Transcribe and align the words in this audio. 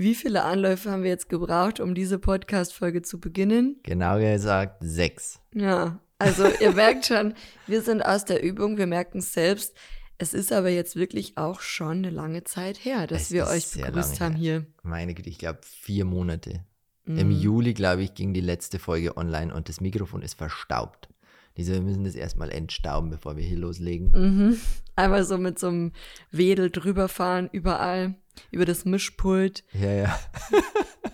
Wie 0.00 0.14
viele 0.14 0.44
Anläufe 0.44 0.92
haben 0.92 1.02
wir 1.02 1.10
jetzt 1.10 1.28
gebraucht, 1.28 1.80
um 1.80 1.92
diese 1.92 2.20
Podcast-Folge 2.20 3.02
zu 3.02 3.18
beginnen? 3.18 3.80
Genau 3.82 4.20
gesagt, 4.20 4.76
sechs. 4.78 5.40
Ja, 5.52 5.98
also 6.20 6.46
ihr 6.60 6.70
merkt 6.70 7.06
schon, 7.06 7.34
wir 7.66 7.82
sind 7.82 8.02
aus 8.02 8.24
der 8.24 8.40
Übung, 8.40 8.78
wir 8.78 8.86
merken 8.86 9.18
es 9.18 9.32
selbst. 9.32 9.76
Es 10.16 10.34
ist 10.34 10.52
aber 10.52 10.68
jetzt 10.68 10.94
wirklich 10.94 11.36
auch 11.36 11.60
schon 11.60 11.98
eine 11.98 12.10
lange 12.10 12.44
Zeit 12.44 12.84
her, 12.84 13.08
dass 13.08 13.22
Es 13.22 13.30
wir 13.32 13.48
euch 13.48 13.72
begrüßt 13.72 14.20
haben 14.20 14.36
hier. 14.36 14.66
Meine 14.84 15.14
Güte, 15.14 15.30
ich 15.30 15.38
glaube 15.38 15.58
vier 15.64 16.04
Monate. 16.04 16.64
Mhm. 17.04 17.18
Im 17.18 17.30
Juli, 17.32 17.74
glaube 17.74 18.04
ich, 18.04 18.14
ging 18.14 18.32
die 18.32 18.40
letzte 18.40 18.78
Folge 18.78 19.16
online 19.16 19.52
und 19.52 19.68
das 19.68 19.80
Mikrofon 19.80 20.22
ist 20.22 20.34
verstaubt. 20.34 21.08
Diese, 21.56 21.72
wir 21.72 21.82
müssen 21.82 22.04
das 22.04 22.14
erstmal 22.14 22.52
entstauben, 22.52 23.10
bevor 23.10 23.36
wir 23.36 23.42
hier 23.42 23.58
loslegen. 23.58 24.12
Mhm. 24.14 24.60
Einmal 24.94 25.24
so 25.24 25.38
mit 25.38 25.58
so 25.58 25.66
einem 25.66 25.92
Wedel 26.30 26.70
drüber 26.70 27.08
fahren, 27.08 27.50
überall, 27.50 28.14
über 28.50 28.64
das 28.64 28.84
Mischpult. 28.84 29.64
Ja, 29.72 29.90
ja. 29.92 30.20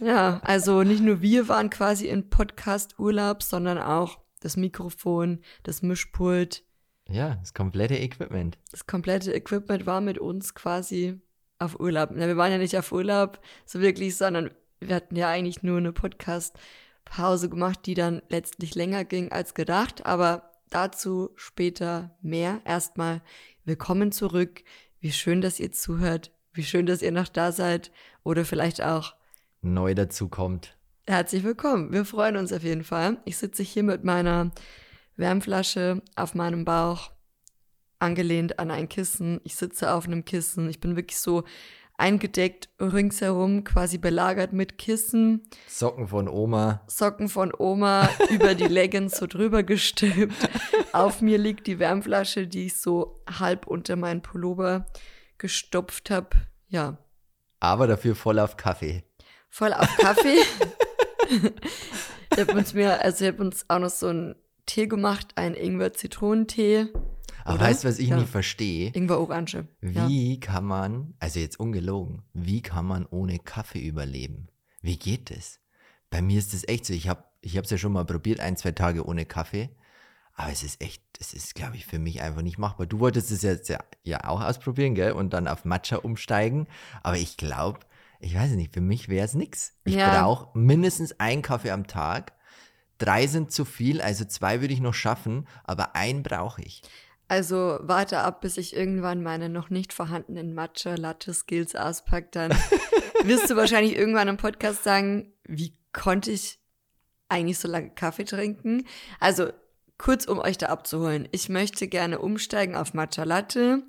Ja, 0.01 0.41
also 0.43 0.83
nicht 0.83 1.03
nur 1.03 1.23
wir 1.23 1.49
waren 1.49 1.71
quasi 1.71 2.09
in 2.09 2.29
Podcast-Urlaub, 2.29 3.43
sondern 3.43 3.79
auch 3.79 4.19
das 4.41 4.57
Mikrofon, 4.57 5.41
das 5.63 5.81
Mischpult, 5.83 6.65
Ja, 7.09 7.37
das 7.37 7.55
komplette 7.55 7.95
Equipment. 7.97 8.59
das 8.71 8.87
komplette 8.87 9.33
Equipment 9.33 9.87
war 9.87 10.01
mit 10.03 10.19
uns 10.19 10.55
quasi 10.55 11.21
auf 11.59 11.79
Urlaub. 11.81 12.11
Na, 12.13 12.27
wir 12.27 12.37
waren 12.37 12.51
ja 12.53 12.59
nicht 12.59 12.77
auf 12.77 12.93
Urlaub 12.93 13.41
so 13.65 13.81
wirklich, 13.81 14.17
sondern 14.17 14.51
wir 14.81 14.97
hatten 14.97 15.17
ja 15.17 15.29
eigentlich 15.31 15.63
nur 15.63 15.79
eine 15.79 15.93
Podcast-Pause 15.93 17.49
gemacht, 17.49 17.81
die 17.87 17.95
dann 17.95 18.21
letztlich 18.29 18.75
länger 18.75 19.05
ging 19.05 19.33
als 19.33 19.55
gedacht. 19.55 20.05
Aber 20.05 20.51
dazu 20.71 21.31
später 21.37 22.15
mehr. 22.21 22.61
Erstmal 22.65 23.23
willkommen 23.65 24.13
zurück. 24.13 24.65
Wie 25.01 25.13
schön, 25.13 25.41
dass 25.41 25.61
ihr 25.61 25.73
zuhört. 25.73 26.33
Wie 26.57 26.63
schön, 26.63 26.87
dass 26.87 27.03
ihr 27.03 27.11
noch 27.11 27.27
da 27.27 27.51
seid. 27.51 27.91
Oder 28.23 28.45
vielleicht 28.45 28.81
auch 28.81 29.15
Neu 29.61 29.95
dazu 29.95 30.29
kommt. 30.29 30.77
Herzlich 31.05 31.43
willkommen. 31.43 31.93
Wir 31.93 32.05
freuen 32.05 32.37
uns 32.37 32.53
auf 32.53 32.63
jeden 32.63 32.85
Fall. 32.85 33.17
Ich 33.25 33.39
sitze 33.39 33.65
hier 33.65 33.83
mit 33.83 34.05
meiner 34.05 34.53
Wärmflasche 35.17 36.01
auf 36.15 36.37
meinem 36.37 36.65
Bauch, 36.65 37.11
angelehnt 37.99 38.61
an 38.61 38.71
ein 38.71 38.89
Kissen. 38.89 39.41
Ich 39.43 39.57
sitze 39.57 39.93
auf 39.93 40.07
einem 40.07 40.25
Kissen. 40.25 40.71
Ich 40.71 40.79
bin 40.79 40.95
wirklich 40.95 41.19
so 41.19 41.43
eingedeckt 41.97 42.69
ringsherum, 42.81 43.65
quasi 43.65 43.99
belagert 43.99 44.53
mit 44.53 44.79
Kissen, 44.79 45.43
Socken 45.67 46.07
von 46.07 46.29
Oma. 46.29 46.83
Socken 46.87 47.29
von 47.29 47.53
Oma 47.57 48.09
über 48.31 48.55
die 48.55 48.69
Leggings 48.69 49.17
so 49.17 49.27
drüber 49.27 49.65
gestülpt. 49.65 50.35
Auf 50.93 51.21
mir 51.21 51.39
liegt 51.39 51.67
die 51.67 51.81
Wärmflasche, 51.81 52.47
die 52.47 52.67
ich 52.67 52.77
so 52.77 53.25
halb 53.41 53.67
unter 53.67 53.97
meinen 53.97 54.23
Pullover 54.23 54.87
gestopft 55.39 56.11
habe. 56.11 56.31
Ja, 56.69 56.99
Aber 57.61 57.87
dafür 57.87 58.15
voll 58.15 58.39
auf 58.39 58.57
Kaffee. 58.57 59.05
voll 59.51 59.73
auf 59.73 59.89
Kaffee. 59.99 60.39
ich 62.33 62.39
habe 62.39 62.53
uns 62.55 62.75
mir, 62.75 63.01
also 63.03 63.25
ich 63.25 63.33
habe 63.33 63.43
uns 63.43 63.65
auch 63.69 63.79
noch 63.79 63.91
so 63.91 64.09
einen 64.09 64.35
Tee 64.67 64.87
gemacht, 64.87 65.29
einen 65.37 65.55
Ingwer-Zitronentee. 65.55 66.87
Aber 67.45 67.57
Oder? 67.57 67.65
weißt 67.67 67.85
du, 67.85 67.89
was 67.89 67.99
ich 67.99 68.09
Ja. 68.09 68.17
nicht 68.17 68.31
verstehe? 68.31 68.91
Ingwer-Orange. 68.93 69.67
Ja. 69.83 70.09
Wie 70.09 70.41
kann 70.41 70.65
man, 70.65 71.15
also 71.21 71.39
jetzt 71.41 71.61
ungelogen, 71.61 72.23
wie 72.33 72.63
kann 72.63 72.87
man 72.87 73.07
ohne 73.07 73.39
Kaffee 73.39 73.81
überleben? 73.87 74.49
Wie 74.81 74.99
geht 74.99 75.31
das? 75.31 75.61
Bei 76.11 76.23
mir 76.23 76.39
ist 76.39 76.55
das 76.55 76.67
echt 76.69 76.87
so. 76.87 76.93
Ich 76.95 77.09
habe 77.09 77.25
ich 77.41 77.55
es 77.57 77.71
ja 77.71 77.77
schon 77.77 77.93
mal 77.93 78.05
probiert, 78.07 78.41
ein, 78.41 78.57
zwei 78.57 78.73
Tage 78.73 79.05
ohne 79.07 79.27
Kaffee. 79.27 79.69
Aber 80.35 80.51
es 80.51 80.63
ist 80.65 80.81
echt, 80.83 81.03
es 81.21 81.33
ist, 81.33 81.55
glaube 81.55 81.77
ich, 81.77 81.87
für 81.87 81.99
mich 81.99 82.21
einfach 82.21 82.43
nicht 82.43 82.59
machbar. 82.59 82.87
Du 82.87 82.99
wolltest 82.99 83.31
es 83.31 83.43
jetzt 83.43 83.69
ja, 83.69 83.79
ja 84.03 84.25
auch 84.25 84.41
ausprobieren, 84.43 84.95
gell? 84.95 85.13
Und 85.13 85.33
dann 85.33 85.47
auf 85.47 85.65
Matcha 85.65 85.97
umsteigen. 85.97 86.67
Aber 87.03 87.17
ich 87.17 87.37
glaube, 87.37 87.81
ich 88.19 88.35
weiß 88.35 88.53
nicht, 88.53 88.73
für 88.75 88.81
mich 88.81 89.09
wäre 89.09 89.25
es 89.25 89.35
nix. 89.35 89.75
Ich 89.85 89.95
Ja. 89.95 90.21
brauche 90.23 90.59
mindestens 90.59 91.21
einen 91.21 91.43
Kaffee 91.43 91.71
am 91.71 91.87
Tag. 91.87 92.33
Drei 92.99 93.27
sind 93.27 93.53
zu 93.53 93.65
viel, 93.65 94.01
also 94.01 94.25
zwei 94.25 94.61
würde 94.61 94.75
ich 94.75 94.81
noch 94.81 94.95
schaffen, 94.95 95.47
aber 95.65 95.95
einen 95.95 96.23
brauche 96.23 96.63
ich. 96.63 96.83
Also 97.29 97.79
warte 97.83 98.19
ab, 98.19 98.41
bis 98.41 98.57
ich 98.57 98.75
irgendwann 98.75 99.23
meine 99.23 99.49
noch 99.49 99.71
nicht 99.71 99.93
vorhandenen 99.93 100.55
Matcha-Latte-Skills 100.55 101.75
auspacke. 101.77 102.29
Dann 102.33 102.51
wirst 103.25 103.51
du 103.51 103.57
wahrscheinlich 103.57 103.97
irgendwann 103.97 104.29
im 104.29 104.37
Podcast 104.37 104.85
sagen, 104.85 105.33
wie 105.45 105.77
konnte 105.93 106.31
ich 106.31 106.59
eigentlich 107.29 107.59
so 107.59 107.69
lange 107.69 107.91
Kaffee 107.91 108.25
trinken? 108.25 108.87
Also 109.21 109.51
kurz, 109.99 110.27
um 110.27 110.39
euch 110.39 110.59
da 110.59 110.67
abzuholen. 110.67 111.29
Ich 111.33 111.49
möchte 111.49 111.89
gerne 111.89 112.19
umsteigen 112.19 112.77
auf 112.77 112.95
Matcha-Latte, 112.95 113.85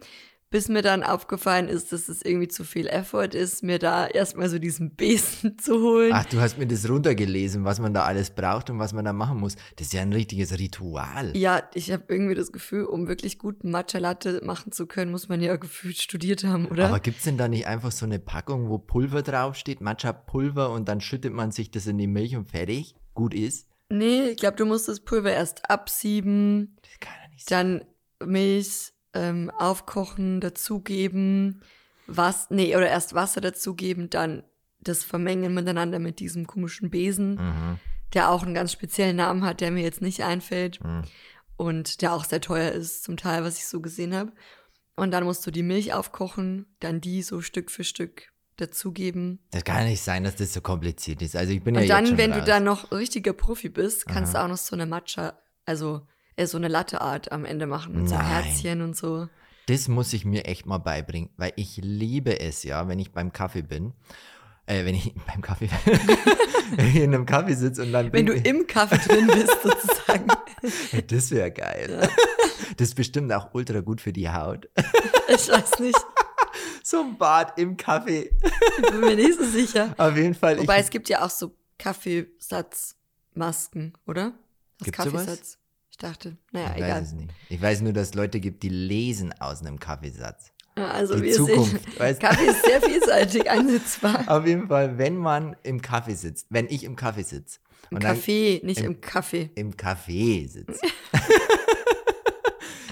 bis 0.52 0.70
mir 0.70 0.82
dann 0.82 1.04
aufgefallen 1.04 1.68
ist, 1.68 1.92
dass 1.92 2.08
es 2.08 2.22
irgendwie 2.22 2.48
zu 2.48 2.64
viel 2.64 2.88
Effort 2.88 3.34
ist, 3.34 3.62
mir 3.62 3.80
da 3.80 4.08
erstmal 4.08 4.48
so 4.48 4.58
diesen 4.58 4.96
Besen 4.96 5.58
zu 5.58 5.82
holen. 5.82 6.12
Ach, 6.14 6.26
du 6.26 6.40
hast 6.40 6.58
mir 6.58 6.68
das 6.68 6.88
runtergelesen, 6.88 7.66
was 7.66 7.80
man 7.80 7.94
da 7.94 8.04
alles 8.04 8.30
braucht 8.30 8.70
und 8.70 8.80
was 8.80 8.94
man 8.94 9.04
da 9.04 9.12
machen 9.12 9.40
muss. 9.40 9.56
Das 9.76 9.88
ist 9.88 9.94
ja 9.94 10.02
ein 10.02 10.14
richtiges 10.14 10.58
Ritual. 10.58 11.36
Ja, 11.36 11.64
ich 11.74 11.92
habe 11.92 12.04
irgendwie 12.08 12.36
das 12.36 12.52
Gefühl, 12.52 12.86
um 12.86 13.08
wirklich 13.08 13.38
guten 13.38 13.72
Matcha-Latte 13.72 14.42
machen 14.46 14.72
zu 14.72 14.86
können, 14.86 15.12
muss 15.12 15.28
man 15.28 15.42
ja 15.42 15.58
gefühlt 15.58 15.98
studiert 15.98 16.46
haben, 16.46 16.68
oder? 16.68 16.88
Aber 16.88 17.00
gibt 17.02 17.18
es 17.18 17.24
denn 17.24 17.38
da 17.38 17.48
nicht 17.48 17.68
einfach 17.68 17.92
so 17.92 18.06
eine 18.06 18.20
Packung, 18.20 18.70
wo 18.70 18.78
Pulver 18.78 19.24
draufsteht, 19.24 19.82
Matcha-Pulver 19.82 20.70
und 20.72 20.88
dann 20.88 21.02
schüttet 21.02 21.34
man 21.34 21.52
sich 21.52 21.72
das 21.72 21.88
in 21.88 21.98
die 21.98 22.08
Milch 22.08 22.36
und 22.36 22.50
fertig? 22.50 22.96
Gut 23.14 23.34
ist? 23.34 23.68
Nee, 23.90 24.30
ich 24.30 24.38
glaube, 24.38 24.58
du 24.58 24.66
musst 24.66 24.88
das 24.88 25.00
Pulver 25.00 25.32
erst 25.32 25.70
absieben, 25.70 26.78
Das 26.82 27.00
kann 27.00 27.14
ja 27.24 27.30
nicht 27.30 27.50
sein. 27.50 27.86
dann 28.20 28.30
Milch 28.30 28.94
ähm, 29.14 29.50
aufkochen, 29.52 30.42
dazugeben, 30.42 31.62
was, 32.08 32.50
nee, 32.50 32.76
oder 32.76 32.88
erst 32.90 33.14
Wasser 33.14 33.42
dazugeben, 33.42 34.10
dann 34.10 34.44
das 34.80 35.04
vermengen 35.04 35.54
miteinander 35.54 36.00
mit 36.00 36.20
diesem 36.20 36.46
komischen 36.48 36.90
Besen, 36.90 37.36
Mhm. 37.36 37.80
der 38.14 38.30
auch 38.30 38.44
einen 38.44 38.54
ganz 38.54 38.72
speziellen 38.72 39.16
Namen 39.16 39.44
hat, 39.44 39.62
der 39.62 39.72
mir 39.72 39.84
jetzt 39.84 40.02
nicht 40.02 40.24
einfällt 40.24 40.84
Mhm. 40.84 41.04
und 41.58 42.02
der 42.02 42.14
auch 42.14 42.26
sehr 42.26 42.42
teuer 42.42 42.72
ist, 42.72 43.04
zum 43.04 43.18
Teil, 43.18 43.44
was 43.44 43.58
ich 43.58 43.68
so 43.68 43.82
gesehen 43.82 44.14
habe. 44.14 44.32
Und 44.96 45.12
dann 45.12 45.24
musst 45.24 45.46
du 45.46 45.52
die 45.52 45.64
Milch 45.64 45.94
aufkochen, 45.94 46.66
dann 46.80 47.02
die 47.02 47.22
so 47.24 47.42
Stück 47.42 47.70
für 47.72 47.84
Stück 47.84 48.32
dazugeben. 48.58 49.40
Das 49.52 49.64
kann 49.64 49.78
ja 49.84 49.90
nicht 49.90 50.02
sein, 50.02 50.24
dass 50.24 50.36
das 50.36 50.54
so 50.54 50.62
kompliziert 50.62 51.22
ist. 51.22 51.36
Also 51.36 51.54
ich 51.54 51.64
bin 51.64 51.76
Und 51.76 51.82
ja 51.84 51.88
jetzt 51.88 51.98
dann, 51.98 52.08
schon 52.08 52.18
wenn 52.18 52.32
raus. 52.34 52.42
du 52.42 52.46
dann 52.48 52.64
noch 52.64 52.92
richtiger 52.92 53.34
Profi 53.34 53.70
bist, 53.70 54.08
kannst 54.08 54.36
Aha. 54.36 54.42
du 54.42 54.46
auch 54.46 54.50
noch 54.52 54.58
so 54.58 54.76
eine 54.76 54.86
Matcha, 54.86 55.34
also 55.66 56.02
äh, 56.36 56.46
so 56.48 56.58
eine 56.58 56.68
Latte-Art 56.68 57.32
am 57.32 57.46
Ende 57.46 57.68
machen 57.68 57.96
mit 57.96 58.10
so 58.10 58.16
Nein. 58.16 58.26
Herzchen 58.26 58.82
und 58.82 58.96
so. 58.96 59.28
Das 59.68 59.88
muss 59.88 60.14
ich 60.14 60.26
mir 60.26 60.46
echt 60.46 60.66
mal 60.66 60.78
beibringen, 60.78 61.30
weil 61.38 61.52
ich 61.56 61.78
liebe 61.82 62.40
es 62.40 62.64
ja, 62.64 62.88
wenn 62.88 63.00
ich 63.00 63.12
beim 63.12 63.34
Kaffee 63.34 63.64
bin. 63.64 63.94
Äh, 64.68 64.86
wenn 64.86 64.96
ich 64.96 65.14
beim 65.28 65.42
Kaffee 65.42 65.70
wenn 66.76 66.88
ich 66.88 66.96
in 66.96 67.14
einem 67.14 67.26
Kaffee 67.26 67.54
sitze 67.54 67.84
und 67.84 67.92
dann 67.92 68.12
Wenn 68.14 68.26
du 68.26 68.34
im 68.34 68.68
Kaffee 68.68 68.98
drin 68.98 69.28
bist, 69.28 69.56
sozusagen. 69.64 70.28
Das 71.08 71.32
wäre 71.32 71.52
geil. 71.52 72.10
Das 72.78 72.90
ist 72.90 72.96
bestimmt 72.96 73.32
auch 73.32 73.54
ultra 73.54 73.82
gut 73.82 74.02
für 74.02 74.12
die 74.14 74.30
Haut. 74.30 74.70
Ich 75.28 75.50
weiß 75.50 75.80
nicht. 75.80 75.98
Ein 76.94 77.18
Bad 77.18 77.58
im 77.60 77.76
Kaffee. 77.78 78.32
Ich 78.78 78.92
bin 78.92 79.00
mir 79.02 79.16
nicht 79.16 79.38
so 79.40 79.46
sicher. 79.46 79.94
Auf 79.98 80.16
jeden 80.16 80.34
Fall. 80.36 80.58
Wobei 80.60 80.78
ich, 80.80 80.84
es 80.86 80.90
gibt 80.90 81.10
ja 81.10 81.26
auch 81.26 81.30
so 81.30 81.52
Kaffeesatzmasken, 81.80 83.94
oder? 84.06 84.34
Das 84.80 84.86
Gibt's 84.86 85.04
sowas? 85.04 85.26
Kaffeesatz. 85.26 85.58
Ich 85.92 85.98
dachte, 85.98 86.38
naja, 86.52 86.68
ich 86.76 86.82
weiß 86.82 86.88
egal. 86.88 87.02
es 87.04 87.12
nicht. 87.14 87.30
Ich 87.50 87.62
weiß 87.62 87.82
nur, 87.82 87.94
dass 87.94 88.10
es 88.10 88.14
Leute 88.16 88.40
gibt, 88.42 88.64
die 88.64 88.70
lesen 88.70 89.34
aus 89.40 89.62
einem 89.62 89.80
Kaffeesatz. 89.80 90.52
Also 90.76 91.16
Die 91.16 91.24
wir 91.24 91.34
Zukunft, 91.34 91.72
sehen, 91.86 92.00
weißt? 92.00 92.20
Kaffee 92.20 92.48
ist 92.48 92.66
sehr 92.66 92.82
vielseitig 92.82 93.50
einsetzbar. 93.50 94.24
Auf 94.28 94.46
jeden 94.46 94.68
Fall, 94.68 94.98
wenn 94.98 95.16
man 95.16 95.56
im 95.64 95.82
Kaffee 95.82 96.16
sitzt, 96.16 96.48
wenn 96.50 96.68
ich 96.68 96.84
im 96.84 96.98
Kaffee 96.98 97.24
sitze. 97.24 97.60
Im 97.92 98.00
Kaffee, 98.00 98.60
nicht 98.64 98.82
im- 98.82 98.88
im 98.88 99.00
Kaffee. 99.02 99.50
Im 99.56 99.74
Café 99.78 100.50
sitze. 100.50 100.74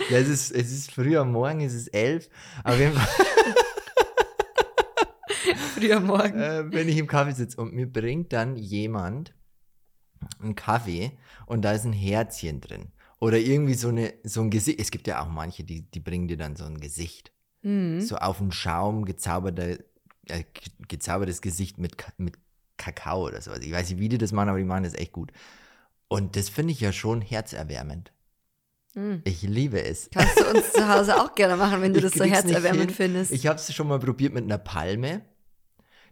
ja, 0.09 0.17
es 0.19 0.29
ist, 0.29 0.51
es 0.51 0.71
ist 0.71 0.91
früh 0.91 1.17
am 1.17 1.33
Morgen, 1.33 1.59
es 1.59 1.73
ist 1.73 1.89
elf. 1.89 2.29
Auf 2.63 2.79
jeden 2.79 2.93
Fall, 2.93 3.07
Früher 5.87 5.99
morgen. 5.99 6.39
äh, 6.39 6.71
wenn 6.71 6.87
ich 6.87 6.97
im 6.97 7.07
Kaffee 7.07 7.31
sitze 7.33 7.59
und 7.61 7.73
mir 7.73 7.87
bringt 7.91 8.31
dann 8.33 8.55
jemand 8.55 9.33
einen 10.41 10.55
Kaffee 10.55 11.11
und 11.45 11.63
da 11.63 11.73
ist 11.73 11.85
ein 11.85 11.93
Herzchen 11.93 12.61
drin. 12.61 12.91
Oder 13.19 13.37
irgendwie 13.37 13.73
so, 13.73 13.89
eine, 13.89 14.13
so 14.23 14.41
ein 14.41 14.49
Gesicht. 14.49 14.79
Es 14.79 14.91
gibt 14.91 15.07
ja 15.07 15.21
auch 15.21 15.29
manche, 15.29 15.63
die, 15.63 15.81
die 15.89 15.99
bringen 15.99 16.27
dir 16.27 16.37
dann 16.37 16.55
so 16.55 16.65
ein 16.65 16.79
Gesicht. 16.79 17.31
Mhm. 17.61 18.01
So 18.01 18.17
auf 18.17 18.37
den 18.39 18.51
Schaum 18.51 19.05
gezauberte, 19.05 19.85
äh, 20.27 20.43
ge- 20.43 20.73
gezaubertes 20.87 21.41
Gesicht 21.41 21.77
mit, 21.77 21.95
mit 22.17 22.37
Kakao 22.77 23.25
oder 23.27 23.41
sowas. 23.41 23.59
Ich 23.61 23.71
weiß 23.71 23.89
nicht, 23.91 23.99
wie 23.99 24.09
die 24.09 24.17
das 24.17 24.31
machen, 24.33 24.49
aber 24.49 24.57
die 24.57 24.65
machen 24.65 24.83
das 24.83 24.93
echt 24.95 25.13
gut. 25.13 25.31
Und 26.09 26.35
das 26.35 26.49
finde 26.49 26.73
ich 26.73 26.81
ja 26.81 26.91
schon 26.91 27.21
herzerwärmend. 27.21 28.11
Mhm. 28.95 29.21
Ich 29.23 29.41
liebe 29.41 29.81
es. 29.83 30.09
Kannst 30.13 30.39
du 30.39 30.45
uns 30.49 30.71
zu 30.73 30.87
Hause 30.87 31.19
auch 31.21 31.33
gerne 31.33 31.55
machen, 31.55 31.81
wenn 31.81 31.93
du 31.93 31.99
Ich 31.99 32.05
das 32.05 32.13
so 32.13 32.23
herzerwärmend 32.25 32.91
findest. 32.91 33.31
Ich 33.31 33.47
habe 33.47 33.55
es 33.57 33.73
schon 33.73 33.87
mal 33.87 33.99
probiert 33.99 34.33
mit 34.33 34.43
einer 34.43 34.57
Palme. 34.57 35.21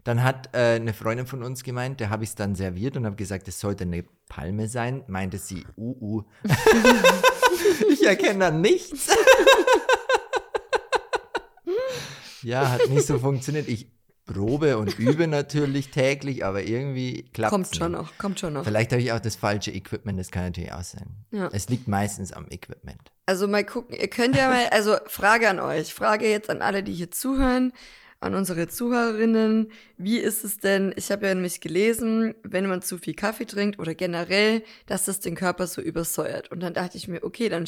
Dann 0.04 0.24
hat 0.24 0.50
äh, 0.52 0.74
eine 0.74 0.94
Freundin 0.94 1.26
von 1.26 1.42
uns 1.42 1.62
gemeint, 1.62 2.00
der 2.00 2.10
habe 2.10 2.24
ich 2.24 2.30
es 2.30 2.34
dann 2.34 2.54
serviert 2.54 2.96
und 2.96 3.06
habe 3.06 3.16
gesagt, 3.16 3.46
es 3.46 3.60
sollte 3.60 3.84
eine 3.84 4.04
Palme 4.28 4.68
sein. 4.68 5.04
Meinte 5.06 5.38
sie, 5.38 5.64
uh, 5.76 5.96
uh. 6.00 6.22
ich 7.90 8.04
erkenne 8.04 8.38
da 8.40 8.50
nichts. 8.50 9.08
ja, 12.42 12.68
hat 12.68 12.88
nicht 12.88 13.06
so 13.06 13.18
funktioniert. 13.18 13.68
Ich 13.68 13.86
probe 14.24 14.78
und 14.78 14.98
übe 14.98 15.26
natürlich 15.26 15.90
täglich, 15.90 16.44
aber 16.44 16.62
irgendwie 16.62 17.24
klappt 17.32 17.52
es 17.52 17.54
Kommt 17.54 17.76
schon 17.76 17.92
noch, 17.92 18.18
kommt 18.18 18.40
schon 18.40 18.52
noch. 18.54 18.64
Vielleicht 18.64 18.92
habe 18.92 19.02
ich 19.02 19.12
auch 19.12 19.20
das 19.20 19.36
falsche 19.36 19.70
Equipment, 19.70 20.18
das 20.18 20.30
kann 20.30 20.44
natürlich 20.44 20.72
auch 20.72 20.82
sein. 20.82 21.24
Ja. 21.30 21.48
Es 21.52 21.68
liegt 21.68 21.88
meistens 21.88 22.32
am 22.32 22.46
Equipment. 22.50 23.12
Also 23.26 23.46
mal 23.48 23.64
gucken, 23.64 23.96
ihr 23.96 24.08
könnt 24.08 24.36
ja 24.36 24.48
mal, 24.48 24.68
also 24.70 24.96
Frage 25.06 25.48
an 25.48 25.60
euch, 25.60 25.92
Frage 25.92 26.28
jetzt 26.28 26.50
an 26.50 26.62
alle, 26.62 26.82
die 26.82 26.92
hier 26.92 27.10
zuhören, 27.10 27.72
an 28.22 28.34
unsere 28.34 28.68
Zuhörerinnen, 28.68 29.70
wie 29.98 30.18
ist 30.18 30.44
es 30.44 30.58
denn, 30.58 30.92
ich 30.96 31.10
habe 31.10 31.26
ja 31.26 31.34
nämlich 31.34 31.60
gelesen, 31.60 32.34
wenn 32.42 32.66
man 32.66 32.82
zu 32.82 32.98
viel 32.98 33.14
Kaffee 33.14 33.44
trinkt 33.46 33.78
oder 33.78 33.94
generell, 33.94 34.62
dass 34.86 35.04
das 35.06 35.20
den 35.20 35.34
Körper 35.34 35.66
so 35.66 35.80
übersäuert. 35.82 36.50
Und 36.50 36.60
dann 36.60 36.74
dachte 36.74 36.96
ich 36.96 37.08
mir, 37.08 37.22
okay, 37.24 37.48
dann 37.48 37.66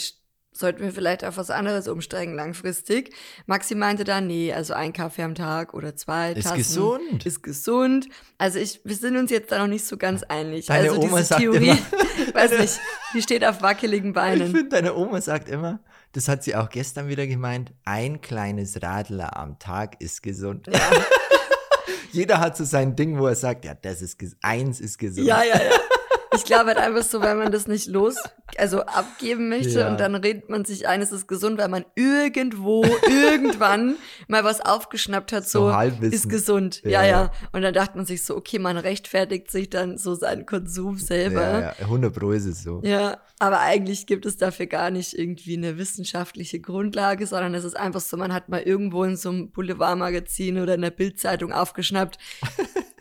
sollten 0.56 0.83
wir 0.85 0.93
vielleicht 0.93 1.25
auf 1.25 1.37
was 1.37 1.51
anderes 1.51 1.89
umsteigen 1.89 2.35
langfristig. 2.35 3.12
Maxi 3.47 3.75
meinte 3.75 4.05
dann, 4.05 4.29
nee, 4.29 4.53
also 4.53 4.73
ein 4.75 4.93
Kaffee 4.93 5.23
am 5.25 5.35
Tag 5.35 5.75
oder 5.75 5.97
zwei 5.97 6.31
Ist 6.33 6.45
Tassen 6.45 6.59
gesund. 6.59 7.27
ist 7.27 7.43
gesund. 7.43 8.06
Also 8.39 8.61
ich, 8.61 8.81
wir 8.85 8.95
sind 8.95 9.17
uns 9.17 9.33
jetzt 9.33 9.51
da 9.51 9.59
noch 9.59 9.67
nicht 9.67 9.85
so 9.85 9.97
ganz 9.97 10.23
einig. 10.23 10.67
Deine 10.67 10.91
also 10.91 11.01
Oma 11.03 11.17
diese 11.17 11.25
sagt 11.25 11.41
Theorie, 11.41 11.71
immer- 11.71 12.35
weiß 12.35 12.59
nicht, 12.61 12.81
die 13.15 13.23
steht 13.23 13.45
auf 13.45 13.62
wackeligen 13.62 14.11
Ich 14.11 14.15
Beinen. 14.15 14.53
finde, 14.53 14.69
deine 14.69 14.95
Oma 14.95 15.21
sagt 15.21 15.49
immer, 15.49 15.81
das 16.14 16.28
hat 16.28 16.44
sie 16.44 16.55
auch 16.55 16.70
gestern 16.70 17.08
wieder 17.08 17.26
gemeint, 17.26 17.72
ein 17.84 18.20
kleines 18.20 18.81
Radler 18.82 19.37
am 19.37 19.58
Tag 19.58 20.00
ist 20.00 20.22
gesund. 20.22 20.69
Ja. 20.72 20.81
Jeder 22.12 22.38
hat 22.38 22.56
so 22.56 22.64
sein 22.64 22.94
Ding, 22.94 23.19
wo 23.19 23.26
er 23.26 23.34
sagt, 23.34 23.64
ja, 23.64 23.75
das 23.75 24.00
ist 24.00 24.20
eins 24.40 24.81
ist 24.81 24.99
gesund. 24.99 25.26
Ja, 25.26 25.43
ja, 25.43 25.56
ja. 25.56 25.72
Ich 26.34 26.44
glaube 26.44 26.66
halt 26.66 26.78
einfach 26.78 27.02
so, 27.02 27.20
weil 27.20 27.34
man 27.36 27.52
das 27.52 27.66
nicht 27.66 27.86
los, 27.88 28.16
also 28.58 28.81
abgeben 28.82 29.48
möchte 29.48 29.81
Ja. 29.81 29.88
und 29.90 30.00
dann 30.00 30.14
redet 30.14 30.48
man 30.50 30.64
sich 30.64 30.86
ein, 30.88 31.00
es 31.02 31.12
ist 31.12 31.26
gesund, 31.28 31.58
weil 31.58 31.69
man 31.69 31.84
irgendwo, 31.94 32.84
irgendwann 33.08 33.96
mal 34.28 34.44
was 34.44 34.60
aufgeschnappt 34.60 35.32
hat, 35.32 35.48
so, 35.48 35.70
So 35.70 36.06
ist 36.06 36.28
gesund. 36.28 36.82
Ja, 36.84 36.90
Ja, 36.90 37.02
ja, 37.02 37.08
ja. 37.25 37.31
Und 37.52 37.62
dann 37.62 37.75
dachte 37.75 37.96
man 37.96 38.06
sich 38.06 38.25
so, 38.25 38.36
okay, 38.36 38.58
man 38.58 38.76
rechtfertigt 38.76 39.50
sich 39.50 39.70
dann 39.70 39.98
so 39.98 40.14
seinen 40.14 40.46
Konsum 40.46 40.96
ja, 40.96 41.04
selber. 41.04 41.60
ja, 41.60 41.75
100 41.81 42.14
Pro 42.14 42.31
ist 42.32 42.46
es 42.46 42.62
so. 42.62 42.81
Ja, 42.84 43.19
aber 43.38 43.60
eigentlich 43.60 44.06
gibt 44.06 44.26
es 44.26 44.36
dafür 44.36 44.66
gar 44.66 44.90
nicht 44.90 45.14
irgendwie 45.19 45.56
eine 45.56 45.76
wissenschaftliche 45.78 46.60
Grundlage, 46.60 47.26
sondern 47.26 47.54
es 47.54 47.64
ist 47.64 47.76
einfach 47.76 48.00
so, 48.00 48.16
man 48.16 48.32
hat 48.32 48.48
mal 48.48 48.60
irgendwo 48.62 49.04
in 49.04 49.16
so 49.16 49.28
einem 49.31 49.50
Boulevardmagazin 49.50 50.58
oder 50.58 50.75
in 50.75 50.82
der 50.82 50.90
Bildzeitung 50.90 51.52
aufgeschnappt, 51.52 52.19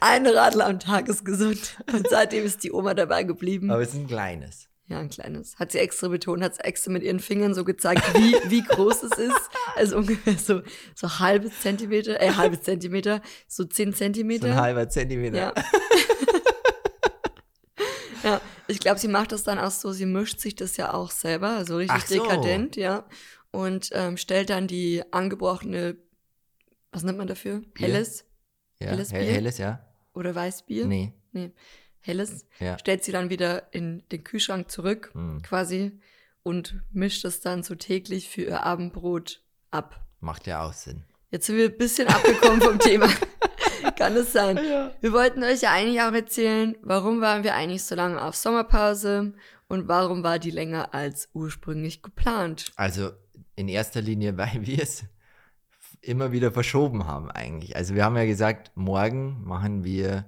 ein 0.03 0.27
Radler 0.27 0.65
am 0.67 0.79
Tag 0.79 1.07
ist 1.07 1.23
gesund. 1.25 1.77
Und 1.91 2.07
seitdem 2.09 2.43
ist 2.45 2.63
die 2.63 2.71
Oma 2.71 2.93
dabei 2.93 3.23
geblieben. 3.23 3.71
Aber 3.71 3.81
es 3.81 3.89
ist 3.89 3.95
ein 3.95 4.07
kleines. 4.07 4.67
ja, 4.87 4.99
ein 4.99 5.09
kleines. 5.09 5.57
Hat 5.57 5.71
sie 5.71 5.79
extra 5.79 6.09
betont, 6.09 6.43
hat 6.43 6.55
sie 6.55 6.63
extra 6.63 6.91
mit 6.91 7.03
ihren 7.03 7.19
Fingern 7.19 7.53
so 7.53 7.63
gezeigt, 7.63 8.03
wie, 8.15 8.35
wie 8.49 8.63
groß 8.63 9.03
es 9.03 9.17
ist. 9.17 9.49
Also 9.75 9.97
ungefähr 9.97 10.37
so, 10.37 10.61
so 10.93 11.19
halbes 11.19 11.59
Zentimeter, 11.61 12.21
äh, 12.21 12.31
halbes 12.31 12.61
Zentimeter, 12.63 13.21
so 13.47 13.63
zehn 13.63 13.91
So 13.91 13.97
Zentimeter. 13.99 14.47
ein 14.47 14.55
halber 14.61 14.89
Zentimeter. 14.89 15.37
Ja. 15.37 15.53
ja, 18.23 18.41
ich 18.67 18.79
glaube, 18.79 18.99
sie 18.99 19.07
macht 19.07 19.31
das 19.31 19.43
dann 19.43 19.59
auch 19.59 19.71
so, 19.71 19.91
sie 19.91 20.05
mischt 20.05 20.39
sich 20.39 20.55
das 20.55 20.77
ja 20.77 20.93
auch 20.93 21.11
selber, 21.11 21.49
also 21.51 21.77
richtig 21.77 22.05
so. 22.07 22.21
dekadent, 22.23 22.75
ja. 22.75 23.05
Und 23.51 23.89
ähm, 23.93 24.17
stellt 24.17 24.49
dann 24.49 24.67
die 24.67 25.03
angebrochene, 25.11 25.95
was 26.91 27.03
nennt 27.03 27.17
man 27.17 27.27
dafür? 27.27 27.61
Bier? 27.73 27.87
Helles 27.87 28.25
Ja, 28.79 28.87
Helles 28.89 29.11
hell- 29.11 29.23
Bier? 29.25 29.33
Helles, 29.33 29.57
ja. 29.59 29.85
Oder 30.13 30.33
Weißbier? 30.35 30.85
Nee, 30.85 31.13
Nee, 31.31 31.51
helles. 32.01 32.45
ja. 32.59 32.77
Stellt 32.77 33.03
sie 33.03 33.11
dann 33.11 33.29
wieder 33.29 33.73
in 33.73 34.03
den 34.11 34.23
Kühlschrank 34.23 34.69
zurück, 34.69 35.09
Hm. 35.13 35.41
quasi, 35.41 35.99
und 36.43 36.81
mischt 36.91 37.23
es 37.25 37.39
dann 37.41 37.63
so 37.63 37.75
täglich 37.75 38.29
für 38.29 38.41
ihr 38.43 38.63
Abendbrot 38.63 39.41
ab. 39.71 40.05
Macht 40.19 40.45
ja 40.47 40.63
auch 40.63 40.73
Sinn. 40.73 41.03
Jetzt 41.31 41.47
sind 41.47 41.57
wir 41.57 41.65
ein 41.69 41.77
bisschen 41.77 42.07
abgekommen 42.07 42.61
vom 42.61 42.77
Thema. 42.79 43.09
Kann 43.97 44.15
es 44.15 44.31
sein. 44.33 44.57
Wir 45.01 45.11
wollten 45.13 45.43
euch 45.43 45.61
ja 45.61 45.71
eigentlich 45.71 46.01
auch 46.01 46.13
erzählen, 46.13 46.75
warum 46.81 47.21
waren 47.21 47.43
wir 47.43 47.55
eigentlich 47.55 47.83
so 47.83 47.95
lange 47.95 48.21
auf 48.21 48.35
Sommerpause 48.35 49.33
und 49.67 49.87
warum 49.87 50.23
war 50.23 50.37
die 50.39 50.51
länger 50.51 50.93
als 50.93 51.29
ursprünglich 51.33 52.01
geplant. 52.03 52.71
Also 52.75 53.11
in 53.55 53.67
erster 53.67 54.01
Linie, 54.01 54.37
weil 54.37 54.65
wir 54.65 54.81
es 54.83 55.03
immer 56.03 56.31
wieder 56.31 56.51
verschoben 56.51 57.07
haben 57.07 57.31
eigentlich. 57.31 57.75
Also 57.75 57.95
wir 57.95 58.03
haben 58.05 58.15
ja 58.17 58.25
gesagt, 58.25 58.71
morgen 58.75 59.43
machen 59.43 59.83
wir 59.83 60.25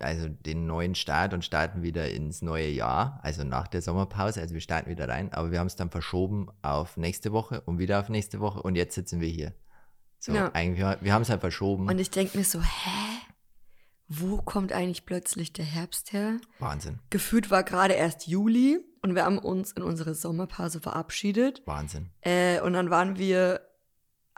also 0.00 0.26
den 0.28 0.66
neuen 0.66 0.94
Start 0.94 1.34
und 1.34 1.44
starten 1.44 1.82
wieder 1.82 2.08
ins 2.10 2.40
neue 2.40 2.68
Jahr, 2.70 3.20
also 3.22 3.44
nach 3.44 3.68
der 3.68 3.82
Sommerpause. 3.82 4.40
Also 4.40 4.54
wir 4.54 4.62
starten 4.62 4.88
wieder 4.88 5.06
rein, 5.06 5.32
aber 5.34 5.50
wir 5.50 5.58
haben 5.60 5.66
es 5.66 5.76
dann 5.76 5.90
verschoben 5.90 6.48
auf 6.62 6.96
nächste 6.96 7.30
Woche 7.32 7.60
und 7.60 7.78
wieder 7.78 8.00
auf 8.00 8.08
nächste 8.08 8.40
Woche 8.40 8.62
und 8.62 8.74
jetzt 8.74 8.94
sitzen 8.94 9.20
wir 9.20 9.28
hier. 9.28 9.52
So, 10.18 10.32
Ja. 10.32 10.50
eigentlich, 10.54 10.78
wir- 10.80 10.96
wir 11.02 11.12
haben 11.12 11.22
es 11.22 11.28
halt 11.28 11.40
verschoben. 11.42 11.88
Und 11.88 11.98
ich 11.98 12.10
denke 12.10 12.38
mir 12.38 12.44
so, 12.44 12.60
hä? 12.62 13.18
Wo 14.08 14.38
kommt 14.38 14.72
eigentlich 14.72 15.04
plötzlich 15.06 15.52
der 15.52 15.64
Herbst 15.66 16.12
her? 16.14 16.38
Wahnsinn, 16.58 16.98
Gefühlt 17.10 17.50
war 17.50 17.62
gerade 17.62 17.94
erst 17.94 18.26
Juli 18.26 18.80
und 19.02 19.14
wir 19.14 19.24
haben 19.24 19.38
uns 19.38 19.72
in 19.72 19.82
unsere 19.82 20.14
Sommerpause 20.14 20.80
verabschiedet. 20.80 21.62
Wahnsinn, 21.66 22.10
Äh, 22.22 22.60
und 22.62 22.72
dann 22.72 22.88
waren 22.90 23.18
wir 23.18 23.60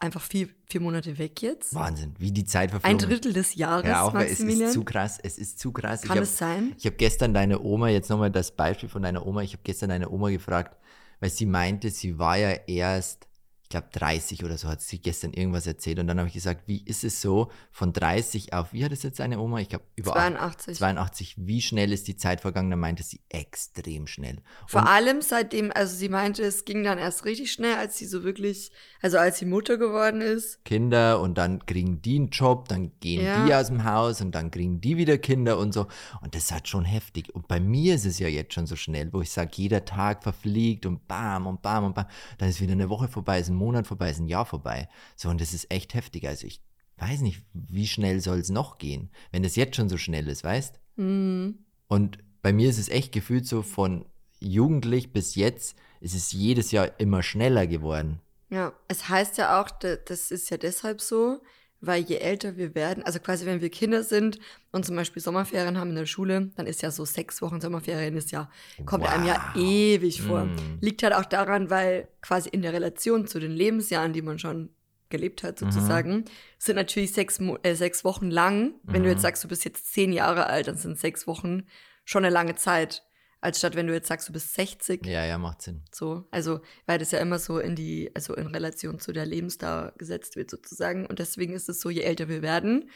einfach 0.03 0.21
vier, 0.21 0.49
vier 0.69 0.81
Monate 0.81 1.17
weg 1.19 1.41
jetzt. 1.43 1.75
Wahnsinn, 1.75 2.15
wie 2.19 2.33
die 2.33 2.45
Zeit 2.45 2.73
Ein 2.73 2.81
verflogen. 2.81 2.99
Drittel 3.09 3.33
des 3.33 3.55
Jahres, 3.55 3.87
Ja, 3.87 4.03
auch, 4.03 4.15
weil 4.15 4.25
es 4.25 4.31
Maximilian. 4.33 4.69
ist 4.69 4.75
zu 4.75 4.85
krass, 4.85 5.19
es 5.23 5.39
ist 5.39 5.59
zu 5.59 5.73
krass. 5.73 6.03
Kann 6.03 6.17
ich 6.19 6.25
es 6.25 6.37
sein? 6.39 6.75
Ich 6.79 6.85
habe 6.87 6.97
gestern 6.97 7.33
deine 7.33 7.61
Oma, 7.63 7.89
jetzt 7.89 8.11
nochmal 8.11 8.31
das 8.31 8.51
Beispiel 8.51 8.89
von 8.89 9.03
deiner 9.03 9.25
Oma, 9.27 9.43
ich 9.43 9.53
habe 9.53 9.63
gestern 9.65 9.89
deine 9.91 10.11
Oma 10.11 10.31
gefragt, 10.31 10.77
weil 11.21 11.31
sie 11.31 11.47
meinte, 11.47 11.91
sie 11.91 12.19
war 12.19 12.37
ja 12.37 12.51
erst, 12.67 13.29
glaube 13.73 13.89
30 13.93 14.45
oder 14.45 14.57
so, 14.57 14.69
hat 14.69 14.81
sie 14.81 15.01
gestern 15.01 15.33
irgendwas 15.33 15.67
erzählt 15.67 15.99
und 15.99 16.07
dann 16.07 16.19
habe 16.19 16.29
ich 16.29 16.35
gesagt, 16.35 16.63
wie 16.69 16.83
ist 16.85 17.03
es 17.03 17.21
so 17.21 17.51
von 17.73 17.93
30 17.93 18.53
auf, 18.53 18.73
wie 18.73 18.85
hat 18.85 18.93
es 18.93 19.03
jetzt 19.03 19.19
deine 19.19 19.41
Oma? 19.41 19.59
Ich 19.59 19.69
glaube 19.69 19.85
über 19.97 20.13
82. 20.13 20.79
82, 20.79 21.35
wie 21.39 21.61
schnell 21.61 21.93
ist 21.93 22.07
die 22.09 22.17
Zeit 22.17 22.41
vergangen? 22.41 22.71
Da 22.71 22.77
meinte 22.77 23.03
sie 23.03 23.21
extrem 23.31 24.07
schnell. 24.07 24.39
Vor 24.67 24.83
Und- 24.83 24.87
allem 24.89 25.23
seitdem, 25.23 25.73
also 25.75 25.95
sie 25.97 26.09
meinte, 26.09 26.43
es 26.43 26.65
ging 26.65 26.85
dann 26.85 26.99
erst 26.99 27.25
richtig 27.25 27.53
schnell, 27.53 27.75
als 27.75 27.99
sie 27.99 28.07
so 28.07 28.23
wirklich, 28.23 28.71
also 29.01 29.19
als 29.19 29.39
sie 29.39 29.47
Mutter 29.47 29.77
geworden 29.79 30.21
ist. 30.21 30.65
Kinder 30.65 31.21
und 31.21 31.39
dann 31.39 31.65
kriegen 31.67 32.01
die 32.03 32.17
einen 32.17 32.29
Job, 32.31 32.69
dann 32.69 32.93
gehen 33.01 33.25
Ja. 33.25 33.45
die 33.47 33.55
aus 33.55 33.67
dem 33.69 33.85
Haus 33.85 34.21
und 34.21 34.33
dann 34.35 34.51
kriegen 34.51 34.81
die 34.81 34.97
wieder 34.97 35.19
Kinder 35.19 35.59
und 35.59 35.73
so. 35.73 35.87
Und 36.21 36.35
das 36.35 36.53
halt 36.53 36.69
schon 36.69 36.85
heftig. 36.85 37.35
Und 37.35 37.49
bei 37.49 37.59
mir 37.61 37.95
ist 37.95 38.07
es 38.07 38.19
ja 38.19 38.29
jetzt 38.29 38.55
schon 38.55 38.67
so 38.67 38.77
schnell, 38.77 39.13
wo 39.13 39.21
ich 39.23 39.31
sage, 39.31 39.51
jeder 39.55 39.85
Tag 39.85 40.23
verfliegt 40.23 40.87
und 40.87 41.07
bam 41.09 41.47
und 41.47 41.63
bam 41.63 41.85
und 41.85 41.95
bam. 41.95 42.07
Dann 42.39 42.49
ist 42.49 42.61
wieder 42.61 42.73
eine 42.73 42.89
Woche 42.89 43.09
vorbei, 43.09 43.41
ist 43.41 43.49
ein 43.49 43.55
Monat 43.63 43.87
vorbei, 43.87 44.11
ist 44.11 44.19
ein 44.21 44.29
Jahr 44.29 44.47
vorbei. 44.47 44.89
So, 45.17 45.29
und 45.29 45.41
das 45.41 45.55
ist 45.55 45.71
echt 45.71 45.95
heftig. 45.95 46.27
Also 46.29 46.47
ich 46.47 46.61
weiß 46.99 47.21
nicht, 47.21 47.43
wie 47.53 47.87
schnell 47.87 48.21
soll 48.21 48.39
es 48.39 48.51
noch 48.51 48.79
gehen, 48.79 49.11
wenn 49.31 49.45
es 49.45 49.57
jetzt 49.57 49.77
schon 49.77 49.89
so 49.89 49.97
schnell 49.97 50.29
ist, 50.29 50.45
weißt? 50.45 50.79
Hm. 50.97 51.59
Und 51.89 52.19
bei 52.43 52.53
mir 52.53 52.69
ist 52.71 52.79
es 52.79 52.89
echt 52.89 53.13
gefühlt 53.13 53.47
so 53.47 53.63
von 53.63 54.05
jugendlich 54.41 55.13
bis 55.13 55.35
jetzt 55.37 55.77
ist 56.01 56.15
es 56.15 56.33
jedes 56.33 56.73
Jahr 56.73 56.99
immer 57.01 57.23
schneller 57.23 57.67
geworden. 57.67 58.21
Ja, 58.51 58.73
es 58.89 59.09
heißt 59.09 59.39
ja 59.39 59.61
auch, 59.61 59.71
da- 59.71 59.97
das 59.97 60.31
ist 60.31 60.51
ja 60.51 60.57
deshalb 60.59 61.01
so, 61.01 61.41
weil 61.85 62.03
je 62.03 62.17
älter 62.17 62.57
wir 62.57 62.75
werden, 62.75 63.03
also 63.03 63.19
quasi 63.19 63.45
wenn 63.45 63.61
wir 63.61 63.69
Kinder 63.69 64.03
sind 64.05 64.39
und 64.71 64.87
zum 64.87 64.97
Beispiel 64.97 65.21
Sommerferien 65.21 65.79
haben 65.79 65.91
in 65.91 65.97
der 65.97 66.07
Schule, 66.07 66.51
dann 66.57 66.67
ist 66.67 66.81
ja 66.81 66.91
so 66.91 67.05
sechs 67.05 67.43
Wochen 67.43 67.61
Sommerferien 67.61 68.17
ist 68.17 68.31
ja, 68.31 68.49
kommt 68.87 69.05
einem 69.07 69.27
ja 69.27 69.53
Wow. 69.55 69.63
ewig 69.63 70.23
vor. 70.23 70.45
Mm. 70.47 70.57
Liegt 70.81 71.03
halt 71.03 71.13
auch 71.13 71.25
daran, 71.27 71.69
weil 71.69 72.09
quasi 72.23 72.49
in 72.49 72.63
der 72.63 72.73
Relation 72.73 73.27
zu 73.27 73.39
den 73.41 73.53
Lebensjahren, 73.53 74.13
die 74.13 74.23
man 74.23 74.39
schon 74.39 74.71
gelebt 75.11 75.43
hat 75.43 75.59
sozusagen, 75.59 76.25
sind 76.57 76.77
natürlich 76.77 77.13
sechs, 77.13 77.39
äh, 77.63 77.75
sechs 77.75 78.05
Wochen 78.05 78.31
lang. 78.31 78.75
Wenn 78.85 79.03
du 79.03 79.09
Mhm. 79.09 79.13
jetzt 79.15 79.23
sagst, 79.23 79.45
du 79.45 79.49
bist 79.49 79.65
jetzt 79.65 79.93
zehn 79.93 80.13
Jahre 80.13 80.47
alt, 80.47 80.69
dann 80.69 80.77
sind 80.79 80.99
sechs 80.99 81.27
Wochen 81.27 81.65
schon 82.05 82.25
eine 82.25 82.33
lange 82.33 82.55
Zeit. 82.55 83.03
Als 83.43 83.59
statt 83.59 83.75
wenn 83.75 83.87
du 83.89 83.93
jetzt 83.93 84.09
sagst, 84.09 84.29
du 84.29 84.33
bist 84.33 84.55
60, 84.55 85.05
Ja, 85.05 85.27
ja, 85.27 85.37
macht 85.37 85.61
Sinn. 85.63 85.83
so, 85.93 86.27
also, 86.31 86.61
weil 86.87 86.99
das 86.99 87.11
ja 87.11 87.19
immer 87.19 87.39
so 87.39 87.59
in 87.59 87.75
die, 87.77 88.11
also 88.15 88.35
in 88.35 88.47
Relation 88.47 88.99
zu 89.01 89.13
der 89.13 89.27
Lebensdauer 89.27 89.93
gesetzt 89.99 90.37
wird 90.37 90.49
sozusagen. 90.49 91.05
Und 91.07 91.19
deswegen 91.19 91.53
ist 91.53 91.69
es 91.69 91.81
so, 91.81 91.91
je 91.91 92.03
älter 92.03 92.29
wir 92.29 92.41
werden, 92.41 92.89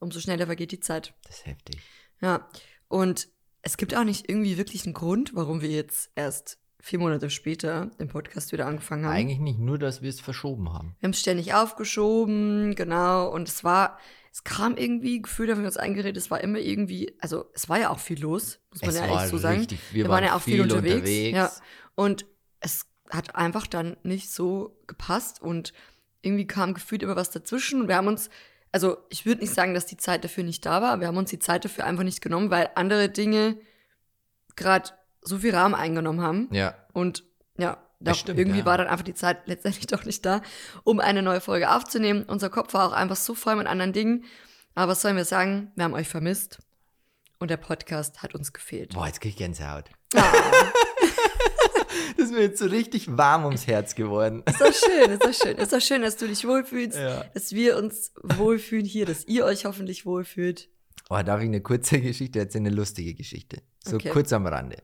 umso 0.00 0.18
schneller 0.20 0.46
vergeht 0.46 0.72
die 0.72 0.80
Zeit. 0.80 1.14
Das 1.24 1.36
ist 1.36 1.46
heftig. 1.46 1.80
Ja. 2.20 2.48
Und 2.88 3.28
es 3.62 3.76
gibt 3.76 3.94
auch 3.94 4.02
nicht 4.04 4.28
irgendwie 4.28 4.58
wirklich 4.58 4.84
einen 4.84 4.92
Grund, 4.92 5.34
warum 5.36 5.62
wir 5.62 5.70
jetzt 5.70 6.10
erst 6.16 6.58
vier 6.80 6.98
Monate 6.98 7.30
später 7.30 7.92
den 8.00 8.08
Podcast 8.08 8.50
wieder 8.50 8.66
angefangen 8.66 9.04
haben. 9.06 9.12
Eigentlich 9.14 9.38
nicht 9.38 9.60
nur, 9.60 9.78
dass 9.78 10.02
wir 10.02 10.10
es 10.10 10.20
verschoben 10.20 10.72
haben. 10.72 10.96
Wir 10.98 11.06
haben 11.06 11.12
es 11.12 11.20
ständig 11.20 11.54
aufgeschoben, 11.54 12.74
genau. 12.74 13.28
Und 13.32 13.46
es 13.48 13.62
war, 13.62 14.00
es 14.32 14.44
kam 14.44 14.78
irgendwie, 14.78 15.20
gefühlt 15.20 15.50
haben 15.50 15.60
wir 15.60 15.66
uns 15.66 15.76
eingeredet, 15.76 16.16
es 16.16 16.30
war 16.30 16.40
immer 16.40 16.58
irgendwie, 16.58 17.14
also 17.20 17.50
es 17.52 17.68
war 17.68 17.78
ja 17.78 17.90
auch 17.90 17.98
viel 17.98 18.18
los, 18.20 18.60
muss 18.70 18.80
man 18.80 18.90
es 18.90 18.96
ja 18.96 19.20
echt 19.22 19.28
so 19.30 19.36
sagen. 19.36 19.58
richtig, 19.58 19.78
wir, 19.90 20.04
Wir 20.04 20.04
waren, 20.04 20.22
waren 20.22 20.24
ja 20.24 20.36
auch 20.36 20.40
viel 20.40 20.62
unterwegs, 20.62 20.96
unterwegs. 20.96 21.36
ja. 21.36 21.52
Und 21.94 22.24
es 22.60 22.86
hat 23.10 23.36
einfach 23.36 23.66
dann 23.66 23.98
nicht 24.02 24.32
so 24.32 24.80
gepasst 24.86 25.42
und 25.42 25.74
irgendwie 26.22 26.46
kam 26.46 26.72
gefühlt 26.72 27.02
immer 27.02 27.16
was 27.16 27.30
dazwischen 27.30 27.82
und 27.82 27.88
wir 27.88 27.96
haben 27.96 28.06
uns, 28.06 28.30
also 28.70 28.96
ich 29.10 29.26
würde 29.26 29.42
nicht 29.42 29.52
sagen, 29.52 29.74
dass 29.74 29.84
die 29.84 29.98
Zeit 29.98 30.24
dafür 30.24 30.44
nicht 30.44 30.64
da 30.64 30.80
war, 30.80 31.00
wir 31.00 31.08
haben 31.08 31.18
uns 31.18 31.28
die 31.28 31.38
Zeit 31.38 31.66
dafür 31.66 31.84
einfach 31.84 32.04
nicht 32.04 32.22
genommen, 32.22 32.50
weil 32.50 32.70
andere 32.74 33.10
Dinge 33.10 33.58
gerade 34.56 34.90
so 35.20 35.38
viel 35.38 35.54
Rahmen 35.54 35.74
eingenommen 35.74 36.22
haben 36.22 36.48
Ja, 36.52 36.74
und 36.94 37.24
ja, 37.58 37.76
doch, 38.04 38.14
stimmt, 38.16 38.38
irgendwie 38.38 38.60
ja. 38.60 38.64
war 38.64 38.78
dann 38.78 38.86
einfach 38.88 39.04
die 39.04 39.14
Zeit 39.14 39.46
letztendlich 39.46 39.86
doch 39.88 40.04
nicht 40.04 40.24
da, 40.26 40.42
um 40.84 41.00
eine 41.00 41.22
neue 41.22 41.40
Folge 41.40 41.70
aufzunehmen. 41.74 42.24
Unser 42.26 42.50
Kopf 42.50 42.74
war 42.74 42.88
auch 42.88 42.92
einfach 42.92 43.16
so 43.16 43.34
voll 43.34 43.56
mit 43.56 43.66
anderen 43.66 43.92
Dingen. 43.92 44.24
Aber 44.74 44.92
was 44.92 45.02
sollen 45.02 45.16
wir 45.16 45.24
sagen? 45.24 45.70
Wir 45.76 45.84
haben 45.84 45.94
euch 45.94 46.08
vermisst 46.08 46.58
und 47.38 47.50
der 47.50 47.56
Podcast 47.58 48.22
hat 48.22 48.34
uns 48.34 48.52
gefehlt. 48.52 48.94
Boah, 48.94 49.06
jetzt 49.06 49.20
krieg 49.20 49.30
ich 49.32 49.36
Gänsehaut. 49.36 49.90
Ah, 50.14 50.22
Das 52.16 52.26
ist 52.26 52.32
mir 52.32 52.42
jetzt 52.42 52.58
so 52.58 52.66
richtig 52.66 53.16
warm 53.16 53.44
ums 53.44 53.66
Herz 53.66 53.94
geworden. 53.94 54.42
ist 54.46 54.60
doch 54.60 54.72
schön, 54.72 55.10
ist 55.10 55.24
doch 55.24 55.32
schön. 55.34 55.56
Ist 55.56 55.72
doch 55.72 55.80
schön, 55.80 56.02
dass 56.02 56.16
du 56.16 56.26
dich 56.28 56.46
wohlfühlst, 56.46 56.96
Ja. 56.98 57.24
dass 57.34 57.52
wir 57.52 57.76
uns 57.76 58.12
wohlfühlen 58.22 58.84
hier, 58.84 59.06
dass 59.06 59.26
ihr 59.26 59.44
euch 59.44 59.64
hoffentlich 59.64 60.04
wohlfühlt. 60.06 60.68
Oh, 61.10 61.20
darf 61.22 61.40
ich 61.40 61.46
eine 61.46 61.60
kurze 61.60 62.00
Geschichte 62.00 62.38
erzählen? 62.38 62.66
Eine 62.66 62.74
lustige 62.76 63.14
Geschichte. 63.14 63.62
So 63.84 63.96
Okay. 63.96 64.10
kurz 64.10 64.32
am 64.32 64.46
Rande. 64.46 64.76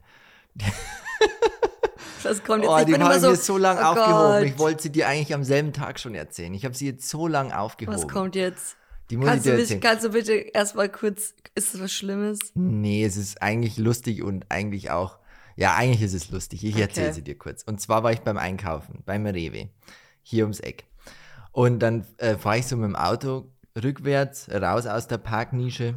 Das 2.29 2.43
kommt 2.45 2.63
jetzt 2.63 2.71
Oh, 2.73 2.79
ich 2.79 2.85
die 2.85 2.93
bin 2.93 3.03
habe 3.03 3.15
immer 3.15 3.17
ich 3.17 3.23
so, 3.23 3.31
mir 3.31 3.37
so 3.37 3.59
lang 3.59 3.79
oh 3.79 3.83
aufgehoben. 3.83 4.39
Gott, 4.41 4.43
Ich 4.45 4.59
wollte 4.59 4.83
sie 4.83 4.91
dir 4.91 5.09
eigentlich 5.09 5.35
am 5.35 5.45
selben 5.45 5.73
Tag 5.73 5.99
schon 5.99 6.15
erzählen. 6.15 6.53
Ich 6.55 6.65
habe 6.65 6.75
sie 6.75 6.87
jetzt 6.87 7.09
so 7.09 7.27
lang 7.27 7.53
aufgehoben. 7.53 7.97
Was 7.97 8.07
kommt 8.09 8.35
jetzt? 8.37 8.77
Die 9.11 9.17
muss 9.17 9.27
Kannst 9.27 9.47
ich 9.47 9.51
du, 9.53 9.57
dir 9.57 9.63
mich, 9.63 9.71
erzählen. 9.71 9.81
kannst 9.81 10.05
du 10.05 10.11
bitte 10.11 10.33
erstmal 10.35 10.89
kurz, 10.91 11.35
ist 11.55 11.73
das 11.75 11.81
was 11.81 11.93
Schlimmes? 11.93 12.39
Nee, 12.55 13.05
es 13.05 13.17
ist 13.17 13.41
eigentlich 13.41 13.79
lustig 13.79 14.23
und 14.23 14.45
eigentlich 14.51 14.91
auch, 14.91 15.19
ja, 15.57 15.75
eigentlich 15.75 16.03
ist 16.03 16.13
es 16.15 16.31
lustig. 16.31 16.63
Ich 16.65 16.77
erzähle 16.77 17.07
Okay. 17.07 17.15
sie 17.15 17.23
dir 17.23 17.39
kurz. 17.39 17.63
Und 17.63 17.81
zwar 17.81 18.03
war 18.03 18.13
ich 18.13 18.21
beim 18.21 18.37
Einkaufen, 18.37 19.03
beim 19.07 19.25
Rewe, 19.27 19.71
hier 20.23 20.45
ums 20.45 20.61
Eck. 20.61 20.85
Und 21.53 21.79
dann 21.81 22.05
äh, 22.19 22.37
fahre 22.37 22.59
ich 22.59 22.67
so 22.67 22.77
mit 22.77 22.85
dem 22.91 22.97
Auto 22.97 23.51
rückwärts 23.83 24.49
raus 24.51 24.87
aus 24.87 25.09
der 25.09 25.19
Parknische 25.19 25.95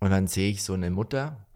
und 0.00 0.10
dann 0.10 0.26
sehe 0.26 0.50
ich 0.50 0.64
so 0.64 0.72
eine 0.74 0.90
Mutter, 0.90 1.46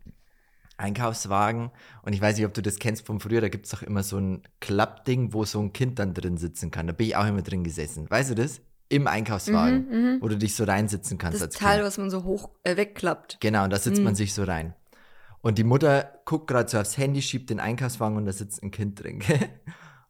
Einkaufswagen. 0.79 1.71
Und 2.03 2.13
ich 2.13 2.21
weiß 2.21 2.37
nicht, 2.37 2.47
ob 2.47 2.55
du 2.55 2.63
das 2.63 2.79
kennst 2.79 3.07
von 3.07 3.21
früher, 3.21 3.41
da 3.41 3.49
gibt 3.49 3.67
es 3.67 3.73
doch 3.73 3.83
immer 3.83 4.03
so 4.03 4.19
ein 4.19 4.43
Klappding, 4.61 5.33
wo 5.33 5.45
so 5.45 5.61
ein 5.61 5.73
Kind 5.73 5.99
dann 5.99 6.15
drin 6.15 6.37
sitzen 6.37 6.71
kann. 6.71 6.87
Da 6.87 6.93
bin 6.93 7.07
ich 7.09 7.17
auch 7.17 7.27
immer 7.27 7.43
drin 7.43 7.65
gesessen. 7.65 8.09
Weißt 8.11 8.31
du 8.31 8.35
das? 8.35 8.61
Im 8.89 9.09
Einkaufswagen, 9.09 10.19
wo 10.21 10.29
du 10.29 10.37
dich 10.39 10.55
so 10.55 10.63
reinsitzen 10.63 11.19
kannst 11.19 11.41
Mhm, 11.41 11.47
Das 11.47 11.55
Teil, 11.57 11.75
Kind. 11.79 11.87
was 11.87 11.99
man 11.99 12.09
so 12.11 12.23
hoch 12.23 12.51
äh, 12.63 12.77
wegklappt. 12.77 13.39
Genau, 13.41 13.65
und 13.65 13.71
da 13.73 13.79
sitzt 13.79 13.99
Mhm. 13.99 14.05
man 14.05 14.15
sich 14.15 14.33
so 14.33 14.45
rein. 14.45 14.75
Und 15.41 15.59
die 15.59 15.65
Mutter 15.65 16.21
guckt 16.25 16.47
gerade 16.47 16.69
so 16.69 16.79
aufs 16.79 16.97
Handy, 16.97 17.21
schiebt 17.21 17.51
den 17.51 17.59
Einkaufswagen 17.61 18.17
und 18.17 18.27
da 18.27 18.33
sitzt 18.33 18.63
ein 18.63 18.71
Kind 18.71 19.03
drin. 19.03 19.23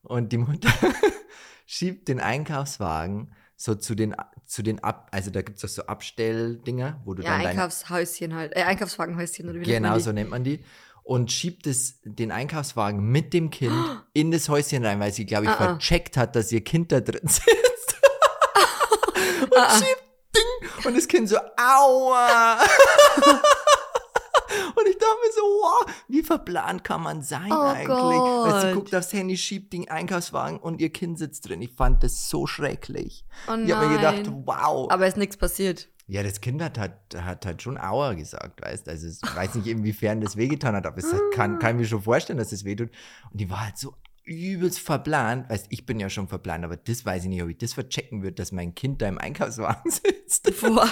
Und 0.03 0.31
die 0.33 0.39
Mutter 0.39 0.69
schiebt 1.67 2.09
den 2.09 2.21
Einkaufswagen 2.21 3.33
so 3.57 3.75
zu 3.75 3.95
den, 3.95 4.15
zu 4.47 4.63
den 4.63 4.83
Ab, 4.83 5.09
also 5.11 5.31
da 5.31 5.43
gibt 5.43 5.63
es 5.63 5.75
so 5.75 5.83
Abstelldinger, 5.87 7.01
wo 7.05 7.15
du 7.15 7.23
Ja, 7.23 7.37
dann 7.37 7.47
Einkaufshäuschen 7.47 8.35
halt, 8.35 8.55
äh, 8.57 8.63
Einkaufswagenhäuschen 8.63 9.45
oder 9.49 9.55
wie 9.61 9.67
nennt 9.67 9.69
genau 9.69 9.89
man 9.91 9.99
die? 9.99 10.05
so 10.05 10.13
nennt 10.13 10.31
man 10.31 10.45
die, 10.45 10.65
und 11.03 11.31
schiebt 11.33 11.67
es, 11.67 12.01
den 12.05 12.33
Einkaufswagen 12.33 13.01
mit 13.01 13.33
dem 13.33 13.51
Kind 13.51 13.73
in 14.13 14.31
das 14.31 14.49
Häuschen 14.49 14.85
rein, 14.85 14.99
weil 15.01 15.13
sie, 15.13 15.27
glaube 15.27 15.45
ich, 15.45 15.51
Ah, 15.51 15.55
ah. 15.59 15.65
vercheckt 15.75 16.17
hat, 16.17 16.35
dass 16.37 16.51
ihr 16.53 16.63
Kind 16.63 16.91
da 16.93 17.01
drin 17.01 17.21
sitzt. 17.27 17.47
und 19.43 19.57
Ah, 19.57 19.67
ah. 19.69 19.79
schiebt 19.79 20.03
Ding 20.37 20.87
und 20.87 20.97
das 20.97 21.09
Kind 21.09 21.29
so, 21.29 21.37
aua. 21.57 22.59
Und 24.81 24.87
ich 24.89 24.99
dachte 24.99 25.15
mir 25.25 25.33
so, 25.33 25.41
wow, 25.43 25.95
wie 26.09 26.23
verplant 26.23 26.85
kann 26.85 27.03
man 27.03 27.23
sein 27.23 27.51
Oh 27.51 27.63
eigentlich? 27.63 27.89
Weil 27.89 28.61
sie 28.61 28.67
Gott. 28.69 28.75
guckt 28.75 28.95
aufs 28.95 29.13
Handy, 29.13 29.37
schiebt 29.37 29.73
den 29.73 29.89
Einkaufswagen 29.89 30.59
und 30.59 30.81
ihr 30.81 30.91
Kind 30.91 31.19
sitzt 31.19 31.49
drin. 31.49 31.63
Ich 31.63 31.73
fand 31.73 32.03
das 32.03 32.29
so 32.29 32.47
schrecklich. 32.47 33.25
Oh 33.49 33.55
Ich 33.65 33.73
habe 33.73 33.89
mir 33.89 33.97
gedacht, 33.97 34.31
wow. 34.45 34.91
Aber 34.91 35.07
ist 35.07 35.17
nichts 35.17 35.37
passiert. 35.37 35.89
Ja, 36.09 36.23
das 36.23 36.41
Kind 36.41 36.63
hat, 36.63 36.79
hat, 36.79 37.17
hat 37.17 37.47
halt 37.47 37.63
schon 37.63 37.79
Aua 37.79 38.15
gesagt, 38.15 38.63
weißt 38.63 38.89
Also 38.89 39.09
ich 39.09 39.21
weiß 39.37 39.57
nicht, 39.57 39.67
inwiefern 39.67 40.21
das 40.21 40.37
wehgetan 40.37 40.77
hat, 40.77 40.87
aber 40.87 40.99
es 40.99 41.13
kann, 41.33 41.59
kann 41.59 41.77
ich 41.77 41.81
mir 41.83 41.87
schon 41.89 42.03
vorstellen, 42.03 42.39
dass 42.39 42.53
es 42.53 42.65
wehtut. 42.65 42.91
Und 43.31 43.41
die 43.41 43.51
war 43.51 43.65
halt 43.65 43.79
so 43.79 43.95
übelst 44.25 44.81
verplant. 44.81 45.49
Weißt 45.49 45.67
ich 45.71 45.87
bin 45.87 45.99
ja 45.99 46.11
schon 46.11 46.29
verplant, 46.29 46.65
aber 46.65 46.77
das 46.77 47.05
weiß 47.05 47.25
ich 47.25 47.29
nicht, 47.29 47.43
ob 47.43 47.49
ich 47.49 47.59
das 47.59 47.73
verchecken 47.73 48.23
würde, 48.23 48.35
dass 48.35 48.53
mein 48.53 48.75
Kind 48.75 49.03
da 49.03 49.09
im 49.09 49.19
Einkaufswagen 49.19 49.91
sitzt. 49.91 50.61
Boah. 50.61 50.89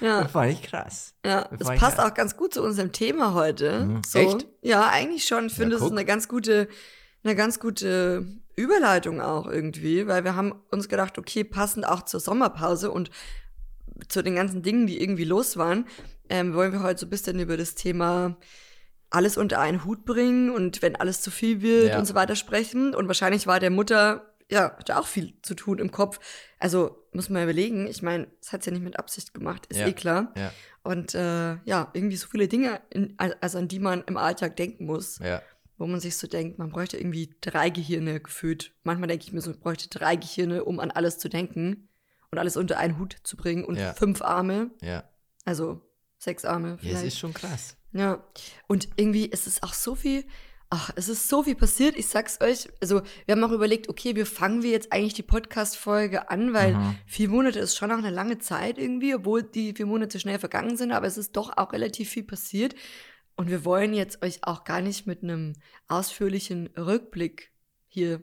Ja, 0.00 0.22
Das 0.22 0.32
fand 0.32 0.52
ich 0.52 0.62
krass. 0.62 1.14
ja, 1.24 1.42
Das 1.50 1.58
das 1.68 1.78
passt 1.78 1.98
ja- 1.98 2.06
auch 2.08 2.14
ganz 2.14 2.36
gut 2.36 2.54
zu 2.54 2.62
unserem 2.62 2.92
Thema 2.92 3.34
heute. 3.34 3.84
Mhm. 3.86 4.02
So. 4.06 4.18
Echt? 4.18 4.46
Ja, 4.62 4.88
eigentlich 4.88 5.26
schon. 5.26 5.46
Ich 5.46 5.54
finde, 5.54 5.76
Ja, 5.76 5.78
es 5.78 5.84
ist 5.86 5.92
eine 5.92 6.04
ganz 6.04 6.28
gute, 6.28 6.68
eine 7.24 7.34
ganz 7.36 7.60
gute 7.60 8.26
Überleitung 8.56 9.20
auch 9.20 9.46
irgendwie, 9.46 10.06
weil 10.06 10.24
wir 10.24 10.36
haben 10.36 10.54
uns 10.70 10.88
gedacht, 10.88 11.18
okay, 11.18 11.44
passend 11.44 11.86
auch 11.86 12.02
zur 12.02 12.20
Sommerpause 12.20 12.90
und 12.90 13.10
zu 14.08 14.22
den 14.22 14.34
ganzen 14.34 14.62
Dingen, 14.62 14.86
die 14.86 15.00
irgendwie 15.02 15.24
los 15.24 15.56
waren, 15.56 15.86
ähm, 16.28 16.54
wollen 16.54 16.72
wir 16.72 16.82
heute 16.82 17.00
so 17.00 17.06
ein 17.06 17.10
bisschen 17.10 17.38
über 17.38 17.56
das 17.56 17.74
Thema 17.74 18.36
alles 19.10 19.36
unter 19.36 19.58
einen 19.60 19.84
Hut 19.84 20.04
bringen 20.04 20.50
und 20.50 20.82
wenn 20.82 20.94
alles 20.96 21.20
zu 21.20 21.30
viel 21.30 21.60
wird 21.62 21.88
Ja. 21.90 21.98
und 21.98 22.06
so 22.06 22.14
weiter 22.14 22.36
sprechen. 22.36 22.94
Und 22.94 23.08
wahrscheinlich 23.08 23.46
war 23.46 23.58
der 23.60 23.70
Mutter, 23.70 24.32
ja, 24.50 24.76
hatte 24.78 24.98
auch 24.98 25.06
viel 25.06 25.34
zu 25.42 25.54
tun 25.54 25.78
im 25.80 25.90
Kopf. 25.90 26.20
Also 26.60 26.99
muss 27.12 27.28
man 27.28 27.42
überlegen, 27.42 27.86
ich 27.86 28.02
meine, 28.02 28.28
das 28.40 28.52
hat 28.52 28.62
sie 28.62 28.70
ja 28.70 28.74
nicht 28.74 28.84
mit 28.84 28.98
Absicht 28.98 29.34
gemacht, 29.34 29.66
ist 29.66 29.78
Ja. 29.78 29.88
eh 29.88 29.92
klar. 29.92 30.32
Ja, 30.36 30.52
Und 30.82 31.14
äh, 31.14 31.56
ja, 31.64 31.90
irgendwie 31.92 32.16
so 32.16 32.28
viele 32.28 32.46
Dinge, 32.48 32.80
in, 32.90 33.14
also 33.18 33.58
an 33.58 33.68
die 33.68 33.80
man 33.80 34.02
im 34.06 34.16
Alltag 34.16 34.56
denken 34.56 34.86
muss, 34.86 35.18
ja. 35.18 35.42
wo 35.78 35.86
man 35.86 36.00
sich 36.00 36.16
so 36.16 36.26
denkt, 36.26 36.58
man 36.58 36.70
bräuchte 36.70 36.96
irgendwie 36.98 37.34
drei 37.40 37.70
Gehirne 37.70 38.20
gefühlt. 38.20 38.72
Manchmal 38.84 39.08
denke 39.08 39.24
ich 39.24 39.32
mir 39.32 39.40
so, 39.40 39.50
ich 39.50 39.60
bräuchte 39.60 39.88
drei 39.88 40.16
Gehirne, 40.16 40.64
um 40.64 40.78
an 40.80 40.90
alles 40.90 41.18
zu 41.18 41.28
denken 41.28 41.88
und 42.30 42.38
alles 42.38 42.56
unter 42.56 42.78
einen 42.78 42.98
Hut 42.98 43.16
zu 43.24 43.36
bringen 43.36 43.64
und 43.64 43.78
fünf 43.96 44.22
Arme, 44.22 44.70
Ja, 44.80 45.04
also 45.44 45.80
sechs 46.18 46.44
Arme 46.44 46.68
ja 46.68 46.74
es 46.74 46.80
vielleicht. 46.82 47.04
ist 47.06 47.18
schon 47.18 47.34
krass. 47.34 47.76
Ja, 47.92 48.22
und 48.68 48.88
irgendwie 48.96 49.26
ist 49.26 49.48
es 49.48 49.62
auch 49.64 49.74
so 49.74 49.96
viel, 49.96 50.24
ach, 50.72 50.90
es 50.94 51.08
ist 51.08 51.28
so 51.28 51.42
viel 51.42 51.56
passiert. 51.56 51.96
Ich 51.96 52.06
sag's 52.08 52.40
euch, 52.40 52.68
also 52.80 53.02
wir 53.26 53.34
haben 53.34 53.42
auch 53.44 53.50
überlegt, 53.50 53.88
okay, 53.88 54.14
wie 54.14 54.24
fangen 54.24 54.62
wir 54.62 54.70
jetzt 54.70 54.92
eigentlich 54.92 55.14
die 55.14 55.22
Podcast-Folge 55.24 56.30
an, 56.30 56.54
weil 56.54 56.74
Mhm. 56.74 56.96
vier 57.06 57.28
Monate 57.28 57.58
ist 57.58 57.76
schon 57.76 57.88
noch 57.90 57.98
eine 57.98 58.10
lange 58.10 58.38
Zeit 58.38 58.78
irgendwie, 58.78 59.14
obwohl 59.14 59.42
die 59.42 59.72
vier 59.74 59.86
Monate 59.86 60.20
schnell 60.20 60.38
vergangen 60.38 60.76
sind, 60.76 60.92
aber 60.92 61.06
es 61.06 61.18
ist 61.18 61.36
doch 61.36 61.56
auch 61.56 61.72
relativ 61.72 62.08
viel 62.10 62.22
passiert. 62.22 62.74
Und 63.36 63.48
wir 63.50 63.64
wollen 63.64 63.94
jetzt 63.94 64.22
euch 64.24 64.40
auch 64.42 64.64
gar 64.64 64.80
nicht 64.80 65.06
mit 65.06 65.22
einem 65.22 65.54
ausführlichen 65.88 66.68
Rückblick 66.78 67.50
hier 67.88 68.22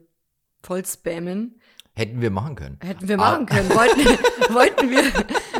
voll 0.63 0.85
spammen. 0.85 1.59
Hätten 1.95 2.21
wir 2.21 2.29
machen 2.29 2.55
können. 2.55 2.77
Hätten 2.81 3.07
wir 3.09 3.15
Ah. 3.15 3.31
machen 3.31 3.45
können. 3.47 3.69
Wollten, 3.71 3.99
wollten 4.53 4.89
wir, 4.91 5.03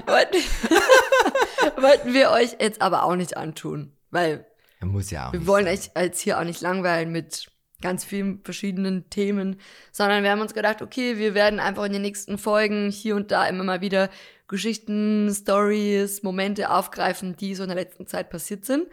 wollten, 0.06 0.38
wollten 1.82 2.14
wir 2.14 2.32
euch 2.32 2.56
jetzt 2.60 2.82
aber 2.82 3.04
auch 3.04 3.16
nicht 3.16 3.36
antun, 3.38 3.92
weil 4.12 4.46
Muss 4.82 5.12
ja 5.12 5.30
auch. 5.30 5.34
wir 5.34 5.48
wollen 5.48 5.68
euch 5.68 5.92
als 5.96 6.20
hier 6.20 6.40
auch 6.40 6.44
nicht 6.44 6.62
langweilen 6.62 7.12
mit 7.12 7.48
ganz 7.82 8.04
vielen 8.04 8.42
verschiedenen 8.44 9.10
Themen, 9.10 9.58
sondern 9.92 10.24
wir 10.24 10.32
haben 10.32 10.42
uns 10.42 10.54
gedacht, 10.54 10.82
okay, 10.82 11.18
wir 11.18 11.34
werden 11.36 11.60
einfach 11.60 11.86
in 11.86 11.94
den 11.94 12.02
nächsten 12.02 12.38
Folgen 12.38 12.90
hier 12.90 13.16
und 13.16 13.32
da 13.32 13.48
immer 13.48 13.64
mal 13.64 13.82
wieder 13.82 14.10
Geschichten, 14.48 15.30
Stories, 15.34 16.24
Momente 16.24 16.72
aufgreifen, 16.72 17.36
die 17.36 17.54
so 17.54 17.64
in 17.64 17.70
der 17.70 17.76
letzten 17.78 18.08
Zeit 18.08 18.30
passiert 18.30 18.66
sind. 18.66 18.88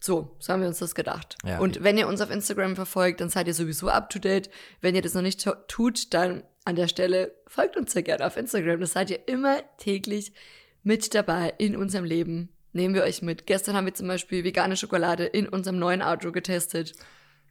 So, 0.00 0.34
so 0.38 0.52
haben 0.52 0.60
wir 0.60 0.68
uns 0.68 0.78
das 0.78 0.94
gedacht. 0.94 1.36
Ja. 1.44 1.58
Und 1.58 1.82
wenn 1.82 1.98
ihr 1.98 2.08
uns 2.08 2.20
auf 2.20 2.30
Instagram 2.30 2.74
verfolgt, 2.76 3.20
dann 3.20 3.28
seid 3.30 3.46
ihr 3.48 3.54
sowieso 3.54 3.88
up 3.88 4.10
to 4.10 4.18
date. 4.18 4.48
Wenn 4.80 4.94
ihr 4.94 5.02
das 5.02 5.14
noch 5.14 5.22
nicht 5.22 5.42
tu- 5.42 5.54
tut, 5.66 6.14
dann 6.14 6.42
an 6.64 6.76
der 6.76 6.88
Stelle 6.88 7.34
folgt 7.46 7.76
uns 7.76 7.92
sehr 7.92 8.02
gerne 8.02 8.24
auf 8.26 8.36
Instagram. 8.36 8.80
Das 8.80 8.92
seid 8.92 9.10
ihr 9.10 9.26
immer 9.28 9.60
täglich 9.76 10.32
mit 10.82 11.14
dabei 11.14 11.52
in 11.58 11.76
unserem 11.76 12.04
Leben. 12.04 12.48
Nehmen 12.72 12.94
wir 12.94 13.02
euch 13.02 13.22
mit. 13.22 13.46
Gestern 13.46 13.76
haben 13.76 13.86
wir 13.86 13.94
zum 13.94 14.08
Beispiel 14.08 14.44
vegane 14.44 14.76
Schokolade 14.76 15.24
in 15.24 15.48
unserem 15.48 15.78
neuen 15.78 16.02
Auto 16.02 16.32
getestet. 16.32 16.94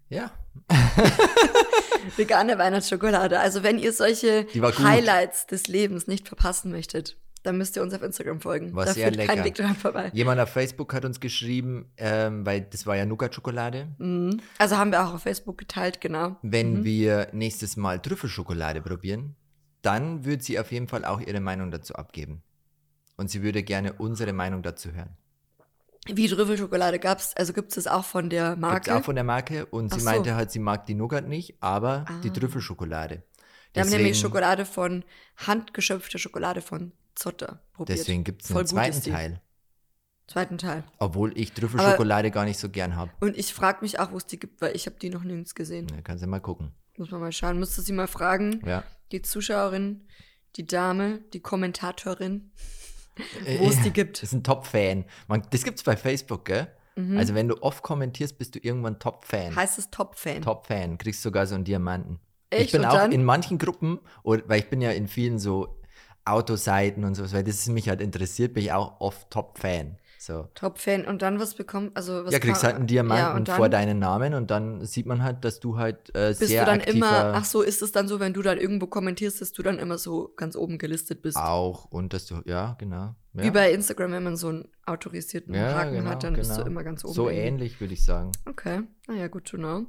Ja, 0.09 0.31
Vegane 2.15 2.57
Weihnachtsschokolade. 2.57 3.39
Also 3.39 3.63
wenn 3.63 3.79
ihr 3.79 3.91
solche. 3.93 4.47
Highlights 4.55 5.47
des 5.47 5.67
Lebens 5.67 6.07
nicht 6.07 6.27
verpassen 6.27 6.71
möchtet, 6.71 7.17
dann 7.43 7.57
müsst 7.57 7.75
ihr 7.75 7.81
uns 7.81 7.93
auf 7.93 8.01
Instagram 8.01 8.41
folgen. 8.41 8.75
War 8.75 8.85
da 8.85 8.93
sehr 8.93 9.11
führt 9.11 9.27
kein 9.27 9.37
lecker. 9.37 9.45
Weg 9.45 9.55
dran 9.55 9.75
vorbei. 9.75 10.11
jemand 10.13 10.39
auf 10.39 10.49
Facebook 10.49 10.93
hat 10.93 11.05
uns 11.05 11.19
geschrieben, 11.19 11.91
ähm, 11.97 12.45
weil 12.45 12.61
das 12.61 12.85
war 12.85 12.95
ja 12.95 13.05
Nougat-Schokolade. 13.05 13.89
Mhm. 13.97 14.39
Also 14.57 14.77
haben 14.77 14.91
wir 14.91 15.05
auch 15.05 15.13
auf 15.13 15.23
Facebook 15.23 15.57
geteilt, 15.57 16.01
genau. 16.01 16.37
Wenn 16.41 16.83
wir 16.83 17.29
nächstes 17.31 17.77
Mal 17.77 17.99
Trüffelschokolade 17.99 18.81
probieren, 18.81 19.35
dann 19.81 20.25
würde 20.25 20.43
sie 20.43 20.59
auf 20.59 20.71
jeden 20.71 20.87
Fall 20.87 21.05
auch 21.05 21.21
ihre 21.21 21.39
Meinung 21.39 21.71
dazu 21.71 21.95
abgeben. 21.95 22.43
Und 23.17 23.29
sie 23.29 23.41
würde 23.43 23.63
gerne 23.63 23.93
unsere 23.93 24.31
Meinung 24.33 24.61
dazu 24.63 24.91
hören. 24.91 25.09
Wie 26.09 26.27
Trüffelschokolade 26.29 26.99
gab's, 26.99 27.35
also 27.35 27.51
gibt's 27.51 27.75
das 27.75 27.87
auch 27.87 28.05
von 28.05 28.29
der 28.29 28.49
Gibt's 28.51 28.61
Marke. 28.61 28.95
auch 28.95 29.03
von 29.03 29.15
der 29.15 29.23
Marke 29.25 29.65
und 29.65 29.89
sie 29.89 29.95
Ach 29.97 29.99
so. 29.99 30.05
meinte 30.05 30.35
halt, 30.35 30.51
sie 30.51 30.59
mag 30.59 30.85
die 30.85 30.93
Nougat 30.93 31.27
nicht, 31.27 31.55
aber 31.61 32.05
die 32.23 32.29
Ah. 32.29 32.33
Trüffelschokolade. 32.33 33.23
wir 33.73 33.81
haben 33.83 33.89
nämlich 33.89 34.17
Schokolade 34.19 34.63
von, 34.65 35.03
handgeschöpfte 35.35 36.17
Schokolade 36.17 36.61
von 36.61 36.93
Zotter 37.15 37.59
probiert. 37.73 37.99
Deswegen 37.99 38.23
gibt 38.23 38.43
es 38.45 38.51
einen 38.55 38.65
zweiten 38.67 39.01
die. 39.01 39.11
Teil. 39.11 39.41
Zweiten 40.27 40.57
Teil. 40.57 40.83
Obwohl 40.99 41.37
ich 41.37 41.51
Trüffelschokolade 41.53 42.31
gar 42.31 42.45
nicht 42.45 42.59
so 42.59 42.69
gern 42.69 42.95
habe. 42.95 43.11
Und 43.19 43.37
ich 43.37 43.53
frage 43.53 43.79
mich 43.81 43.99
auch, 43.99 44.11
wo 44.11 44.17
es 44.17 44.25
die 44.25 44.39
gibt, 44.39 44.61
weil 44.61 44.75
ich 44.75 44.85
habe 44.85 44.97
die 45.01 45.09
noch 45.09 45.23
nirgends 45.23 45.55
gesehen. 45.55 45.87
Da 45.87 46.01
kannst 46.01 46.23
du 46.23 46.27
mal 46.27 46.39
gucken. 46.39 46.71
Muss 46.97 47.11
man 47.11 47.19
mal 47.21 47.31
schauen. 47.31 47.59
Müsste 47.59 47.81
sie 47.81 47.93
mal 47.93 48.07
fragen, 48.07 48.61
Ja. 48.65 48.83
die 49.11 49.21
Zuschauerin, 49.21 50.05
die 50.55 50.65
Dame, 50.65 51.19
die 51.33 51.39
Kommentatorin, 51.41 52.51
wo 53.59 53.69
es 53.69 53.81
die 53.81 53.91
gibt. 53.91 54.17
Das 54.17 54.23
ist 54.23 54.33
ein 54.33 54.43
Top-Fan. 54.43 55.05
Das 55.49 55.63
gibt's 55.63 55.83
bei 55.83 55.95
Facebook, 55.95 56.45
gell? 56.45 56.67
Mhm. 56.95 57.17
Also 57.17 57.35
wenn 57.35 57.47
du 57.47 57.61
oft 57.61 57.83
kommentierst, 57.83 58.37
bist 58.37 58.55
du 58.55 58.59
irgendwann 58.59 58.99
Top-Fan. 58.99 59.55
Heißt 59.55 59.77
es 59.77 59.89
Top-Fan. 59.91 60.41
Top-Fan. 60.41 60.97
Kriegst 60.97 61.21
sogar 61.21 61.45
so 61.45 61.55
einen 61.55 61.63
Diamanten. 61.63 62.19
Echt? 62.49 62.65
Ich 62.65 62.71
bin 62.71 62.81
Und 62.81 62.87
auch 62.87 62.93
dann? 62.93 63.11
in 63.11 63.23
manchen 63.23 63.57
Gruppen, 63.57 63.99
oder, 64.23 64.43
weil 64.47 64.59
ich 64.59 64.69
bin 64.69 64.81
ja 64.81 64.91
in 64.91 65.07
vielen 65.07 65.37
so 65.37 65.79
Autoseiten 66.25 67.03
und 67.03 67.15
so, 67.15 67.31
weil 67.31 67.43
das 67.43 67.67
mich 67.67 67.89
halt 67.89 68.01
interessiert, 68.01 68.53
bin 68.53 68.63
ich 68.63 68.71
auch 68.71 68.99
oft 68.99 69.29
Top-Fan. 69.31 69.97
So. 70.27 70.49
Top-Fan 70.55 71.05
und 71.05 71.21
dann 71.21 71.39
was 71.39 71.55
bekommt, 71.55 71.95
also 71.95 72.25
was 72.25 72.33
Ja, 72.33 72.39
kriegst 72.39 72.59
kann- 72.59 72.71
halt 72.71 72.75
einen 72.79 72.87
Diamanten 72.87 73.25
ja, 73.25 73.33
und 73.33 73.47
dann 73.47 73.55
vor 73.55 73.69
deinen 73.69 73.97
Namen 73.97 74.33
und 74.33 74.51
dann 74.51 74.83
sieht 74.85 75.05
man 75.05 75.23
halt, 75.23 75.45
dass 75.45 75.61
du 75.61 75.77
halt 75.77 76.13
äh, 76.13 76.35
bist 76.37 76.39
sehr 76.39 76.65
du 76.65 76.71
dann 76.71 76.81
immer, 76.81 77.31
ach 77.33 77.45
so, 77.45 77.61
ist 77.61 77.81
es 77.81 77.93
dann 77.93 78.09
so, 78.09 78.19
wenn 78.19 78.33
du 78.33 78.41
dann 78.41 78.57
irgendwo 78.57 78.87
kommentierst, 78.87 79.39
dass 79.39 79.53
du 79.53 79.63
dann 79.63 79.79
immer 79.79 79.97
so 79.97 80.33
ganz 80.35 80.57
oben 80.57 80.79
gelistet 80.79 81.21
bist? 81.21 81.37
auch 81.37 81.85
und 81.85 82.11
dass 82.11 82.25
du, 82.25 82.41
ja, 82.43 82.75
genau. 82.77 83.15
Ja. 83.35 83.43
Wie 83.43 83.51
bei 83.51 83.71
Instagram, 83.71 84.11
wenn 84.11 84.23
man 84.23 84.35
so 84.35 84.49
einen 84.49 84.67
autorisierten 84.85 85.53
ja, 85.53 85.75
Haken 85.75 85.93
genau, 85.93 86.09
hat, 86.09 86.23
dann 86.25 86.33
bist 86.33 86.51
du 86.51 86.55
genau. 86.55 86.67
immer 86.67 86.83
ganz 86.83 87.05
oben. 87.05 87.13
So 87.13 87.29
irgendwie. 87.29 87.47
ähnlich, 87.47 87.79
würde 87.79 87.93
ich 87.93 88.03
sagen. 88.03 88.33
Okay, 88.45 88.81
naja, 89.07 89.29
gut 89.29 89.45
to 89.45 89.55
know. 89.55 89.85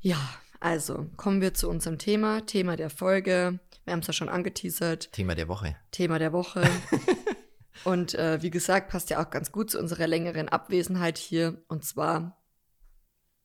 Ja, 0.00 0.16
also 0.58 1.04
kommen 1.18 1.42
wir 1.42 1.52
zu 1.52 1.68
unserem 1.68 1.98
Thema, 1.98 2.46
Thema 2.46 2.76
der 2.76 2.88
Folge. 2.88 3.60
Wir 3.84 3.92
haben 3.92 4.00
es 4.00 4.06
ja 4.06 4.14
schon 4.14 4.30
angeteasert, 4.30 5.12
Thema 5.12 5.34
der 5.34 5.48
Woche. 5.48 5.76
Thema 5.90 6.18
der 6.18 6.32
Woche. 6.32 6.62
Und 7.84 8.14
äh, 8.14 8.42
wie 8.42 8.50
gesagt, 8.50 8.90
passt 8.90 9.10
ja 9.10 9.22
auch 9.22 9.30
ganz 9.30 9.52
gut 9.52 9.70
zu 9.70 9.78
unserer 9.78 10.06
längeren 10.06 10.48
Abwesenheit 10.48 11.18
hier. 11.18 11.62
Und 11.68 11.84
zwar 11.84 12.42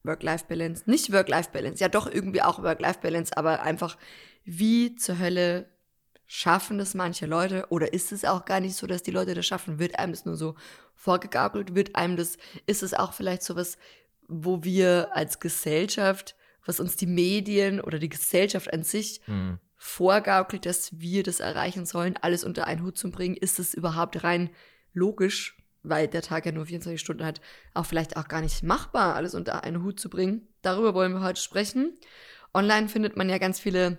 Work-Life-Balance. 0.04 0.90
Nicht 0.90 1.12
Work-Life-Balance, 1.12 1.82
ja 1.82 1.90
doch 1.90 2.08
irgendwie 2.08 2.42
auch 2.42 2.62
Work-Life-Balance, 2.62 3.36
aber 3.38 3.62
einfach, 3.62 3.98
wie 4.44 4.96
zur 4.96 5.20
Hölle 5.20 5.70
schaffen 6.26 6.78
das 6.78 6.94
manche 6.94 7.26
Leute? 7.26 7.68
Oder 7.70 7.94
ist 7.94 8.12
es 8.12 8.26
auch 8.26 8.46
gar 8.46 8.60
nicht 8.60 8.76
so, 8.76 8.88
dass 8.88 9.04
die 9.04 9.12
Leute 9.12 9.34
das 9.34 9.46
schaffen? 9.46 9.80
Wird 9.80 10.00
einem 10.00 10.14
das 10.14 10.26
nur 10.26 10.36
so 10.36 10.56
vorgegaukelt? 10.96 11.76
Wird 11.76 11.96
einem 11.96 12.18
das, 12.18 12.38
ist 12.66 12.84
es 12.84 12.94
auch 12.94 13.14
vielleicht 13.14 13.44
sowas, 13.44 13.78
wo 14.28 14.64
wir 14.64 15.10
als 15.14 15.40
Gesellschaft, 15.40 16.36
was 16.66 16.80
uns 16.80 16.96
die 16.96 17.08
Medien 17.08 17.82
oder 17.82 18.00
die 18.00 18.10
Gesellschaft 18.10 18.74
an 18.74 18.84
sich 18.84 19.22
Mhm. 19.28 19.60
Vorgaukelt, 19.84 20.66
dass 20.66 20.98
wir 21.02 21.24
das 21.24 21.42
erreichen 21.42 21.86
sollen, 21.86 22.16
alles 22.22 22.46
unter 22.46 22.68
einen 22.68 22.84
Hut 22.84 22.98
zu 22.98 23.12
bringen, 23.12 23.36
ist 23.36 23.60
es 23.60 23.74
überhaupt 23.74 24.24
rein 24.24 24.50
logisch, 24.94 25.58
weil 25.84 26.08
der 26.08 26.22
Tag 26.22 26.46
ja 26.46 26.54
nur 26.54 26.66
24 26.66 27.00
Stunden 27.00 27.26
hat, 27.26 27.42
auch 27.74 27.86
vielleicht 27.86 28.16
auch 28.16 28.30
gar 28.30 28.40
nicht 28.40 28.64
machbar, 28.64 29.14
alles 29.14 29.36
unter 29.36 29.66
einen 29.66 29.84
Hut 29.84 30.00
zu 30.00 30.10
bringen. 30.10 30.48
Darüber 30.62 30.94
wollen 30.94 31.12
wir 31.12 31.22
heute 31.22 31.42
sprechen. 31.42 32.00
Online 32.54 32.88
findet 32.88 33.18
man 33.18 33.30
ja 33.30 33.38
ganz 33.40 33.60
viele 33.60 33.98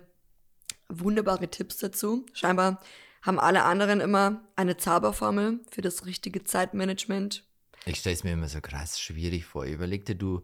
wunderbare 0.89 1.49
Tipps 1.49 1.77
dazu. 1.77 2.25
Scheinbar 2.33 2.81
haben 3.21 3.39
alle 3.39 3.63
anderen 3.63 4.01
immer 4.01 4.43
eine 4.55 4.77
Zauberformel 4.77 5.59
für 5.69 5.81
das 5.81 6.07
richtige 6.07 6.43
Zeitmanagement. 6.43 7.43
Ich 7.85 7.99
stelle 7.99 8.15
es 8.15 8.23
mir 8.23 8.33
immer 8.33 8.49
so 8.49 8.59
krass 8.59 8.99
schwierig 8.99 9.45
vor. 9.45 9.65
Überleg 9.65 10.03
dir, 10.05 10.15
du 10.15 10.43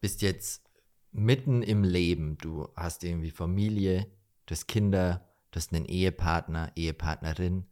bist 0.00 0.20
jetzt 0.20 0.64
mitten 1.12 1.62
im 1.62 1.84
Leben. 1.84 2.38
Du 2.38 2.68
hast 2.74 3.04
irgendwie 3.04 3.30
Familie, 3.30 4.10
du 4.50 4.56
hast 4.56 4.66
Kinder, 4.66 5.20
du 5.52 5.56
hast 5.56 5.72
einen 5.72 5.84
Ehepartner, 5.84 6.72
Ehepartnerin, 6.74 7.66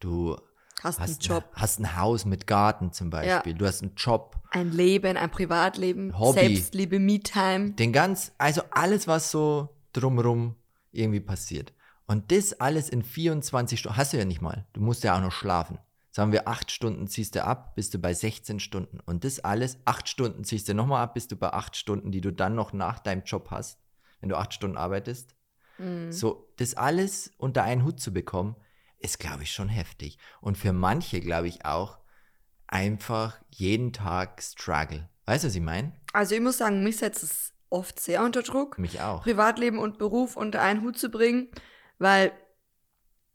du 0.00 0.36
Hast 0.82 0.98
einen 0.98 1.10
hast, 1.10 1.26
Job, 1.26 1.44
hast 1.52 1.78
ein 1.78 1.96
Haus 1.96 2.24
mit 2.24 2.46
Garten 2.46 2.90
zum 2.90 3.10
Beispiel, 3.10 3.52
du 3.52 3.66
hast 3.66 3.82
einen 3.82 3.94
Job, 3.96 4.40
ein 4.50 4.72
Leben, 4.72 5.18
ein 5.18 5.30
Privatleben, 5.30 6.18
Hobby. 6.18 6.40
Selbstliebe, 6.40 6.98
Me-Time. 6.98 7.72
den 7.72 7.92
ganz, 7.92 8.32
also 8.38 8.62
alles, 8.70 9.06
was 9.06 9.30
so 9.30 9.76
drumrum 9.92 10.56
irgendwie 10.90 11.20
passiert. 11.20 11.74
Und 12.06 12.32
das 12.32 12.58
alles 12.60 12.88
in 12.88 13.02
24 13.02 13.78
Stunden, 13.78 13.96
hast 13.98 14.14
du 14.14 14.16
ja 14.16 14.24
nicht 14.24 14.40
mal. 14.40 14.66
Du 14.72 14.80
musst 14.80 15.04
ja 15.04 15.16
auch 15.16 15.20
noch 15.20 15.32
schlafen. 15.32 15.78
Sagen 16.10 16.32
wir, 16.32 16.48
acht 16.48 16.70
Stunden 16.70 17.06
ziehst 17.08 17.34
du 17.34 17.44
ab, 17.44 17.74
bist 17.74 17.94
du 17.94 17.98
bei 17.98 18.12
16 18.12 18.58
Stunden. 18.58 19.00
Und 19.00 19.24
das 19.24 19.40
alles, 19.40 19.78
acht 19.84 20.08
Stunden 20.08 20.44
ziehst 20.44 20.68
du 20.68 20.74
nochmal 20.74 21.02
ab, 21.02 21.14
bist 21.14 21.30
du 21.30 21.36
bei 21.36 21.52
acht 21.52 21.76
Stunden, 21.76 22.10
die 22.10 22.20
du 22.20 22.32
dann 22.32 22.54
noch 22.54 22.72
nach 22.72 22.98
deinem 22.98 23.22
Job 23.22 23.50
hast, 23.50 23.78
wenn 24.20 24.28
du 24.30 24.36
acht 24.36 24.52
Stunden 24.52 24.76
arbeitest. 24.78 25.34
Mhm. 25.82 26.12
So, 26.12 26.48
das 26.56 26.74
alles 26.74 27.30
unter 27.38 27.62
einen 27.64 27.84
Hut 27.84 28.00
zu 28.00 28.12
bekommen, 28.12 28.56
ist, 28.98 29.18
glaube 29.18 29.42
ich, 29.42 29.52
schon 29.52 29.68
heftig. 29.68 30.18
Und 30.40 30.56
für 30.56 30.72
manche, 30.72 31.20
glaube 31.20 31.48
ich, 31.48 31.64
auch 31.64 31.98
einfach 32.68 33.38
jeden 33.50 33.92
Tag 33.92 34.42
Struggle. 34.42 35.08
Weißt 35.26 35.44
du, 35.44 35.48
was 35.48 35.54
ich 35.54 35.60
meine? 35.60 35.92
Also 36.12 36.34
ich 36.34 36.40
muss 36.40 36.58
sagen, 36.58 36.82
mich 36.82 36.96
setzt 36.98 37.22
es 37.22 37.52
oft 37.68 37.98
sehr 38.00 38.22
unter 38.22 38.42
Druck, 38.42 38.78
Mich 38.78 39.00
auch. 39.00 39.22
Privatleben 39.22 39.78
und 39.78 39.98
Beruf 39.98 40.36
unter 40.36 40.60
einen 40.62 40.82
Hut 40.82 40.98
zu 40.98 41.08
bringen, 41.10 41.48
weil, 41.98 42.32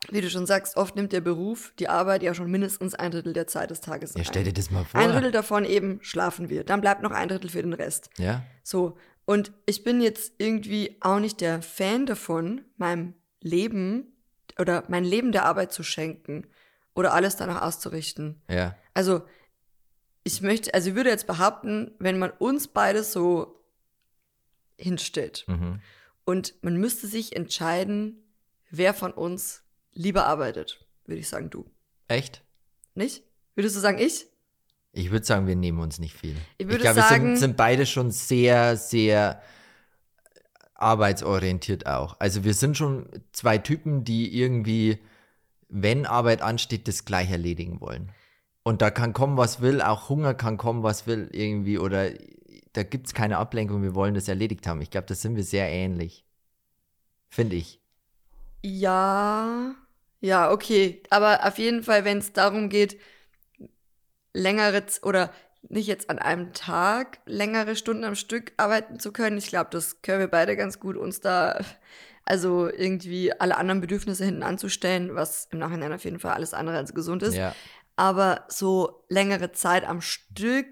wie 0.10 0.22
du 0.22 0.30
schon 0.30 0.46
sagst, 0.46 0.78
oft 0.78 0.96
nimmt 0.96 1.12
der 1.12 1.22
Beruf 1.22 1.74
die 1.80 1.90
Arbeit 1.90 2.24
ja 2.24 2.34
schon 2.34 2.50
mindestens 2.52 2.94
ein 2.96 3.12
Drittel 3.12 3.34
der 3.34 3.48
Zeit 3.48 3.72
des 3.72 3.82
Tages 3.82 4.14
Ja, 4.14 4.20
ein. 4.20 4.26
stell 4.26 4.44
dir 4.44 4.54
das 4.54 4.70
mal 4.72 4.86
vor. 4.86 5.00
Ein 5.00 5.12
Drittel 5.12 5.32
davon 5.32 5.66
eben 5.66 6.00
schlafen 6.02 6.50
wir, 6.50 6.64
dann 6.64 6.82
bleibt 6.82 7.02
noch 7.02 7.12
ein 7.12 7.28
Drittel 7.28 7.50
für 7.50 7.62
den 7.62 7.74
Rest. 7.74 8.10
Ja, 8.18 8.44
So, 8.64 8.98
und 9.28 9.52
ich 9.68 9.84
bin 9.84 10.02
jetzt 10.02 10.34
irgendwie 10.40 10.98
auch 11.02 11.20
nicht 11.20 11.42
der 11.42 11.62
Fan 11.62 12.06
davon, 12.08 12.66
meinem 12.78 13.14
Leben 13.42 14.18
oder 14.58 14.84
mein 14.88 15.04
Leben 15.04 15.32
der 15.32 15.46
Arbeit 15.46 15.72
zu 15.72 15.84
schenken 15.84 16.48
oder 16.96 17.14
alles 17.14 17.36
danach 17.36 17.62
auszurichten. 17.62 18.42
ja. 18.50 18.76
Also, 18.96 19.22
ich 20.24 20.42
möchte, 20.42 20.74
also 20.74 20.90
ich 20.90 20.96
würde 20.96 21.10
jetzt 21.12 21.28
behaupten, 21.28 21.92
wenn 22.00 22.18
man 22.18 22.32
uns 22.32 22.68
beide 22.68 23.04
so 23.04 23.64
hinstellt 24.78 25.46
Mhm. 25.48 25.82
und 26.26 26.56
man 26.64 26.78
müsste 26.78 27.08
sich 27.08 27.36
entscheiden, 27.36 28.24
wer 28.70 28.94
von 28.94 29.12
uns 29.14 29.64
lieber 29.94 30.26
arbeitet, 30.26 30.86
würde 31.06 31.20
ich 31.20 31.30
sagen, 31.30 31.50
du. 31.50 31.70
Echt? 32.08 32.44
Nicht? 32.96 33.24
Würdest 33.56 33.76
du 33.76 33.80
sagen, 33.80 34.00
ich? 34.00 34.28
Ich 34.94 35.12
würde 35.12 35.26
sagen, 35.26 35.48
wir 35.48 35.56
nehmen 35.56 35.80
uns 35.80 36.00
nicht 36.00 36.16
viel. 36.16 36.36
Ich 36.58 36.68
würde 36.68 36.82
glaube, 36.82 36.98
wir 36.98 37.04
sind, 37.04 37.38
sind 37.38 37.58
beide 37.58 37.86
schon 37.86 38.12
sehr, 38.12 38.78
sehr 38.78 39.42
arbeitsorientiert 40.74 41.88
auch. 41.88 42.16
Also 42.20 42.44
wir 42.44 42.54
sind 42.54 42.78
schon 42.78 43.08
zwei 43.32 43.58
Typen, 43.58 44.04
die 44.04 44.40
irgendwie, 44.40 45.00
wenn 45.70 46.06
Arbeit 46.06 46.42
ansteht, 46.42 46.88
das 46.88 47.06
gleich 47.06 47.32
erledigen 47.32 47.82
wollen. 47.82 48.12
Und 48.64 48.82
da 48.82 48.92
kann 48.92 49.14
kommen, 49.14 49.38
was 49.38 49.62
will, 49.62 49.82
auch 49.82 50.10
Hunger 50.10 50.34
kann 50.34 50.58
kommen, 50.58 50.84
was 50.84 51.08
will 51.08 51.30
irgendwie, 51.32 51.80
oder 51.80 52.12
da 52.74 52.84
gibt 52.84 53.08
es 53.08 53.14
keine 53.14 53.38
Ablenkung, 53.38 53.82
wir 53.82 53.96
wollen 53.96 54.14
das 54.14 54.28
erledigt 54.28 54.68
haben. 54.68 54.82
Ich 54.82 54.92
glaube, 54.92 55.08
da 55.08 55.16
sind 55.16 55.36
wir 55.36 55.44
sehr 55.44 55.70
ähnlich. 55.70 56.26
Finde 57.30 57.56
ich. 57.56 57.82
Ja, 58.64 59.76
ja, 60.20 60.52
okay. 60.52 61.02
Aber 61.10 61.46
auf 61.46 61.58
jeden 61.58 61.84
Fall, 61.84 62.06
wenn 62.06 62.20
es 62.20 62.34
darum 62.34 62.70
geht, 62.70 63.00
längere 64.38 64.84
oder 65.02 65.32
nicht 65.70 65.88
jetzt 65.88 66.10
an 66.10 66.20
einem 66.20 66.54
Tag 66.54 67.20
längere 67.26 67.76
Stunden 67.76 68.04
am 68.04 68.16
Stück 68.16 68.54
arbeiten 68.58 69.00
zu 69.00 69.12
können, 69.12 69.38
ich 69.38 69.48
glaube, 69.48 69.70
das 69.72 70.02
können 70.02 70.20
wir 70.20 70.28
beide 70.28 70.56
ganz 70.56 70.80
gut 70.80 70.96
uns 70.96 71.20
da, 71.20 71.60
also 72.24 72.70
irgendwie 72.70 73.34
alle 73.34 73.58
anderen 73.58 73.82
Bedürfnisse 73.82 74.26
hinten 74.26 74.44
anzustellen, 74.44 75.16
was 75.16 75.48
im 75.52 75.60
Nachhinein 75.60 75.92
auf 75.94 76.04
jeden 76.04 76.20
Fall 76.20 76.34
alles 76.34 76.54
andere 76.54 76.78
als 76.78 76.94
gesund 76.94 77.24
ist. 77.24 77.36
Ja. 77.36 77.56
Aber 77.96 78.46
so 78.48 79.04
längere 79.10 79.52
Zeit 79.52 79.86
am 79.86 80.02
Stück 80.02 80.68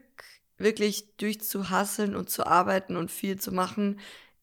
wirklich 0.57 1.17
durchzuhasseln 1.17 2.15
und 2.15 2.29
zu 2.29 2.45
arbeiten 2.45 2.95
und 2.95 3.11
viel 3.11 3.39
zu 3.39 3.51
machen, 3.51 3.99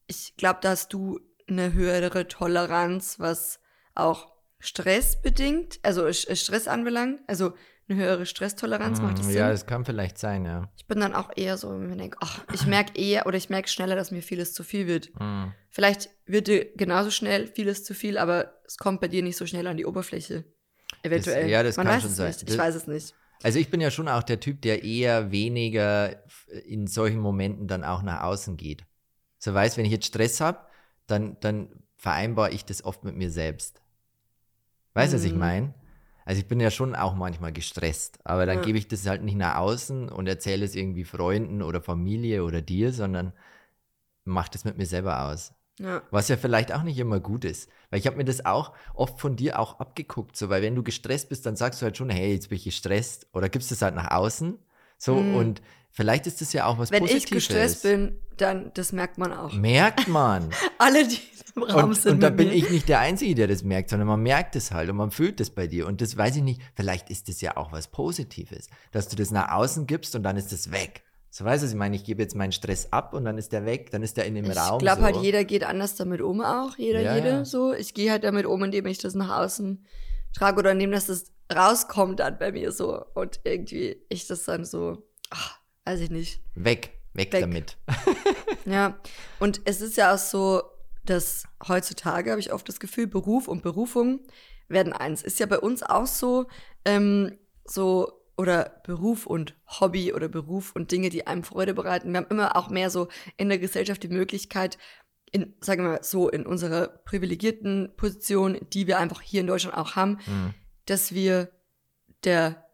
ich 0.06 0.36
glaube, 0.36 0.58
da 0.60 0.70
hast 0.70 0.92
du 0.92 1.20
eine 1.48 1.72
höhere 1.72 2.28
Toleranz, 2.28 3.18
was 3.18 3.60
auch 3.94 4.32
Stress 4.58 5.20
bedingt, 5.22 5.78
also 5.82 6.12
Stress 6.12 6.68
anbelangt, 6.68 7.20
also 7.26 7.54
eine 7.92 8.02
höhere 8.02 8.26
Stresstoleranz 8.26 9.00
macht 9.00 9.18
das 9.18 9.26
Mm, 9.26 9.30
Sinn. 9.30 9.38
Ja, 9.38 9.50
das 9.50 9.66
kann 9.66 9.84
vielleicht 9.84 10.18
sein, 10.18 10.44
ja. 10.44 10.70
ich 10.76 10.86
bin 10.86 11.00
dann 11.00 11.14
auch 11.14 11.30
eher 11.36 11.56
so, 11.56 11.70
wenn 11.70 11.90
ich 11.92 11.96
denke, 11.98 12.18
ach, 12.20 12.44
ich 12.52 12.66
merke 12.66 12.98
eher 13.00 13.26
oder 13.26 13.36
ich 13.36 13.50
merke 13.50 13.68
schneller, 13.68 13.94
dass 13.96 14.10
mir 14.10 14.22
vieles 14.22 14.52
zu 14.54 14.64
viel 14.64 14.86
wird. 14.86 15.10
Mm. 15.20 15.48
Vielleicht 15.70 16.10
wird 16.26 16.48
dir 16.48 16.72
genauso 16.76 17.10
schnell 17.10 17.46
vieles 17.46 17.84
zu 17.84 17.94
viel, 17.94 18.18
aber 18.18 18.52
es 18.66 18.76
kommt 18.76 19.00
bei 19.00 19.08
dir 19.08 19.22
nicht 19.22 19.36
so 19.36 19.46
schnell 19.46 19.66
an 19.66 19.76
die 19.76 19.86
Oberfläche. 19.86 20.44
Eventuell. 21.02 21.48
ja, 21.48 21.62
das 21.62 21.76
Man 21.76 21.86
kann 21.86 21.96
weiß 21.96 22.02
schon 22.02 22.10
es 22.10 22.16
sein. 22.16 22.26
Nicht. 22.28 22.42
Ich 22.42 22.48
Das- 22.48 22.58
weiß 22.58 22.74
es 22.74 22.86
nicht. 22.86 23.14
Also 23.44 23.58
ich 23.58 23.70
bin 23.70 23.80
ja 23.80 23.90
schon 23.90 24.06
auch 24.08 24.22
der 24.22 24.38
Typ, 24.38 24.62
der 24.62 24.84
eher 24.84 25.32
weniger 25.32 26.22
in 26.64 26.86
solchen 26.86 27.18
Momenten 27.18 27.66
dann 27.66 27.82
auch 27.82 28.02
nach 28.02 28.22
außen 28.22 28.56
geht. 28.56 28.84
So 29.38 29.52
weiß, 29.52 29.76
wenn 29.76 29.84
ich 29.84 29.90
jetzt 29.90 30.06
Stress 30.06 30.40
habe, 30.40 30.60
dann, 31.08 31.36
dann 31.40 31.68
vereinbare 31.96 32.50
ich 32.52 32.64
das 32.64 32.84
oft 32.84 33.02
mit 33.02 33.16
mir 33.16 33.30
selbst. 33.32 33.80
Weißt 34.94 35.12
du, 35.12 35.16
was 35.16 35.24
ich 35.24 35.32
Mhm. 35.32 35.38
meine? 35.40 35.74
Also 36.24 36.40
ich 36.40 36.48
bin 36.48 36.60
ja 36.60 36.70
schon 36.70 36.94
auch 36.94 37.14
manchmal 37.14 37.52
gestresst, 37.52 38.18
aber 38.24 38.46
dann 38.46 38.58
Ja. 38.58 38.62
gebe 38.64 38.78
ich 38.78 38.88
das 38.88 39.06
halt 39.06 39.22
nicht 39.22 39.36
nach 39.36 39.56
außen 39.56 40.08
und 40.08 40.26
erzähle 40.28 40.64
es 40.64 40.74
irgendwie 40.74 41.04
Freunden 41.04 41.62
oder 41.62 41.80
Familie 41.82 42.44
oder 42.44 42.62
dir, 42.62 42.92
sondern 42.92 43.32
mache 44.24 44.50
das 44.52 44.64
mit 44.64 44.78
mir 44.78 44.86
selber 44.86 45.24
aus. 45.26 45.52
Ja. 45.78 46.02
Was 46.10 46.28
ja 46.28 46.36
vielleicht 46.36 46.72
auch 46.72 46.82
nicht 46.82 46.98
immer 46.98 47.18
gut 47.18 47.44
ist. 47.44 47.68
Weil 47.90 47.98
ich 47.98 48.06
habe 48.06 48.16
mir 48.16 48.24
das 48.24 48.44
auch 48.44 48.72
oft 48.94 49.18
von 49.18 49.36
dir 49.36 49.58
auch 49.58 49.80
abgeguckt. 49.80 50.36
So, 50.36 50.48
weil 50.48 50.62
wenn 50.62 50.74
du 50.74 50.82
gestresst 50.82 51.28
bist, 51.28 51.44
dann 51.46 51.56
sagst 51.56 51.80
du 51.80 51.84
halt 51.86 51.96
schon, 51.96 52.10
hey, 52.10 52.32
jetzt 52.32 52.50
bin 52.50 52.56
ich 52.56 52.64
gestresst. 52.64 53.26
Oder 53.32 53.48
gibst 53.48 53.72
es 53.72 53.82
halt 53.82 53.94
nach 53.94 54.10
außen. 54.10 54.58
So, 54.98 55.16
Mhm. 55.16 55.34
und 55.34 55.62
vielleicht 55.92 56.26
ist 56.26 56.40
das 56.40 56.52
ja 56.52 56.66
auch 56.66 56.78
was 56.78 56.90
Wenn 56.90 57.04
ich 57.04 57.12
Positives. 57.12 57.46
gestresst 57.48 57.82
bin, 57.84 58.18
dann, 58.36 58.72
das 58.74 58.92
merkt 58.92 59.18
man 59.18 59.32
auch. 59.32 59.52
Merkt 59.52 60.08
man. 60.08 60.50
Alle, 60.78 61.06
die 61.06 61.18
im 61.54 61.62
Raum 61.64 61.90
und 61.90 61.94
sind. 61.94 62.12
und 62.14 62.20
da 62.20 62.30
bin 62.30 62.48
mir. 62.48 62.54
ich 62.54 62.70
nicht 62.70 62.88
der 62.88 62.98
Einzige, 63.00 63.34
der 63.34 63.46
das 63.46 63.62
merkt, 63.62 63.90
sondern 63.90 64.08
man 64.08 64.20
merkt 64.22 64.56
es 64.56 64.70
halt 64.72 64.88
und 64.88 64.96
man 64.96 65.10
fühlt 65.10 65.38
es 65.40 65.50
bei 65.50 65.66
dir. 65.66 65.86
Und 65.86 66.00
das 66.00 66.16
weiß 66.16 66.36
ich 66.36 66.42
nicht, 66.42 66.60
vielleicht 66.74 67.10
ist 67.10 67.28
das 67.28 67.40
ja 67.42 67.56
auch 67.58 67.72
was 67.72 67.88
Positives, 67.88 68.68
dass 68.90 69.08
du 69.08 69.16
das 69.16 69.30
nach 69.30 69.52
außen 69.52 69.86
gibst 69.86 70.14
und 70.16 70.22
dann 70.22 70.36
ist 70.38 70.52
es 70.52 70.72
weg. 70.72 71.04
So 71.28 71.44
weißt 71.44 71.62
du, 71.62 71.68
ich 71.68 71.74
meine, 71.74 71.96
ich 71.96 72.04
gebe 72.04 72.20
jetzt 72.22 72.34
meinen 72.34 72.52
Stress 72.52 72.92
ab 72.92 73.14
und 73.14 73.24
dann 73.24 73.38
ist 73.38 73.52
der 73.52 73.64
weg, 73.64 73.90
dann 73.90 74.02
ist 74.02 74.16
der 74.18 74.26
in 74.26 74.34
dem 74.34 74.50
Ich 74.50 74.56
Raum. 74.56 74.78
glaube 74.78 75.00
so. 75.00 75.04
halt, 75.06 75.16
jeder 75.16 75.44
geht 75.44 75.64
anders 75.64 75.94
damit 75.94 76.20
um 76.20 76.40
auch. 76.42 76.76
Jeder, 76.76 77.00
Ja, 77.02 77.14
jede 77.16 77.28
ja. 77.28 77.44
so. 77.44 77.72
Ich 77.72 77.94
gehe 77.94 78.10
halt 78.10 78.24
damit 78.24 78.44
um, 78.46 78.62
indem 78.64 78.86
ich 78.86 78.98
das 78.98 79.14
nach 79.14 79.38
außen 79.40 79.84
trage 80.34 80.58
oder 80.58 80.74
nehme, 80.74 80.92
dass 80.94 81.08
es 81.10 81.32
rauskommt 81.54 82.20
dann 82.20 82.38
bei 82.38 82.52
mir 82.52 82.72
so 82.72 83.02
und 83.14 83.40
irgendwie 83.44 83.96
ich 84.08 84.26
das 84.26 84.44
dann 84.44 84.64
so, 84.64 85.02
ach, 85.30 85.58
weiß 85.84 86.00
ich 86.00 86.10
nicht. 86.10 86.40
Weg, 86.54 86.90
weg, 87.14 87.32
Weg. 87.32 87.40
damit. 87.40 87.76
Ja, 88.64 89.00
und 89.40 89.60
es 89.64 89.80
ist 89.80 89.96
ja 89.96 90.14
auch 90.14 90.18
so, 90.18 90.62
dass 91.04 91.48
heutzutage 91.66 92.30
habe 92.30 92.40
ich 92.40 92.52
oft 92.52 92.68
das 92.68 92.78
Gefühl, 92.78 93.08
Beruf 93.08 93.48
und 93.48 93.60
Berufung 93.64 94.20
werden 94.68 94.92
eins. 94.92 95.22
Ist 95.22 95.40
ja 95.40 95.46
bei 95.46 95.58
uns 95.58 95.82
auch 95.82 96.06
so, 96.06 96.46
ähm, 96.84 97.36
so 97.64 98.22
oder 98.36 98.80
Beruf 98.86 99.26
und 99.26 99.56
Hobby 99.66 100.12
oder 100.12 100.28
Beruf 100.28 100.76
und 100.76 100.92
Dinge, 100.92 101.08
die 101.10 101.26
einem 101.26 101.42
Freude 101.42 101.74
bereiten. 101.74 102.12
Wir 102.12 102.18
haben 102.18 102.28
immer 102.30 102.54
auch 102.56 102.70
mehr 102.70 102.88
so 102.88 103.08
in 103.36 103.48
der 103.48 103.58
Gesellschaft 103.58 104.04
die 104.04 104.08
Möglichkeit, 104.08 104.78
in, 105.32 105.54
sagen 105.60 105.82
wir 105.82 105.90
mal 105.90 106.04
so, 106.04 106.28
in 106.28 106.46
unserer 106.46 106.86
privilegierten 106.86 107.92
Position, 107.96 108.58
die 108.72 108.86
wir 108.86 108.98
einfach 109.00 109.22
hier 109.22 109.40
in 109.40 109.48
Deutschland 109.48 109.76
auch 109.76 109.96
haben, 109.96 110.18
Mhm. 110.26 110.54
dass 110.86 111.12
wir 111.12 111.50
der 112.22 112.64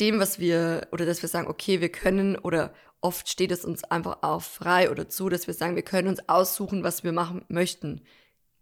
dem, 0.00 0.18
was 0.18 0.38
wir, 0.38 0.88
oder 0.92 1.06
dass 1.06 1.22
wir 1.22 1.28
sagen, 1.28 1.48
okay, 1.48 1.80
wir 1.80 1.90
können, 1.90 2.36
oder 2.36 2.72
oft 3.00 3.28
steht 3.28 3.52
es 3.52 3.64
uns 3.64 3.84
einfach 3.84 4.18
auch 4.22 4.42
frei 4.42 4.90
oder 4.90 5.08
zu, 5.08 5.28
dass 5.28 5.46
wir 5.46 5.54
sagen, 5.54 5.76
wir 5.76 5.82
können 5.82 6.08
uns 6.08 6.28
aussuchen, 6.28 6.82
was 6.82 7.04
wir 7.04 7.12
machen 7.12 7.44
möchten 7.48 8.02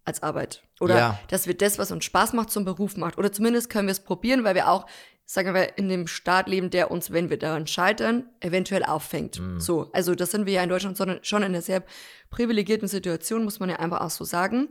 als 0.05 0.23
Arbeit. 0.23 0.63
Oder 0.81 0.97
Ja. 0.97 1.21
dass 1.29 1.47
wir 1.47 1.55
das, 1.55 1.79
was 1.79 1.91
uns 1.93 2.05
Spaß 2.05 2.33
macht, 2.33 2.51
zum 2.51 2.65
Beruf 2.65 2.97
macht. 2.97 3.19
Oder 3.19 3.33
zumindest 3.33 3.69
können 3.71 3.89
wir 3.89 3.93
es 3.93 4.01
probieren, 4.01 4.45
weil 4.45 4.55
wir 4.55 4.69
auch, 4.69 4.87
sagen 5.25 5.53
wir, 5.55 5.77
in 5.77 5.89
dem 5.89 6.07
Staat 6.07 6.49
leben, 6.49 6.71
der 6.71 6.91
uns, 6.91 7.11
wenn 7.11 7.29
wir 7.29 7.39
daran 7.39 7.67
scheitern, 7.67 8.25
eventuell 8.41 8.85
auffängt. 8.85 9.41
So, 9.59 9.91
also 9.93 10.15
das 10.15 10.31
sind 10.31 10.47
wir 10.47 10.55
ja 10.55 10.63
in 10.63 10.71
Deutschland 10.71 10.97
sondern 10.97 11.19
schon 11.23 11.43
in 11.43 11.49
einer 11.53 11.61
sehr 11.63 11.83
privilegierten 12.31 12.89
Situation, 12.89 13.45
muss 13.45 13.61
man 13.61 13.69
ja 13.69 13.77
einfach 13.77 14.01
auch 14.01 14.11
so 14.11 14.25
sagen. 14.25 14.69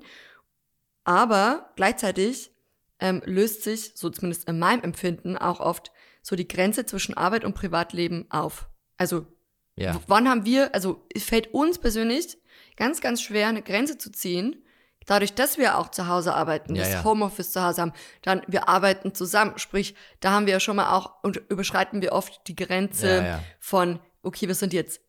Aber 1.04 1.70
gleichzeitig 1.76 2.52
ähm, 3.00 3.22
löst 3.26 3.64
sich, 3.64 3.92
so 3.96 4.10
zumindest 4.10 4.50
in 4.50 4.58
meinem 4.58 4.82
Empfinden, 4.82 5.38
auch 5.38 5.60
oft 5.60 5.92
so 6.28 6.36
die 6.36 6.48
Grenze 6.48 6.86
zwischen 6.86 7.16
Arbeit 7.16 7.46
und 7.46 7.54
Privatleben 7.54 8.26
auf. 8.30 8.68
Also 8.98 9.26
Ja. 9.78 10.02
wann 10.08 10.28
haben 10.28 10.44
wir, 10.44 10.76
also 10.76 11.06
es 11.16 11.24
fällt 11.24 11.54
uns 11.54 11.80
persönlich 11.80 12.38
ganz, 12.76 13.00
ganz 13.00 13.22
schwer, 13.22 13.48
eine 13.48 13.62
Grenze 13.62 13.98
zu 13.98 14.12
ziehen, 14.12 14.62
dadurch, 15.06 15.36
dass 15.36 15.58
wir 15.58 15.78
auch 15.78 15.90
zu 15.90 16.08
Hause 16.08 16.34
arbeiten, 16.34 16.76
Ja, 16.76 16.84
das 16.84 16.94
ja. 16.96 17.04
Homeoffice 17.06 17.54
zu 17.54 17.64
Hause 17.64 17.82
haben, 17.82 17.94
dann 18.24 18.42
wir 18.48 18.68
arbeiten 18.68 19.14
zusammen, 19.16 19.54
sprich, 19.58 19.96
da 20.20 20.32
haben 20.32 20.48
wir 20.48 20.54
ja 20.54 20.60
schon 20.60 20.76
mal 20.76 20.92
auch, 20.98 21.24
und 21.24 21.38
überschreiten 21.50 22.02
wir 22.02 22.12
oft 22.12 22.46
die 22.50 22.58
Grenze 22.58 23.08
Ja, 23.26 23.44
von, 23.60 24.00
okay, 24.22 24.50
wir 24.50 24.56
sind 24.56 24.74
jetzt 24.74 25.00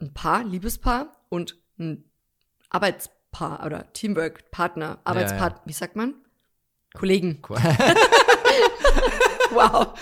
ein 0.00 0.14
Paar, 0.14 0.44
Liebespaar 0.44 1.12
und 1.28 1.58
ein 1.80 2.04
Arbeitspaar 2.70 3.66
oder 3.66 3.92
Teamwork, 3.94 4.52
Partner, 4.52 5.00
Arbeitspartner, 5.02 5.62
wie 5.64 5.72
sagt 5.72 5.96
man? 5.96 6.14
Kollegen. 6.94 7.42
Wow. 9.50 9.94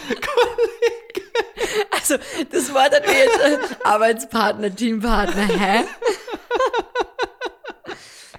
Also, 1.91 2.17
das 2.51 2.73
Wort 2.73 2.95
hat 2.95 3.07
mir 3.07 3.17
jetzt 3.17 3.41
äh, 3.41 3.77
Arbeitspartner, 3.85 4.75
Teampartner, 4.75 5.47
hä? 5.47 5.85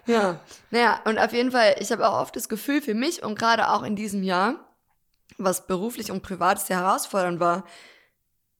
ja, 0.05 0.39
naja, 0.71 1.01
und 1.05 1.17
auf 1.17 1.33
jeden 1.33 1.51
Fall, 1.51 1.75
ich 1.79 1.91
habe 1.91 2.07
auch 2.07 2.21
oft 2.21 2.35
das 2.35 2.49
Gefühl 2.49 2.81
für 2.81 2.93
mich 2.93 3.23
und 3.23 3.37
gerade 3.37 3.69
auch 3.69 3.83
in 3.83 3.95
diesem 3.95 4.23
Jahr, 4.23 4.55
was 5.37 5.67
beruflich 5.67 6.11
und 6.11 6.23
privat 6.23 6.59
sehr 6.59 6.79
herausfordernd 6.79 7.39
war, 7.39 7.63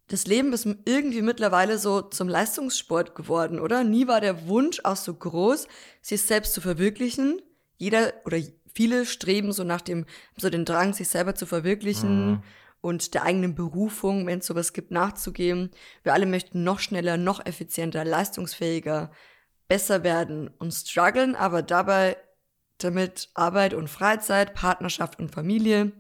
das 0.08 0.26
Leben 0.26 0.54
ist 0.54 0.66
irgendwie 0.86 1.22
mittlerweile 1.22 1.78
so 1.78 2.02
zum 2.02 2.30
Leistungssport 2.30 3.14
geworden, 3.14 3.60
oder? 3.60 3.84
Nie 3.84 4.08
war 4.08 4.22
der 4.22 4.48
Wunsch 4.48 4.80
auch 4.86 4.96
so 4.96 5.14
groß, 5.14 5.68
sich 6.02 6.22
selbst 6.22 6.54
zu 6.54 6.62
verwirklichen. 6.62 7.42
Jeder 7.78 8.14
oder 8.26 8.38
viele 8.78 9.08
streben 9.08 9.52
so 9.54 9.64
nach 9.64 9.82
dem, 9.82 10.06
so 10.38 10.52
den 10.52 10.64
Drang, 10.64 10.94
sich 10.94 11.10
selber 11.10 11.34
zu 11.34 11.48
verwirklichen 11.48 12.44
und 12.80 13.16
der 13.16 13.24
eigenen 13.24 13.56
Berufung, 13.56 14.28
wenn 14.28 14.38
es 14.38 14.46
sowas 14.46 14.72
gibt, 14.72 14.92
nachzugehen. 14.92 15.72
Wir 16.04 16.14
alle 16.14 16.28
möchten 16.28 16.64
noch 16.64 16.80
schneller, 16.80 17.18
noch 17.18 17.44
effizienter, 17.44 18.06
leistungsfähiger, 18.06 19.12
besser 19.68 20.04
werden 20.04 20.50
und 20.60 20.72
strugglen, 20.72 21.36
aber 21.36 21.64
dabei 21.64 22.18
damit 22.78 23.32
Arbeit 23.34 23.74
und 23.74 23.90
Freizeit, 23.90 24.54
Partnerschaft 24.54 25.18
und 25.18 25.32
Familie 25.32 25.92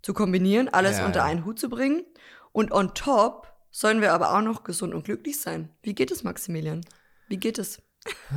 zu 0.00 0.14
kombinieren, 0.14 0.68
alles 0.68 0.98
Ja, 0.98 1.06
unter 1.06 1.20
ja. 1.20 1.24
einen 1.24 1.44
Hut 1.44 1.58
zu 1.58 1.68
bringen. 1.68 2.04
Und 2.52 2.70
on 2.70 2.94
top 2.94 3.52
sollen 3.72 4.00
wir 4.00 4.12
aber 4.12 4.32
auch 4.32 4.42
noch 4.42 4.62
gesund 4.62 4.94
und 4.94 5.04
glücklich 5.04 5.40
sein. 5.40 5.70
Wie 5.82 5.94
geht 5.94 6.12
es, 6.12 6.22
Maximilian? 6.22 6.82
Wie 7.26 7.38
geht 7.38 7.58
es? 7.58 7.82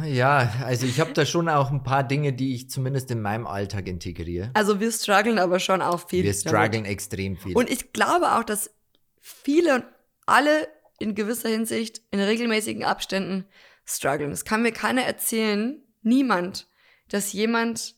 Ja, 0.06 0.54
also 0.64 0.86
ich 0.86 1.00
habe 1.00 1.14
da 1.14 1.26
schon 1.26 1.50
auch 1.50 1.72
ein 1.72 1.84
paar 1.84 2.04
Dinge, 2.04 2.34
die 2.34 2.54
ich 2.54 2.70
zumindest 2.70 3.10
in 3.12 3.22
meinem 3.22 3.48
Alltag 3.48 3.88
integriere. 3.88 4.52
Also 4.54 4.80
wir 4.80 4.92
strugglen 4.92 5.40
aber 5.40 5.60
schon 5.60 5.82
auch 5.82 6.08
viel. 6.08 6.24
Wir 6.24 6.32
damit. 6.32 6.48
strugglen 6.48 6.86
extrem 6.86 7.38
viel. 7.38 7.56
Und 7.56 7.70
ich 7.70 7.94
glaube 7.94 8.34
auch, 8.34 8.44
dass 8.44 8.70
viele 9.22 9.76
und 9.76 9.86
alle 10.26 10.68
in 11.00 11.16
gewisser 11.16 11.50
Hinsicht 11.50 12.02
in 12.12 12.20
regelmäßigen 12.20 12.84
Abständen 12.84 13.46
strugglen. 13.86 14.32
Es 14.32 14.46
kann 14.46 14.62
mir 14.62 14.72
keiner 14.72 15.04
erzählen, 15.04 15.82
niemand, 16.02 16.68
dass 17.10 17.34
jemand 17.34 17.96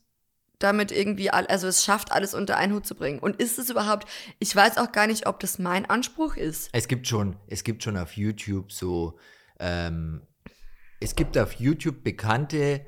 damit 0.59 0.91
irgendwie, 0.91 1.29
also 1.29 1.67
es 1.67 1.83
schafft, 1.83 2.11
alles 2.11 2.33
unter 2.33 2.57
einen 2.57 2.73
Hut 2.73 2.87
zu 2.87 2.95
bringen. 2.95 3.19
Und 3.19 3.35
ist 3.39 3.59
es 3.59 3.69
überhaupt, 3.69 4.07
ich 4.39 4.55
weiß 4.55 4.77
auch 4.77 4.91
gar 4.91 5.07
nicht, 5.07 5.27
ob 5.27 5.39
das 5.39 5.59
mein 5.59 5.85
Anspruch 5.85 6.35
ist. 6.35 6.69
Es 6.73 6.87
gibt 6.87 7.07
schon, 7.07 7.37
es 7.47 7.63
gibt 7.63 7.83
schon 7.83 7.97
auf 7.97 8.13
YouTube 8.13 8.71
so, 8.71 9.19
ähm, 9.59 10.23
es 10.99 11.15
gibt 11.15 11.37
auf 11.37 11.53
YouTube 11.53 12.03
bekannte 12.03 12.81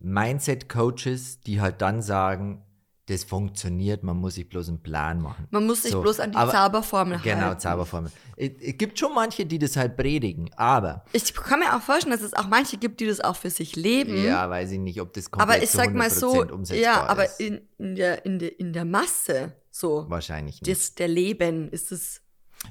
Mindset-Coaches, 0.00 1.40
die 1.40 1.60
halt 1.60 1.80
dann 1.82 2.02
sagen, 2.02 2.62
das 3.06 3.22
funktioniert, 3.22 4.02
man 4.02 4.16
muss 4.16 4.36
sich 4.36 4.48
bloß 4.48 4.68
einen 4.70 4.82
Plan 4.82 5.20
machen. 5.20 5.46
Man 5.50 5.66
muss 5.66 5.82
sich 5.82 5.92
So, 5.92 6.00
bloß 6.00 6.20
an 6.20 6.30
die 6.32 6.38
aber- 6.38 6.50
Zauberformel 6.52 7.18
Genau, 7.22 7.42
halten. 7.48 7.60
Zauberformel. 7.60 8.10
Es, 8.36 8.50
es 8.62 8.78
gibt 8.78 8.98
schon 8.98 9.14
manche, 9.14 9.44
die 9.44 9.58
das 9.58 9.76
halt 9.76 9.96
predigen, 9.98 10.50
aber, 10.56 11.04
Ich 11.12 11.34
kann 11.34 11.60
mir 11.60 11.76
auch 11.76 11.82
vorstellen, 11.82 12.12
dass 12.12 12.22
es 12.22 12.32
auch 12.32 12.48
manche 12.48 12.78
gibt, 12.78 13.00
die 13.00 13.06
das 13.06 13.20
auch 13.20 13.36
für 13.36 13.50
sich 13.50 13.76
leben. 13.76 14.24
ja, 14.24 14.48
weiß 14.48 14.70
ich 14.70 14.78
nicht, 14.78 15.02
ob 15.02 15.12
das 15.12 15.30
komplett 15.30 15.54
aber 15.56 15.62
ich 15.62 15.70
sag 15.70 15.92
mal 15.92 16.08
so, 16.08 16.32
100% 16.32 16.50
umsetzbar 16.50 16.82
ja, 16.82 17.06
aber 17.06 17.38
in, 17.40 17.60
in, 17.76 17.94
der, 17.94 18.24
in, 18.24 18.38
der, 18.38 18.58
in 18.58 18.72
der 18.72 18.86
Masse 18.86 19.52
so, 19.70 20.06
Wahrscheinlich 20.08 20.62
nicht. 20.62 20.68
das, 20.70 20.94
der 20.94 21.08
Leben 21.08 21.68
ist 21.68 21.92
es 21.92 22.22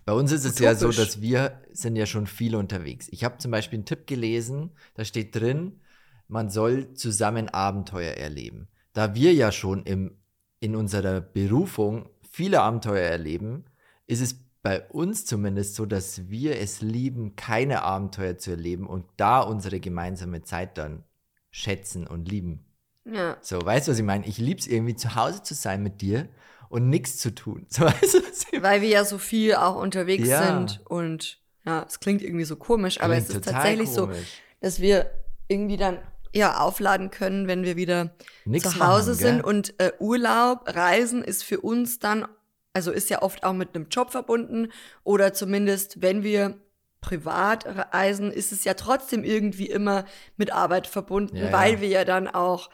Bei 0.06 0.14
uns 0.14 0.32
ist 0.32 0.46
es 0.46 0.60
ja 0.60 0.76
so, 0.76 0.88
Utopisch. 0.88 1.06
dass 1.06 1.22
wir 1.22 1.62
sind 1.72 1.96
ja 1.96 2.06
schon 2.06 2.28
viel 2.28 2.56
unterwegs. 2.56 3.08
Ich 3.12 3.24
habe 3.24 3.38
zum 3.38 3.52
Beispiel 3.52 3.78
einen 3.78 3.86
Tipp 3.86 4.08
gelesen, 4.08 4.72
da 4.96 5.06
steht 5.06 5.36
drin, 5.36 5.80
man 6.28 6.50
soll 6.50 6.94
zusammen 6.94 7.50
Abenteuer 7.50 8.14
erleben. 8.14 8.68
Da 8.94 9.16
wir 9.16 9.34
ja 9.34 9.52
schon 9.52 9.84
im, 9.84 10.18
in 10.60 10.76
unserer 10.76 11.22
Berufung 11.22 12.10
viele 12.30 12.62
Abenteuer 12.62 13.08
erleben, 13.08 13.66
ist 14.08 14.22
es 14.22 14.44
bei 14.62 14.82
uns 14.90 15.26
zumindest 15.26 15.76
so, 15.76 15.86
dass 15.86 16.30
wir 16.30 16.60
es 16.60 16.82
lieben, 16.82 17.36
keine 17.36 17.84
Abenteuer 17.84 18.38
zu 18.38 18.52
erleben 18.52 18.88
und 18.88 19.06
da 19.18 19.42
unsere 19.42 19.80
gemeinsame 19.80 20.42
Zeit 20.44 20.78
dann 20.78 21.04
schätzen 21.52 22.08
und 22.08 22.30
lieben. 22.30 22.66
Ja. 23.06 23.38
So, 23.42 23.64
weißt 23.64 23.88
du, 23.88 23.92
was 23.92 24.00
ich 24.00 24.06
meine? 24.06 24.26
Ich 24.26 24.38
liebe 24.38 24.60
es 24.60 24.68
irgendwie 24.68 24.96
zu 24.96 25.16
Hause 25.16 25.44
zu 25.44 25.54
sein 25.54 25.84
mit 25.84 26.02
dir 26.02 26.30
und 26.74 26.90
nichts 26.90 27.20
zu 27.20 27.34
tun. 27.36 27.68
So, 27.70 27.86
ich 27.88 28.62
Weil 28.64 28.82
wir 28.82 28.90
ja 28.90 29.06
so 29.06 29.20
viel 29.20 29.54
auch 29.56 29.76
unterwegs 29.76 30.28
Ja. 30.28 30.44
sind 30.58 30.82
und 30.86 31.40
ja, 31.66 31.86
es 31.88 32.00
klingt 32.00 32.22
irgendwie 32.24 32.46
so 32.46 32.56
komisch, 32.56 33.00
aber 33.00 33.16
es 33.16 33.30
ist 33.30 33.46
tatsächlich 33.46 33.90
so, 33.90 34.08
komisch. 34.08 34.42
dass 34.60 34.80
wir 34.82 35.10
irgendwie 35.48 35.78
dann 35.78 36.00
ja 36.34 36.58
aufladen 36.58 37.12
können, 37.12 37.48
wenn 37.48 37.64
wir 37.64 37.76
wieder 37.76 38.16
Nix 38.44 38.64
zu 38.72 38.80
Hause 38.80 39.12
machen, 39.12 39.20
sind 39.22 39.36
gell? 39.38 39.46
und 39.46 39.80
äh, 39.80 39.92
Urlaub, 40.00 40.64
Reisen 40.66 41.24
ist 41.24 41.44
für 41.44 41.62
uns 41.62 42.00
dann, 42.00 42.28
also 42.74 42.92
ist 42.92 43.10
ja 43.12 43.22
oft 43.22 43.44
auch 43.44 43.54
mit 43.54 43.76
einem 43.76 43.88
Job 43.90 44.12
verbunden 44.12 44.72
oder 45.04 45.32
zumindest 45.34 46.02
wenn 46.02 46.24
wir 46.24 46.58
privat 47.02 47.66
reisen, 47.94 48.32
ist 48.32 48.52
es 48.52 48.64
ja 48.64 48.74
trotzdem 48.74 49.24
irgendwie 49.24 49.70
immer 49.70 50.06
mit 50.38 50.52
Arbeit 50.52 50.88
verbunden, 50.88 51.38
Ja, 51.38 51.52
weil 51.52 51.74
ja. 51.76 51.82
wir 51.82 51.88
ja 51.90 52.04
dann 52.06 52.28
auch 52.28 52.70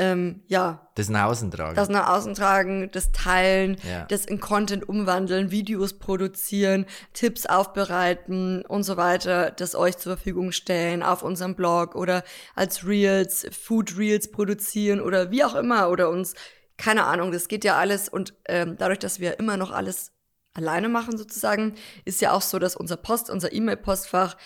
ähm, 0.00 0.42
ja 0.46 0.88
Das 0.94 1.08
nach 1.10 1.24
außen 1.26 1.50
tragen. 1.50 1.76
das 1.76 1.88
nach 1.90 2.08
außen 2.08 2.34
tragen, 2.34 2.90
das 2.90 3.12
teilen, 3.12 3.76
Ja. 3.88 4.06
das 4.06 4.24
in 4.24 4.40
Content 4.40 4.88
umwandeln, 4.88 5.50
Videos 5.50 5.98
produzieren, 5.98 6.86
Tipps 7.12 7.44
aufbereiten 7.46 8.64
und 8.64 8.82
so 8.82 8.96
weiter, 8.96 9.50
das 9.50 9.74
euch 9.74 9.98
zur 9.98 10.16
Verfügung 10.16 10.52
stellen 10.52 11.02
auf 11.02 11.22
unserem 11.22 11.54
Blog 11.54 11.94
oder 11.94 12.24
als 12.54 12.86
Reels, 12.86 13.46
Food 13.52 13.96
Reels 13.98 14.30
produzieren 14.30 15.00
oder 15.00 15.30
wie 15.30 15.44
auch 15.44 15.54
immer 15.54 15.90
oder 15.90 16.08
uns, 16.08 16.34
keine 16.78 17.04
Ahnung, 17.04 17.30
das 17.30 17.46
geht 17.48 17.62
ja 17.64 17.76
alles 17.76 18.08
und 18.08 18.32
ähm, 18.48 18.76
dadurch, 18.78 18.98
dass 19.00 19.20
wir 19.20 19.38
immer 19.38 19.56
noch 19.58 19.70
alles 19.70 20.12
alleine 20.54 20.88
machen 20.88 21.18
sozusagen, 21.18 21.74
ist 22.06 22.20
ja 22.22 22.32
auch 22.32 22.42
so, 22.42 22.58
dass 22.58 22.74
unser 22.74 22.96
Post, 22.96 23.28
unser 23.30 23.52
E-Mail-Postfach 23.52 24.36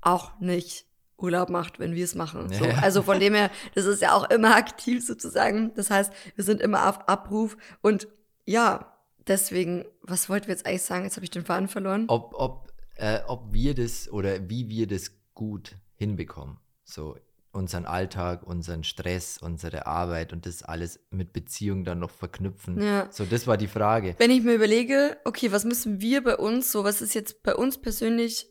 auch 0.00 0.38
nicht 0.40 0.86
Urlaub 1.18 1.50
macht, 1.50 1.78
wenn 1.78 1.94
wir 1.94 2.04
es 2.04 2.14
machen. 2.14 2.52
So. 2.52 2.64
Ja, 2.64 2.70
ja. 2.70 2.78
Also 2.78 3.02
von 3.02 3.18
dem 3.20 3.34
her, 3.34 3.50
das 3.74 3.84
ist 3.84 4.00
ja 4.00 4.14
auch 4.14 4.30
immer 4.30 4.54
aktiv 4.54 5.04
sozusagen. 5.04 5.74
Das 5.74 5.90
heißt, 5.90 6.12
wir 6.36 6.44
sind 6.44 6.60
immer 6.60 6.88
auf 6.88 7.08
Abruf 7.08 7.56
und 7.82 8.08
ja, 8.44 8.94
deswegen, 9.26 9.84
was 10.02 10.28
wollten 10.28 10.46
wir 10.46 10.54
jetzt 10.54 10.66
eigentlich 10.66 10.82
sagen? 10.82 11.04
Jetzt 11.04 11.16
habe 11.16 11.24
ich 11.24 11.30
den 11.30 11.44
Faden 11.44 11.68
verloren. 11.68 12.04
ob, 12.08 12.32
ob, 12.34 12.72
äh, 12.96 13.20
ob 13.26 13.52
wir 13.52 13.74
das 13.74 14.10
oder 14.10 14.48
wie 14.48 14.68
wir 14.68 14.86
das 14.86 15.12
gut 15.34 15.76
hinbekommen. 15.96 16.58
So 16.84 17.16
unseren 17.52 17.86
Alltag, 17.86 18.46
unseren 18.46 18.84
Stress, 18.84 19.38
unsere 19.38 19.86
Arbeit 19.86 20.32
und 20.32 20.46
das 20.46 20.62
alles 20.62 21.00
mit 21.10 21.32
Beziehung 21.32 21.84
dann 21.84 21.98
noch 21.98 22.10
verknüpfen. 22.10 22.80
Ja. 22.80 23.08
So, 23.10 23.24
das 23.24 23.46
war 23.46 23.56
die 23.56 23.66
Frage. 23.68 24.14
Wenn 24.18 24.30
ich 24.30 24.42
mir 24.42 24.54
überlege, 24.54 25.16
okay, 25.24 25.50
was 25.50 25.64
müssen 25.64 26.00
wir 26.00 26.22
bei 26.22 26.36
uns, 26.36 26.70
so 26.70 26.84
was 26.84 27.02
ist 27.02 27.14
jetzt 27.14 27.42
bei 27.42 27.54
uns 27.54 27.78
persönlich 27.78 28.46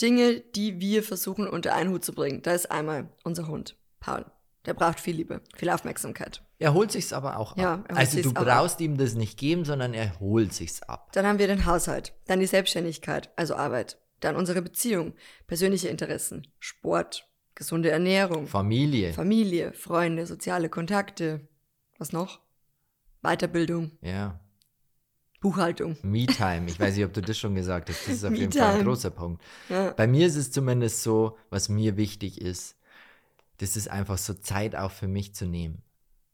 Dinge, 0.00 0.40
die 0.40 0.80
wir 0.80 1.02
versuchen 1.02 1.46
unter 1.48 1.74
einen 1.74 1.90
Hut 1.90 2.04
zu 2.04 2.12
bringen? 2.12 2.42
Da 2.42 2.52
ist 2.52 2.70
einmal 2.70 3.08
unser 3.24 3.48
Hund, 3.48 3.76
Paul. 4.00 4.26
Der 4.66 4.74
braucht 4.74 5.00
viel 5.00 5.16
Liebe, 5.16 5.40
viel 5.56 5.70
Aufmerksamkeit. 5.70 6.42
Er 6.58 6.74
holt 6.74 6.92
sich's 6.92 7.12
aber 7.12 7.38
auch 7.38 7.56
Ja, 7.56 7.74
ab. 7.74 7.86
holt 7.88 7.98
Also 7.98 8.20
du 8.20 8.34
brauchst 8.34 8.80
ihm 8.80 8.98
das 8.98 9.14
nicht 9.14 9.38
geben, 9.38 9.64
sondern 9.64 9.94
er 9.94 10.18
holt 10.20 10.52
sich's 10.52 10.82
ab. 10.82 11.10
Dann 11.12 11.26
haben 11.26 11.38
wir 11.38 11.46
den 11.46 11.64
Haushalt, 11.64 12.12
dann 12.26 12.40
die 12.40 12.46
Selbstständigkeit, 12.46 13.30
also 13.36 13.54
Arbeit, 13.54 13.98
dann 14.20 14.36
unsere 14.36 14.60
Beziehung, 14.60 15.14
persönliche 15.46 15.88
Interessen, 15.88 16.46
Sport, 16.58 17.26
gesunde 17.54 17.90
Ernährung, 17.90 18.46
Familie. 18.46 19.12
Familie, 19.14 19.72
Freunde, 19.72 20.26
soziale 20.26 20.68
Kontakte. 20.68 21.48
Was 21.98 22.12
noch? 22.12 22.40
Weiterbildung, 23.22 23.92
ja. 24.02 24.38
Buchhaltung. 25.40 25.96
Me-Time. 26.02 26.66
Ich 26.66 26.80
weiß 26.80 26.96
nicht, 26.96 27.04
ob 27.04 27.12
du 27.12 27.22
das 27.22 27.38
schon 27.38 27.54
gesagt 27.54 27.88
hast. 27.88 28.06
Das 28.06 28.14
ist 28.14 28.24
auf 28.24 28.34
jeden 28.34 28.52
Fall 28.52 28.76
ein 28.76 28.84
großer 28.84 29.10
Punkt. 29.10 29.42
Ja. 29.68 29.92
Bei 29.92 30.06
mir 30.06 30.26
ist 30.26 30.36
es 30.36 30.50
zumindest 30.50 31.02
so, 31.02 31.36
was 31.50 31.68
mir 31.68 31.96
wichtig 31.96 32.40
ist, 32.40 32.76
das 33.58 33.76
ist 33.76 33.88
einfach 33.88 34.18
so 34.18 34.34
Zeit 34.34 34.74
auch 34.74 34.90
für 34.90 35.08
mich 35.08 35.34
zu 35.34 35.46
nehmen. 35.46 35.82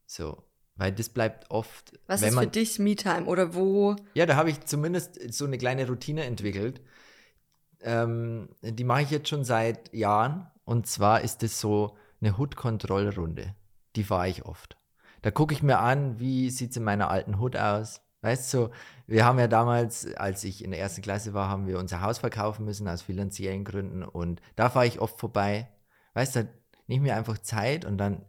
So. 0.05 0.43
Weil 0.75 0.91
das 0.91 1.09
bleibt 1.09 1.51
oft, 1.51 1.93
Was 2.07 2.21
ist 2.21 2.33
man, 2.33 2.45
für 2.45 2.49
dich 2.49 2.79
Me-Time 2.79 3.25
oder 3.25 3.55
wo? 3.55 3.95
Ja, 4.13 4.25
da 4.25 4.35
habe 4.35 4.49
ich 4.49 4.65
zumindest 4.65 5.33
so 5.33 5.45
eine 5.45 5.57
kleine 5.57 5.87
Routine 5.87 6.25
entwickelt. 6.25 6.81
Ähm, 7.81 8.49
die 8.61 8.83
mache 8.83 9.03
ich 9.03 9.11
jetzt 9.11 9.29
schon 9.29 9.45
seit 9.45 9.93
Jahren. 9.93 10.47
Und 10.65 10.87
zwar 10.87 11.21
ist 11.21 11.43
es 11.43 11.59
so 11.61 11.95
eine 12.19 12.37
Hut-Kontrollrunde. 12.37 13.55
Die 13.95 14.03
fahre 14.03 14.27
ich 14.27 14.45
oft. 14.45 14.77
Da 15.21 15.31
gucke 15.31 15.53
ich 15.53 15.63
mir 15.63 15.79
an, 15.79 16.19
wie 16.19 16.49
sieht 16.49 16.71
es 16.71 16.77
in 16.77 16.83
meiner 16.83 17.09
alten 17.09 17.39
Hut 17.39 17.55
aus. 17.55 18.01
Weißt 18.25 18.51
du, 18.55 18.69
wir 19.05 19.23
haben 19.23 19.37
ja 19.37 19.47
damals, 19.47 20.11
als 20.15 20.43
ich 20.43 20.63
in 20.63 20.71
der 20.71 20.79
ersten 20.79 21.03
Klasse 21.03 21.35
war, 21.35 21.47
haben 21.47 21.67
wir 21.67 21.77
unser 21.77 22.01
Haus 22.01 22.17
verkaufen 22.17 22.65
müssen 22.65 22.87
aus 22.87 23.03
finanziellen 23.03 23.63
Gründen. 23.63 24.01
Und 24.03 24.41
da 24.55 24.71
fahre 24.71 24.87
ich 24.87 24.99
oft 24.99 25.19
vorbei. 25.19 25.69
Weißt 26.15 26.35
du, 26.37 26.49
ich 26.87 26.99
mir 26.99 27.15
einfach 27.15 27.37
Zeit 27.37 27.85
und 27.85 27.99
dann, 27.99 28.25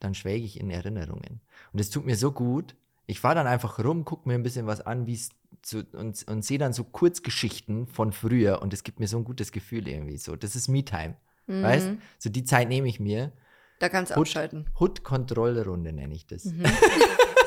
dann 0.00 0.14
schwelge 0.14 0.44
ich 0.44 0.60
in 0.60 0.68
Erinnerungen. 0.70 1.40
Und 1.72 1.80
es 1.80 1.88
tut 1.88 2.04
mir 2.04 2.16
so 2.16 2.30
gut. 2.30 2.76
Ich 3.06 3.20
fahre 3.20 3.36
dann 3.36 3.46
einfach 3.46 3.78
rum, 3.82 4.04
gucke 4.04 4.28
mir 4.28 4.34
ein 4.34 4.42
bisschen 4.42 4.66
was 4.66 4.82
an, 4.82 5.06
wie 5.06 5.14
es 5.14 5.30
zu, 5.62 5.82
und, 5.92 6.28
und 6.28 6.44
sehe 6.44 6.58
dann 6.58 6.74
so 6.74 6.84
Kurzgeschichten 6.84 7.86
von 7.86 8.12
früher 8.12 8.60
und 8.60 8.74
es 8.74 8.82
gibt 8.82 9.00
mir 9.00 9.08
so 9.08 9.16
ein 9.16 9.24
gutes 9.24 9.50
Gefühl 9.50 9.88
irgendwie 9.88 10.18
so. 10.18 10.36
Das 10.36 10.54
ist 10.54 10.68
Me-Time. 10.68 11.16
Mhm. 11.46 11.62
Weißt 11.62 11.90
So 12.18 12.28
die 12.28 12.44
Zeit 12.44 12.68
nehme 12.68 12.86
ich 12.86 13.00
mir. 13.00 13.32
Da 13.78 13.88
kannst 13.88 14.10
du 14.10 14.16
Hut- 14.16 14.28
abschalten. 14.28 14.66
Hut-Kontrollrunde 14.78 15.94
nenne 15.94 16.14
ich 16.14 16.26
das. 16.26 16.44
Mhm. 16.44 16.64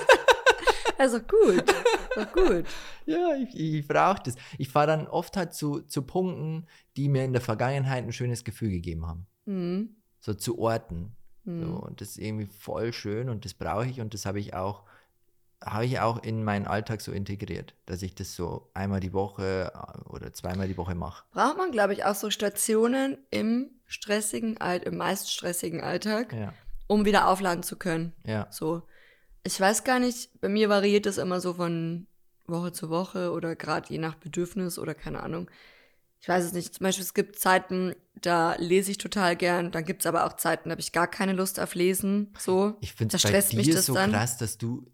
Also 1.02 1.20
gut. 1.20 1.64
Gut. 2.34 2.66
Ja, 3.08 3.34
ich, 3.36 3.60
ich 3.60 3.88
brauche 3.88 4.22
das. 4.24 4.36
Ich 4.60 4.70
fahre 4.70 4.86
dann 4.88 5.08
oft 5.08 5.36
halt 5.36 5.54
zu, 5.56 5.82
zu 5.82 6.04
Punkten, 6.04 6.68
die 6.96 7.10
mir 7.10 7.26
in 7.26 7.34
der 7.34 7.42
Vergangenheit 7.42 8.04
ein 8.06 8.14
schönes 8.14 8.44
Gefühl 8.44 8.70
gegeben 8.70 9.08
haben. 9.08 9.26
Mhm. 9.46 9.96
So 10.20 10.34
zu 10.36 10.60
Orten. 10.60 11.16
So, 11.44 11.52
Mhm. 11.52 11.78
und 11.78 12.02
das 12.02 12.10
ist 12.10 12.18
irgendwie 12.20 12.46
voll 12.46 12.94
schön 12.94 13.28
und 13.28 13.44
das 13.46 13.56
brauche 13.56 13.88
ich 13.88 14.00
und 14.00 14.14
das 14.14 14.28
habe 14.28 14.40
ich 14.40 14.54
auch 14.54 14.84
habe 15.64 15.86
ich 15.86 16.00
auch 16.00 16.22
in 16.24 16.44
meinen 16.44 16.68
Alltag 16.68 17.02
so 17.02 17.12
integriert, 17.12 17.74
dass 17.88 18.02
ich 18.04 18.14
das 18.16 18.36
so 18.36 18.70
einmal 18.76 19.00
die 19.00 19.14
Woche 19.14 19.72
äh, 19.76 20.10
oder 20.10 20.32
zweimal 20.34 20.68
die 20.68 20.78
Woche 20.78 20.94
mache. 20.96 21.24
Braucht 21.32 21.58
man, 21.58 21.72
glaube 21.72 21.94
ich, 21.94 22.06
auch 22.06 22.16
so 22.16 22.30
Stationen 22.30 23.18
im 23.32 23.72
stressigen, 23.88 24.58
im 24.58 24.98
meist 24.98 25.32
stressigen 25.32 25.82
Alltag, 25.82 26.34
Ja, 26.34 26.54
um 26.88 27.06
wieder 27.06 27.28
aufladen 27.28 27.64
zu 27.64 27.76
können. 27.78 28.14
ja, 28.26 28.48
So. 28.52 28.84
Ich 29.44 29.60
weiß 29.60 29.84
gar 29.84 30.00
nicht, 30.00 30.40
bei 30.40 30.50
mir 30.50 30.70
variiert 30.70 31.06
das 31.06 31.18
immer 31.18 31.42
so 31.42 31.56
von 31.56 32.08
Woche 32.46 32.72
zu 32.72 32.90
Woche 32.90 33.32
oder 33.32 33.56
gerade 33.56 33.92
je 33.92 33.98
nach 33.98 34.16
Bedürfnis 34.16 34.78
oder 34.78 34.94
keine 34.94 35.24
Ahnung. 35.24 35.50
Ich 36.22 36.28
weiß 36.28 36.46
es 36.46 36.54
nicht. 36.54 36.76
Zum 36.76 36.84
Beispiel, 36.84 37.04
es 37.04 37.16
gibt 37.16 37.40
Zeiten, 37.40 37.96
da 38.14 38.56
lese 38.60 38.92
ich 38.92 39.00
total 39.00 39.36
gern. 39.36 39.72
Dann 39.72 39.84
gibt 39.86 40.04
es 40.04 40.06
aber 40.06 40.26
auch 40.26 40.34
Zeiten, 40.34 40.70
da 40.70 40.74
habe 40.74 40.82
ich 40.82 40.92
gar 40.92 41.08
keine 41.08 41.34
Lust 41.34 41.60
auf 41.60 41.74
Lesen. 41.74 42.32
So. 42.38 42.78
Ich 42.82 42.94
finde 42.94 43.18
es 43.18 43.24
bei 43.24 43.62
dir 43.62 43.82
so 43.82 43.96
dann. 43.96 44.12
krass, 44.12 44.38
dass 44.38 44.60
du 44.60 44.86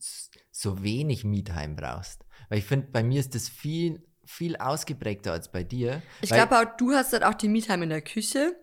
so 0.52 0.82
wenig 0.84 1.26
Me-Time 1.26 1.76
brauchst. 1.76 2.26
Weil 2.48 2.60
ich 2.60 2.66
finde, 2.66 2.88
bei 2.92 3.04
mir 3.04 3.20
ist 3.20 3.36
das 3.36 3.50
viel, 3.50 4.02
viel 4.24 4.56
ausgeprägter 4.56 5.34
als 5.34 5.52
bei 5.52 5.64
dir. 5.64 6.02
Ich 6.22 6.30
glaube 6.30 6.58
auch, 6.58 6.78
du 6.78 6.94
hast 6.94 7.12
dann 7.12 7.24
auch 7.24 7.34
die 7.34 7.50
Me-Time 7.50 7.84
in 7.84 7.90
der 7.90 8.02
Küche. 8.02 8.56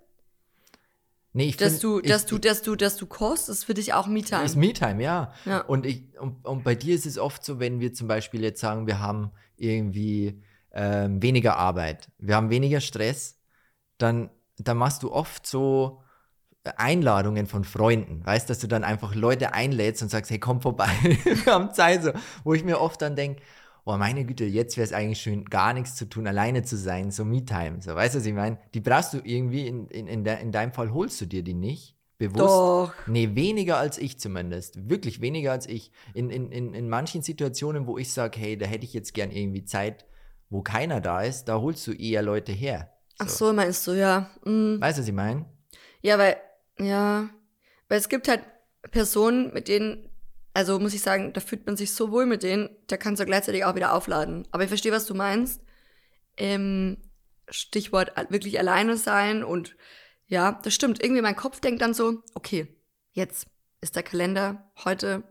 Nee, 1.34 1.48
ich 1.48 1.56
Dass 1.58 1.72
find, 1.72 1.84
du, 1.84 2.00
ich, 2.00 2.08
dass 2.08 2.24
du, 2.24 2.38
dass 2.38 2.62
du, 2.62 2.74
dass 2.74 2.96
du 2.96 3.06
kochst, 3.06 3.48
ist 3.50 3.64
für 3.64 3.74
dich 3.74 3.92
auch 3.92 4.06
Me-Time. 4.06 4.44
Ist 4.44 4.56
Me-Time, 4.56 5.02
ja. 5.02 5.32
Ja. 5.44 5.60
Und, 5.60 5.84
ich, 5.84 6.18
und, 6.18 6.44
und 6.46 6.64
bei 6.64 6.74
dir 6.74 6.94
ist 6.94 7.04
es 7.04 7.18
oft 7.18 7.44
so, 7.44 7.60
wenn 7.60 7.80
wir 7.80 7.92
zum 7.92 8.08
Beispiel 8.08 8.42
jetzt 8.42 8.60
sagen, 8.60 8.86
wir 8.86 9.00
haben 9.00 9.30
irgendwie 9.56 10.42
ähm, 10.72 11.22
weniger 11.22 11.56
Arbeit, 11.56 12.08
wir 12.18 12.36
haben 12.36 12.50
weniger 12.50 12.80
Stress, 12.80 13.38
dann, 13.98 14.30
dann 14.56 14.78
machst 14.78 15.02
du 15.02 15.12
oft 15.12 15.46
so 15.46 16.00
Einladungen 16.76 17.46
von 17.46 17.64
Freunden, 17.64 18.24
weißt, 18.24 18.48
dass 18.48 18.58
du 18.58 18.66
dann 18.66 18.84
einfach 18.84 19.14
Leute 19.14 19.52
einlädst 19.52 20.02
und 20.02 20.08
sagst, 20.08 20.30
hey, 20.30 20.38
komm 20.38 20.62
vorbei, 20.62 20.88
wir 21.24 21.52
haben 21.52 21.72
Zeit, 21.74 22.02
so, 22.02 22.12
wo 22.42 22.54
ich 22.54 22.64
mir 22.64 22.80
oft 22.80 23.02
dann 23.02 23.16
denke, 23.16 23.42
oh 23.84 23.96
meine 23.96 24.24
Güte, 24.24 24.44
jetzt 24.44 24.76
wäre 24.76 24.84
es 24.84 24.92
eigentlich 24.92 25.20
schön, 25.20 25.44
gar 25.44 25.72
nichts 25.72 25.96
zu 25.96 26.08
tun, 26.08 26.26
alleine 26.26 26.62
zu 26.62 26.76
sein, 26.76 27.10
so 27.10 27.24
Me-Time, 27.24 27.80
so, 27.80 27.94
weißt 27.94 28.14
du, 28.14 28.18
was 28.18 28.26
ich 28.26 28.34
meine? 28.34 28.58
Die 28.72 28.80
brauchst 28.80 29.12
du 29.14 29.20
irgendwie, 29.22 29.66
in, 29.66 29.86
in, 29.88 30.06
in, 30.06 30.24
der, 30.24 30.40
in 30.40 30.52
deinem 30.52 30.72
Fall 30.72 30.92
holst 30.92 31.20
du 31.20 31.26
dir 31.26 31.42
die 31.42 31.54
nicht, 31.54 31.94
bewusst. 32.18 32.40
Doch. 32.40 32.92
Nee, 33.06 33.34
weniger 33.34 33.78
als 33.78 33.98
ich 33.98 34.18
zumindest. 34.18 34.88
Wirklich 34.88 35.20
weniger 35.20 35.52
als 35.52 35.66
ich. 35.66 35.90
In, 36.14 36.30
in, 36.30 36.50
in, 36.50 36.74
in 36.74 36.88
manchen 36.88 37.22
Situationen, 37.22 37.86
wo 37.86 37.98
ich 37.98 38.12
sage, 38.12 38.38
hey, 38.38 38.56
da 38.56 38.66
hätte 38.66 38.84
ich 38.84 38.94
jetzt 38.94 39.14
gern 39.14 39.30
irgendwie 39.30 39.64
Zeit, 39.64 40.06
wo 40.50 40.62
keiner 40.62 41.00
da 41.00 41.22
ist, 41.22 41.46
da 41.46 41.60
holst 41.60 41.86
du 41.86 41.92
eher 41.92 42.22
Leute 42.22 42.52
her. 42.52 42.92
Ach 43.18 43.28
so, 43.28 43.52
meinst 43.52 43.86
du, 43.86 43.92
ja. 43.92 44.30
Mm. 44.44 44.80
Weißt 44.80 44.98
du, 44.98 45.02
was 45.02 45.08
ich 45.08 45.14
meine? 45.14 45.46
Ja, 46.02 46.18
weil, 46.18 46.36
ja, 46.78 47.28
weil 47.88 47.98
es 47.98 48.08
gibt 48.08 48.28
halt 48.28 48.42
Personen, 48.90 49.52
mit 49.52 49.68
denen, 49.68 50.08
also 50.54 50.78
muss 50.78 50.94
ich 50.94 51.02
sagen, 51.02 51.32
da 51.32 51.40
fühlt 51.40 51.66
man 51.66 51.76
sich 51.76 51.92
so 51.92 52.10
wohl 52.12 52.26
mit 52.26 52.42
denen, 52.42 52.70
da 52.86 52.96
kannst 52.96 53.20
du 53.20 53.26
gleichzeitig 53.26 53.64
auch 53.64 53.74
wieder 53.74 53.92
aufladen. 53.92 54.46
Aber 54.52 54.62
ich 54.62 54.68
verstehe, 54.68 54.92
was 54.92 55.04
du 55.04 55.14
meinst. 55.14 55.60
Ähm, 56.36 56.96
Stichwort 57.48 58.12
wirklich 58.30 58.58
alleine 58.58 58.96
sein 58.96 59.44
und 59.44 59.76
ja, 60.26 60.52
das 60.62 60.74
stimmt. 60.74 61.02
Irgendwie 61.02 61.22
mein 61.22 61.36
Kopf 61.36 61.60
denkt 61.60 61.82
dann 61.82 61.92
so, 61.92 62.22
okay, 62.34 62.68
jetzt 63.12 63.46
ist 63.80 63.96
der 63.96 64.02
Kalender 64.02 64.70
heute 64.84 65.24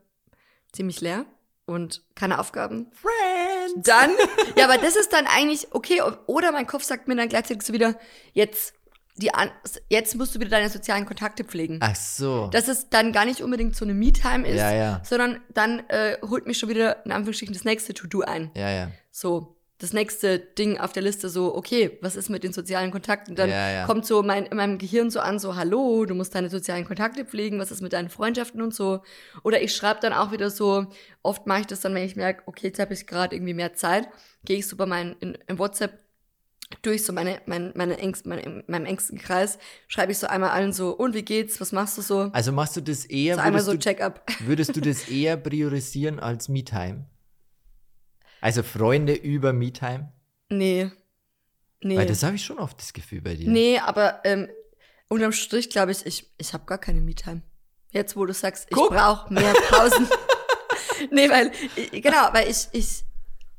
ziemlich 0.71 1.01
leer 1.01 1.25
und 1.65 2.03
keine 2.15 2.39
Aufgaben. 2.39 2.91
Friends! 2.91 3.87
Dann, 3.87 4.11
ja, 4.57 4.65
aber 4.65 4.77
das 4.77 4.95
ist 4.95 5.13
dann 5.13 5.25
eigentlich 5.25 5.67
okay. 5.71 6.01
Oder 6.27 6.51
mein 6.51 6.67
Kopf 6.67 6.83
sagt 6.83 7.07
mir 7.07 7.15
dann 7.15 7.29
gleichzeitig 7.29 7.63
so 7.63 7.73
wieder, 7.73 7.97
jetzt, 8.33 8.75
die 9.15 9.33
an, 9.33 9.51
jetzt 9.89 10.15
musst 10.15 10.33
du 10.35 10.39
wieder 10.39 10.49
deine 10.49 10.69
sozialen 10.69 11.05
Kontakte 11.05 11.43
pflegen. 11.43 11.77
Ach 11.81 11.95
so. 11.95 12.47
Dass 12.51 12.67
es 12.67 12.89
dann 12.89 13.11
gar 13.13 13.25
nicht 13.25 13.41
unbedingt 13.41 13.75
so 13.75 13.85
eine 13.85 13.93
Me-Time 13.93 14.47
ist, 14.47 14.57
Ja, 14.57 14.71
ja. 14.73 15.01
sondern 15.05 15.39
dann 15.53 15.79
äh, 15.89 16.17
holt 16.27 16.47
mich 16.47 16.57
schon 16.57 16.69
wieder 16.69 17.05
in 17.05 17.11
Anführungsstrichen 17.11 17.53
das 17.53 17.63
nächste 17.63 17.93
To-Do 17.93 18.21
ein. 18.21 18.49
ja, 18.55 18.69
ja. 18.71 18.91
So, 19.11 19.55
das 19.77 19.91
nächste 19.93 20.39
Ding 20.39 20.79
auf 20.79 20.93
der 20.93 21.03
Liste 21.03 21.27
so, 21.29 21.53
okay, 21.55 21.97
was 22.01 22.15
ist 22.15 22.29
mit 22.29 22.43
den 22.43 22.53
sozialen 22.53 22.89
Kontakten? 22.89 23.35
Dann 23.35 23.49
Ja, 23.49 23.69
ja. 23.69 23.85
kommt 23.85 24.05
so 24.05 24.23
mein, 24.23 24.45
in 24.45 24.55
meinem 24.57 24.77
Gehirn 24.77 25.11
so 25.11 25.19
an, 25.19 25.39
so, 25.39 25.55
hallo, 25.57 26.05
du 26.05 26.15
musst 26.15 26.33
deine 26.33 26.49
sozialen 26.49 26.85
Kontakte 26.85 27.25
pflegen, 27.25 27.59
was 27.59 27.69
ist 27.69 27.81
mit 27.81 27.91
deinen 27.93 28.09
Freundschaften 28.09 28.61
und 28.61 28.73
so. 28.73 29.01
Oder 29.43 29.61
ich 29.61 29.75
schreibe 29.75 29.99
dann 29.99 30.13
auch 30.13 30.31
wieder 30.31 30.49
so, 30.49 30.87
oft 31.21 31.45
mache 31.47 31.61
ich 31.61 31.67
das 31.67 31.81
dann, 31.81 31.93
wenn 31.93 32.03
ich 32.03 32.15
merke, 32.15 32.43
okay, 32.45 32.67
jetzt 32.67 32.79
habe 32.79 32.93
ich 32.93 33.05
gerade 33.07 33.35
irgendwie 33.35 33.53
mehr 33.53 33.73
Zeit, 33.73 34.07
gehe 34.45 34.57
ich 34.57 34.67
so 34.67 34.75
bei 34.77 34.85
meinen, 34.85 35.15
in, 35.19 35.37
in 35.47 35.59
WhatsApp 35.59 35.99
durch 36.81 37.05
so 37.05 37.13
meine, 37.13 37.41
mein, 37.45 37.71
meine 37.75 37.97
Ängste, 37.97 38.27
meine, 38.29 38.63
meinem 38.67 38.85
engsten 38.85 39.17
Kreis, 39.17 39.57
schreibe 39.87 40.11
ich 40.11 40.17
so 40.17 40.27
einmal 40.27 40.49
allen 40.49 40.73
so, 40.73 40.91
und 40.91 41.13
wie 41.13 41.23
geht's, 41.23 41.61
was 41.61 41.71
machst 41.71 41.97
du 41.97 42.01
so? 42.01 42.29
Also 42.33 42.51
machst 42.51 42.75
du 42.75 42.81
das 42.81 43.05
eher, 43.05 43.35
So 43.35 43.41
einmal 43.41 43.61
so 43.61 43.75
Check-up. 43.75 44.25
würdest 44.39 44.75
du 44.75 44.81
das 44.81 45.07
eher 45.07 45.37
priorisieren 45.37 46.19
als 46.19 46.49
Me-Time? 46.49 47.05
Also 48.41 48.63
Freunde 48.63 49.13
über 49.13 49.53
Me-Time? 49.53 50.11
Nee. 50.49 50.91
Nee. 51.81 51.97
Weil 51.97 52.05
das 52.05 52.23
habe 52.23 52.35
ich 52.35 52.43
schon 52.43 52.59
oft 52.59 52.79
das 52.79 52.93
Gefühl 52.93 53.21
bei 53.21 53.35
dir. 53.35 53.49
Nee, 53.49 53.79
aber 53.79 54.21
ähm, 54.23 54.49
unterm 55.07 55.31
Strich 55.31 55.69
glaube 55.69 55.91
ich, 55.91 56.05
ich, 56.05 56.31
ich 56.37 56.53
habe 56.53 56.65
gar 56.65 56.77
keine 56.77 57.01
Me-Time. 57.01 57.41
Jetzt, 57.91 58.15
wo 58.15 58.25
du 58.25 58.33
sagst, 58.33 58.67
ich 58.69 58.75
brauche 58.75 59.31
mehr 59.31 59.53
Pausen. 59.69 60.07
nee, 61.11 61.29
weil, 61.29 61.51
ich, 61.75 62.01
genau, 62.01 62.29
weil 62.31 62.49
ich, 62.49 62.67
ich, 62.71 63.03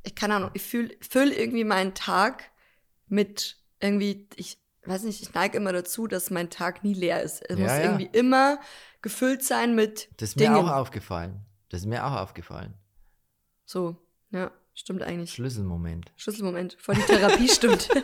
ich 0.02 0.14
keine 0.14 0.34
Ahnung, 0.34 0.50
ich 0.54 0.62
fühle 0.62 0.90
füll 1.08 1.30
irgendwie 1.30 1.64
meinen 1.64 1.94
Tag 1.94 2.50
mit 3.06 3.56
irgendwie, 3.80 4.28
ich 4.36 4.58
weiß 4.84 5.02
nicht, 5.04 5.22
ich 5.22 5.32
neige 5.34 5.56
immer 5.56 5.72
dazu, 5.72 6.06
dass 6.06 6.30
mein 6.30 6.50
Tag 6.50 6.84
nie 6.84 6.94
leer 6.94 7.22
ist. 7.22 7.42
Es 7.48 7.58
Ja, 7.58 7.64
muss 7.64 7.72
ja. 7.72 7.82
irgendwie 7.82 8.10
immer 8.12 8.58
gefüllt 9.02 9.42
sein 9.42 9.74
mit 9.74 10.08
Das 10.18 10.30
ist 10.30 10.36
mir 10.36 10.44
Dingen. 10.44 10.56
auch 10.56 10.70
aufgefallen. 10.70 11.44
Das 11.70 11.80
ist 11.80 11.86
mir 11.86 12.04
auch 12.06 12.12
aufgefallen. 12.20 12.74
So, 13.64 13.96
ja, 14.30 14.50
stimmt 14.74 15.02
eigentlich. 15.02 15.32
Schlüsselmoment. 15.32 16.12
Schlüsselmoment. 16.16 16.76
Voll 16.80 16.94
die 16.96 17.02
Therapie 17.02 17.48
stimmt. 17.48 17.88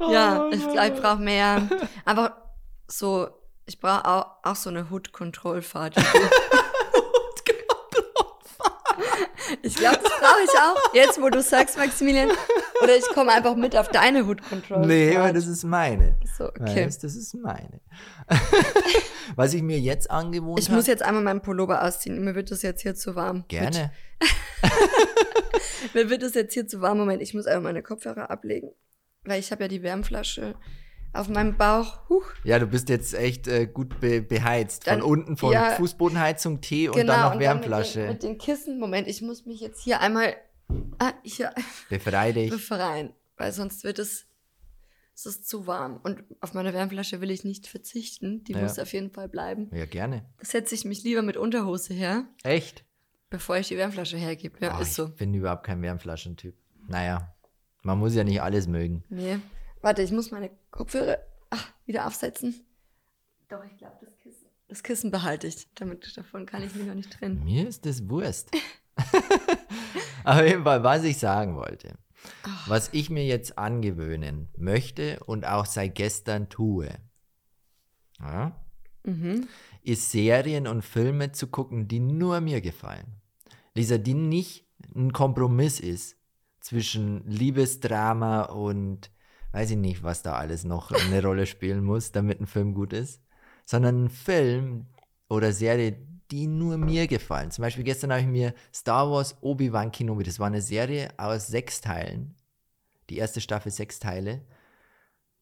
ja, 0.10 0.44
Oh, 0.44 0.50
ich 0.52 0.60
glaube, 0.68 0.94
ich 0.94 1.00
brauche 1.00 1.20
mehr. 1.20 1.68
Aber 2.04 2.54
so, 2.88 3.28
ich 3.66 3.78
brauche 3.78 4.04
auch, 4.04 4.26
auch 4.42 4.56
so 4.56 4.70
eine 4.70 4.90
Hood-Kontrollfahrt. 4.90 5.94
ich 9.62 9.74
glaube, 9.76 9.98
das 10.02 10.12
brauche 10.12 10.42
ich 10.44 10.50
auch. 10.58 10.94
Jetzt, 10.94 11.20
wo 11.20 11.28
du 11.28 11.42
sagst, 11.42 11.76
Maximilian. 11.76 12.30
Oder 12.82 12.96
ich 12.96 13.06
komme 13.14 13.32
einfach 13.32 13.54
mit 13.56 13.76
auf 13.76 13.88
deine 13.88 14.26
Hood-Kontrollfahrt. 14.26 14.86
Nee, 14.86 15.16
aber 15.16 15.32
das 15.32 15.46
ist 15.46 15.64
meine. 15.64 16.16
So, 16.36 16.48
okay. 16.48 16.86
Weißt, 16.86 17.02
das 17.04 17.14
ist 17.16 17.34
meine. 17.34 17.80
Was 19.36 19.54
ich 19.54 19.62
mir 19.62 19.78
jetzt 19.78 20.10
angewohnt 20.10 20.58
Ich 20.60 20.66
habe. 20.68 20.76
muss 20.76 20.86
jetzt 20.86 21.02
einmal 21.02 21.22
meinen 21.22 21.42
Pullover 21.42 21.82
ausziehen. 21.84 22.22
Mir 22.24 22.34
wird 22.34 22.50
das 22.50 22.62
jetzt 22.62 22.82
hier 22.82 22.94
zu 22.94 23.14
warm. 23.14 23.44
Gerne. 23.48 23.92
Mir 25.94 26.08
wird 26.10 26.22
das 26.22 26.34
jetzt 26.34 26.54
hier 26.54 26.66
zu 26.66 26.80
warm. 26.80 26.98
Moment, 26.98 27.22
ich 27.22 27.34
muss 27.34 27.46
einfach 27.46 27.62
meine 27.62 27.82
Kopfhörer 27.82 28.30
ablegen. 28.30 28.70
Weil 29.24 29.40
ich 29.40 29.50
habe 29.52 29.62
ja 29.64 29.68
die 29.68 29.82
Wärmflasche 29.82 30.54
auf 31.12 31.28
meinem 31.28 31.56
Bauch. 31.56 32.08
Huch. 32.08 32.24
Ja, 32.44 32.58
du 32.58 32.66
bist 32.66 32.88
jetzt 32.88 33.14
echt 33.14 33.46
äh, 33.48 33.66
gut 33.66 34.00
be 34.00 34.22
beheizt. 34.22 34.84
Von 34.84 34.98
Dann- 35.00 35.02
unten 35.02 35.36
von 35.36 35.52
ja. 35.52 35.70
Fußbodenheizung, 35.72 36.60
Tee 36.60 36.88
und 36.88 36.94
genau, 36.96 37.12
dann 37.12 37.22
noch 37.22 37.34
und 37.34 37.40
Wärmflasche. 37.40 38.00
Dann 38.00 38.08
mit, 38.12 38.22
den, 38.22 38.30
mit 38.32 38.40
den 38.40 38.44
Kissen. 38.44 38.78
Moment, 38.80 39.08
ich 39.08 39.20
muss 39.22 39.44
mich 39.46 39.60
jetzt 39.60 39.82
hier 39.82 40.00
einmal 40.00 40.34
ah, 40.98 41.12
hier 41.22 41.52
Befrei 41.90 42.32
dich. 42.32 42.50
befreien. 42.50 43.12
Weil 43.36 43.52
sonst 43.52 43.82
wird 43.84 43.98
es, 43.98 44.26
es 45.14 45.26
ist 45.26 45.48
zu 45.48 45.66
warm. 45.66 46.00
Und 46.02 46.22
auf 46.40 46.54
meine 46.54 46.72
Wärmflasche 46.72 47.20
will 47.20 47.30
ich 47.30 47.44
nicht 47.44 47.66
verzichten. 47.66 48.44
Die 48.44 48.52
Ja. 48.52 48.62
muss 48.62 48.78
auf 48.78 48.92
jeden 48.92 49.10
Fall 49.10 49.28
bleiben. 49.28 49.70
Ja, 49.74 49.84
gerne. 49.86 50.24
Da 50.38 50.44
setze 50.46 50.74
ich 50.74 50.84
mich 50.84 51.02
lieber 51.02 51.22
mit 51.22 51.36
Unterhose 51.36 51.92
her, 51.94 52.24
Echt? 52.44 52.84
bevor 53.30 53.56
ich 53.56 53.68
die 53.68 53.76
Wärmflasche 53.76 54.16
hergebe. 54.16 54.56
Ja, 54.60 54.76
Oh, 54.78 54.82
ist 54.82 54.94
so. 54.94 55.06
Ich 55.06 55.16
bin 55.16 55.34
überhaupt 55.34 55.64
kein 55.64 55.82
Wärmflaschentyp. 55.82 56.54
Naja, 56.88 57.34
man 57.82 57.98
muss 57.98 58.14
ja 58.14 58.24
nicht 58.24 58.40
alles 58.42 58.66
mögen. 58.66 59.04
Nee. 59.08 59.38
Warte, 59.82 60.02
ich 60.02 60.12
muss 60.12 60.30
meine 60.30 60.50
Kopfhörer 60.70 61.18
ach, 61.50 61.72
wieder 61.84 62.06
aufsetzen. 62.06 62.64
Doch, 63.48 63.62
ich 63.64 63.76
glaube, 63.76 63.96
das 64.04 64.16
Kissen. 64.18 64.46
Das 64.68 64.82
Kissen 64.82 65.10
behalte 65.10 65.46
ich. 65.46 65.68
Damit, 65.74 66.16
davon 66.16 66.46
kann 66.46 66.62
ich 66.62 66.74
mich 66.74 66.86
noch 66.86 66.94
nicht 66.94 67.12
trennen. 67.12 67.44
Mir 67.44 67.68
ist 67.68 67.84
das 67.84 68.08
Wurst. 68.08 68.50
Auf 70.24 70.40
jeden 70.42 70.64
Fall, 70.64 70.82
was 70.82 71.04
ich 71.04 71.18
sagen 71.18 71.56
wollte. 71.56 71.98
Was 72.66 72.90
ich 72.92 73.10
mir 73.10 73.26
jetzt 73.26 73.58
angewöhnen 73.58 74.48
möchte 74.56 75.18
und 75.24 75.44
auch 75.44 75.66
seit 75.66 75.94
gestern 75.96 76.48
tue, 76.48 76.88
ja, 78.20 78.58
Mhm. 79.04 79.48
ist 79.82 80.12
Serien 80.12 80.68
und 80.68 80.82
Filme 80.82 81.32
zu 81.32 81.48
gucken, 81.48 81.88
die 81.88 81.98
nur 81.98 82.40
mir 82.40 82.60
gefallen. 82.60 83.20
Lisa, 83.74 83.98
die 83.98 84.14
nicht 84.14 84.68
ein 84.94 85.12
Kompromiss 85.12 85.80
ist 85.80 86.16
zwischen 86.60 87.26
Liebesdrama 87.28 88.42
und 88.42 89.10
weiß 89.52 89.70
ich 89.70 89.76
nicht, 89.76 90.02
was 90.02 90.22
da 90.22 90.34
alles 90.34 90.64
noch 90.64 90.90
eine 90.90 91.22
Rolle 91.22 91.46
spielen 91.46 91.84
muss, 91.84 92.12
damit 92.12 92.40
ein 92.40 92.46
Film 92.46 92.74
gut 92.74 92.92
ist, 92.92 93.22
sondern 93.64 94.04
ein 94.04 94.10
Film 94.10 94.86
oder 95.28 95.52
Serie, 95.52 95.96
die 96.30 96.46
nur 96.46 96.78
mir 96.78 97.06
gefallen. 97.06 97.50
Zum 97.50 97.62
Beispiel 97.62 97.84
gestern 97.84 98.10
habe 98.10 98.22
ich 98.22 98.26
mir 98.26 98.54
Star 98.74 99.10
Wars 99.10 99.36
Obi-Wan 99.42 99.92
Kenobi, 99.92 100.24
das 100.24 100.38
war 100.40 100.46
eine 100.46 100.62
Serie 100.62 101.10
aus 101.18 101.46
sechs 101.48 101.80
Teilen. 101.80 102.34
Die 103.10 103.18
erste 103.18 103.40
Staffel 103.40 103.70
sechs 103.70 103.98
Teile. 103.98 104.42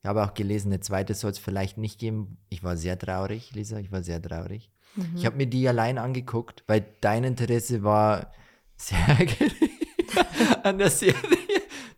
Ich 0.02 0.08
habe 0.08 0.24
auch 0.24 0.34
gelesen, 0.34 0.72
eine 0.72 0.80
zweite 0.80 1.14
soll 1.14 1.30
es 1.30 1.38
vielleicht 1.38 1.78
nicht 1.78 2.00
geben. 2.00 2.38
Ich 2.48 2.64
war 2.64 2.76
sehr 2.76 2.98
traurig, 2.98 3.54
Lisa, 3.54 3.78
ich 3.78 3.92
war 3.92 4.02
sehr 4.02 4.20
traurig. 4.20 4.70
Ich 5.14 5.24
habe 5.26 5.36
mir 5.36 5.46
die 5.46 5.68
allein 5.68 5.98
angeguckt, 5.98 6.64
weil 6.66 6.84
dein 7.00 7.22
Interesse 7.22 7.84
war 7.84 8.32
sehr 8.76 8.98
gering 9.18 9.70
an 10.64 10.78
der 10.78 10.90
Serie. 10.90 11.39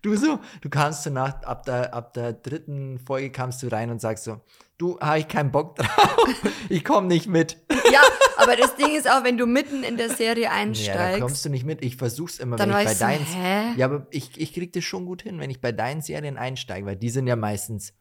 Du 0.03 0.17
so, 0.17 0.41
du 0.61 0.69
kamst 0.69 1.05
so 1.05 1.11
nach, 1.11 1.43
ab 1.45 1.65
der, 1.65 1.95
ab 1.95 2.13
der 2.13 2.33
dritten 2.33 2.99
Folge 2.99 3.31
kamst 3.31 3.63
du 3.63 3.69
rein 3.69 3.89
und 3.89 4.01
sagst 4.01 4.25
so, 4.25 4.41
du, 4.77 4.99
habe 5.01 5.21
ich 5.21 5.29
keinen 5.29 5.53
Bock 5.53 5.77
drauf, 5.77 6.27
ich 6.69 6.85
komme 6.85 7.07
nicht 7.07 7.29
mit. 7.29 7.57
Ja, 7.93 8.01
aber 8.37 8.57
das 8.57 8.75
Ding 8.75 8.97
ist 8.97 9.09
auch, 9.09 9.23
wenn 9.23 9.39
du 9.39 9.47
mitten 9.47 9.85
in 9.85 9.97
der 9.97 10.11
Serie 10.11 10.45
Ja, 10.45 10.51
da 10.51 10.57
einsteigst. 10.57 11.21
kommst 11.21 11.45
du 11.45 11.51
nicht 11.51 11.65
mit. 11.65 11.85
Ich 11.85 11.97
versuch's 11.97 12.39
immer, 12.41 12.57
Dann 12.57 12.71
wenn 12.71 12.79
ich 12.81 12.85
bei 12.87 12.95
deinen. 12.95 13.77
Ja, 13.77 13.87
aber 13.87 14.07
ich, 14.11 14.41
ich 14.41 14.53
krieg 14.53 14.73
das 14.73 14.83
schon 14.83 15.07
gut 15.07 15.23
hin, 15.23 15.39
wenn 15.39 15.51
ich 15.51 15.61
bei 15.61 15.71
deinen 15.71 16.03
Serien 16.03 16.37
einsteige, 16.37 16.85
weil 16.85 16.97
die 16.97 17.11
sind 17.11 17.29
ja 17.29 17.37
meistens 17.37 17.95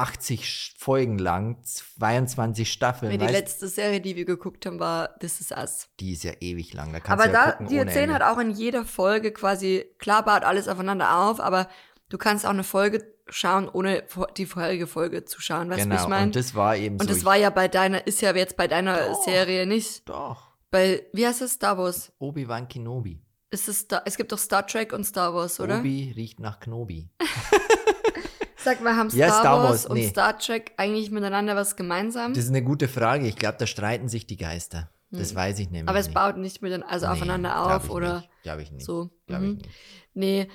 80 0.00 0.44
Sch- 0.44 0.72
Folgen 0.78 1.18
lang, 1.18 1.62
22 1.62 2.70
Staffeln. 2.72 3.12
Nee, 3.12 3.18
die 3.18 3.26
letzte 3.32 3.68
Serie, 3.68 4.00
die 4.00 4.16
wir 4.16 4.24
geguckt 4.24 4.66
haben, 4.66 4.80
war 4.80 5.18
This 5.18 5.40
Is 5.40 5.50
Us. 5.52 5.88
die 6.00 6.12
ist 6.12 6.24
ja 6.24 6.32
ewig 6.40 6.72
lang. 6.72 6.92
Da 6.92 7.00
Aber 7.12 7.26
du 7.26 7.32
ja 7.32 7.44
da, 7.46 7.50
gucken 7.52 7.68
die 7.68 7.76
erzählen 7.76 8.12
halt 8.12 8.22
auch 8.22 8.38
in 8.38 8.50
jeder 8.50 8.84
Folge 8.84 9.32
quasi, 9.32 9.84
klar 9.98 10.24
baut 10.24 10.42
alles 10.44 10.68
aufeinander 10.68 11.16
auf, 11.24 11.38
aber 11.40 11.68
du 12.08 12.18
kannst 12.18 12.44
auch 12.46 12.50
eine 12.50 12.64
Folge 12.64 13.04
schauen, 13.28 13.68
ohne 13.68 14.02
die 14.36 14.46
vorherige 14.46 14.86
Folge 14.88 15.24
zu 15.24 15.40
schauen. 15.40 15.70
Weißt 15.70 15.80
du, 15.80 15.84
Genau, 15.84 15.96
wie 16.00 16.02
ich 16.02 16.08
meine? 16.08 16.24
und 16.26 16.36
das 16.36 16.54
war 16.54 16.76
eben 16.76 16.96
Und 16.96 17.06
so. 17.08 17.14
das 17.14 17.24
war 17.24 17.36
ja 17.36 17.50
bei 17.50 17.68
deiner, 17.68 18.06
ist 18.06 18.20
ja 18.22 18.34
jetzt 18.34 18.56
bei 18.56 18.66
deiner 18.66 18.96
Doch. 19.08 19.22
Serie 19.24 19.66
nicht. 19.66 20.08
Doch. 20.08 20.50
Bei, 20.72 21.06
wie 21.12 21.26
heißt 21.26 21.42
es? 21.42 21.52
Star 21.52 21.78
Wars. 21.78 22.12
Obi-Wan 22.18 22.68
Kenobi. 22.68 23.20
Ist 23.52 23.68
es, 23.68 23.80
Star, 23.80 24.02
es 24.04 24.16
gibt 24.16 24.30
doch 24.32 24.38
Star 24.38 24.66
Trek 24.66 24.92
und 24.92 25.04
Star 25.04 25.34
Wars, 25.34 25.58
oder? 25.60 25.78
Obi 25.80 26.12
riecht 26.16 26.38
nach 26.40 26.58
Knobi. 26.60 27.08
Sag 28.64 28.80
mal, 28.82 28.96
haben 28.96 29.10
Star, 29.10 29.20
Ja, 29.20 29.32
Star 29.32 29.58
Wars, 29.58 29.68
Wars, 29.70 29.86
und 29.86 29.96
nee. 29.98 30.08
Star 30.08 30.38
Trek 30.38 30.72
eigentlich 30.76 31.10
miteinander 31.10 31.56
was 31.56 31.76
gemeinsam? 31.76 32.34
Das 32.34 32.44
ist 32.44 32.50
eine 32.50 32.62
gute 32.62 32.88
Frage. 32.88 33.26
Ich 33.26 33.36
glaube, 33.36 33.56
da 33.58 33.66
streiten 33.66 34.08
sich 34.08 34.26
die 34.26 34.36
Geister. 34.36 34.90
Das 35.12 35.34
weiß 35.34 35.58
ich 35.58 35.66
nämlich 35.70 35.82
Hm. 35.82 35.88
Aber 35.88 35.98
es 35.98 36.06
nicht. 36.06 36.14
baut 36.14 36.36
nicht 36.36 36.62
miteinander, 36.62 36.92
also 36.92 37.06
Nee, 37.06 37.12
aufeinander 37.12 37.48
glaub 37.50 37.70
auf 37.84 37.90
oder. 37.90 38.24
Glaube 38.44 38.62
ich 38.62 38.70
nicht. 38.70 38.86
so. 38.86 39.10
Glaube 39.26 39.44
Mhm. 39.44 39.50
ich 39.52 39.56
nicht. 39.58 39.68
Nee, 40.14 40.48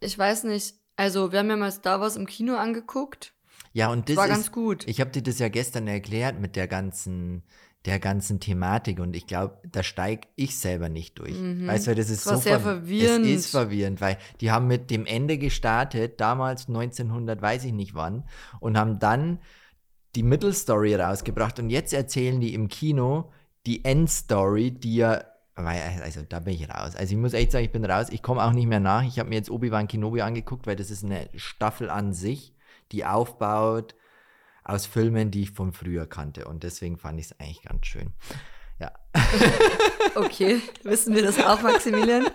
ich 0.00 0.16
weiß 0.18 0.44
nicht. 0.44 0.74
Also, 0.96 1.32
wir 1.32 1.40
haben 1.40 1.50
ja 1.50 1.56
mal 1.56 1.72
Star 1.72 2.00
Wars 2.00 2.16
im 2.16 2.26
Kino 2.26 2.56
angeguckt. 2.56 3.32
Ja, 3.72 3.88
und 3.90 4.08
das 4.08 4.16
war 4.16 4.26
ist, 4.26 4.30
ganz 4.32 4.52
gut. 4.52 4.86
Ich 4.86 5.00
habe 5.00 5.10
dir 5.10 5.22
das 5.22 5.38
ja 5.40 5.48
gestern 5.48 5.86
erklärt 5.88 6.38
mit 6.40 6.54
der 6.56 6.68
ganzen, 6.68 7.42
der 7.84 7.98
ganzen 8.00 8.40
Thematik 8.40 8.98
und 8.98 9.14
ich 9.14 9.26
glaube, 9.26 9.58
da 9.70 9.82
steige 9.82 10.26
ich 10.34 10.58
selber 10.58 10.88
nicht 10.88 11.18
durch. 11.18 11.34
Weißt 11.66 11.86
du, 11.86 11.94
das 11.94 12.10
ist 12.10 12.26
war 12.26 12.36
so 12.36 12.42
sehr 12.42 12.58
ver- 12.60 12.80
verwirrend. 12.80 13.24
Es 13.24 13.46
ist 13.46 13.50
verwirrend, 13.50 14.00
weil 14.00 14.18
die 14.40 14.50
haben 14.50 14.66
mit 14.66 14.90
dem 14.90 15.06
Ende 15.06 15.38
gestartet, 15.38 16.20
damals 16.20 16.68
1900, 16.68 17.40
weiß 17.40 17.64
ich 17.64 17.72
nicht 17.72 17.94
wann, 17.94 18.24
und 18.60 18.76
haben 18.76 18.98
dann 18.98 19.38
die 20.16 20.22
Mittelstory 20.22 20.94
rausgebracht 20.96 21.58
und 21.60 21.70
jetzt 21.70 21.92
erzählen 21.92 22.40
die 22.40 22.54
im 22.54 22.68
Kino 22.68 23.30
die 23.66 23.84
Endstory, 23.84 24.70
die 24.72 24.96
ja 24.96 25.22
also 25.54 26.22
da 26.28 26.38
bin 26.38 26.54
ich 26.54 26.68
raus. 26.68 26.94
Also 26.94 27.14
ich 27.14 27.18
muss 27.18 27.32
echt 27.32 27.50
sagen, 27.50 27.64
ich 27.64 27.72
bin 27.72 27.84
raus. 27.84 28.06
Ich 28.10 28.22
komme 28.22 28.44
auch 28.44 28.52
nicht 28.52 28.68
mehr 28.68 28.78
nach. 28.78 29.02
Ich 29.02 29.18
habe 29.18 29.28
mir 29.28 29.34
jetzt 29.34 29.50
Obi-Wan 29.50 29.88
Kenobi 29.88 30.22
angeguckt, 30.22 30.68
weil 30.68 30.76
das 30.76 30.90
ist 30.90 31.04
eine 31.04 31.28
Staffel 31.34 31.90
an 31.90 32.12
sich, 32.12 32.54
die 32.92 33.04
aufbaut 33.04 33.96
aus 34.68 34.86
Filmen, 34.86 35.30
die 35.30 35.42
ich 35.42 35.50
von 35.52 35.72
früher 35.72 36.06
kannte. 36.06 36.46
Und 36.46 36.62
deswegen 36.62 36.96
fand 36.98 37.18
ich 37.18 37.26
es 37.26 37.40
eigentlich 37.40 37.62
ganz 37.62 37.86
schön. 37.86 38.12
Ja. 38.78 38.92
Okay, 40.14 40.60
wissen 40.82 41.14
wir 41.14 41.22
das 41.22 41.38
auch, 41.38 41.60
Maximilian? 41.62 42.26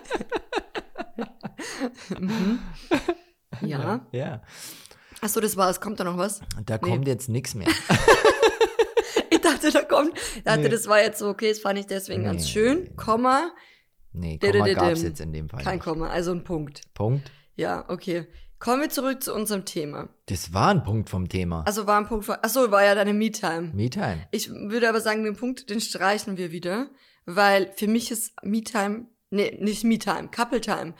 mhm. 2.18 2.58
Ja. 3.60 4.06
Ja. 4.12 4.42
Achso, 5.20 5.40
das 5.40 5.56
war's. 5.56 5.80
Kommt 5.80 6.00
da 6.00 6.04
noch 6.04 6.16
was? 6.16 6.40
Da 6.64 6.78
kommt 6.78 7.06
jetzt 7.06 7.28
nichts 7.28 7.54
mehr. 7.54 7.68
Ich 9.30 9.40
dachte, 9.40 9.70
da 9.70 9.82
kommt. 9.82 10.16
Ich 10.36 10.42
dachte, 10.42 10.60
Nee. 10.62 10.68
das 10.70 10.86
war 10.88 11.00
jetzt 11.02 11.18
so, 11.18 11.28
okay, 11.28 11.50
das 11.50 11.58
fand 11.60 11.78
ich 11.78 11.86
deswegen 11.86 12.24
ganz 12.24 12.44
Nee. 12.44 12.48
schön. 12.50 12.96
Komma, 12.96 13.52
Nee, 14.12 14.38
Komma 14.38 14.66
gab 14.72 14.92
es 14.92 15.02
jetzt 15.02 15.20
in 15.20 15.32
dem 15.34 15.48
Fall 15.50 15.62
kein 15.62 15.74
nicht. 15.74 15.84
Komma, 15.84 16.08
also 16.08 16.30
ein 16.32 16.44
Punkt. 16.44 16.80
Punkt. 16.94 17.30
Ja, 17.56 17.84
okay. 17.88 18.26
Kommen 18.64 18.80
wir 18.80 18.88
zurück 18.88 19.22
zu 19.22 19.34
unserem 19.34 19.66
Thema. 19.66 20.08
Das 20.24 20.54
war 20.54 20.70
ein 20.70 20.84
Punkt 20.84 21.10
vom 21.10 21.28
Thema. 21.28 21.64
Also 21.66 21.86
war 21.86 21.98
ein 21.98 22.06
Punkt 22.06 22.24
von. 22.24 22.36
Achso, 22.40 22.70
war 22.70 22.82
ja 22.82 22.94
deine 22.94 23.12
Me-Time. 23.12 23.72
Me-Time. 23.74 24.26
Ich 24.30 24.48
würde 24.48 24.88
aber 24.88 25.02
sagen, 25.02 25.22
den 25.22 25.36
Punkt, 25.36 25.68
den 25.68 25.82
streichen 25.82 26.38
wir 26.38 26.50
wieder, 26.50 26.88
weil 27.26 27.70
für 27.76 27.88
mich 27.88 28.10
ist 28.10 28.32
Me-Time, 28.42 29.04
nee, 29.28 29.54
nicht 29.60 29.84
Me-Time, 29.84 30.30
Couple-Time. 30.34 30.94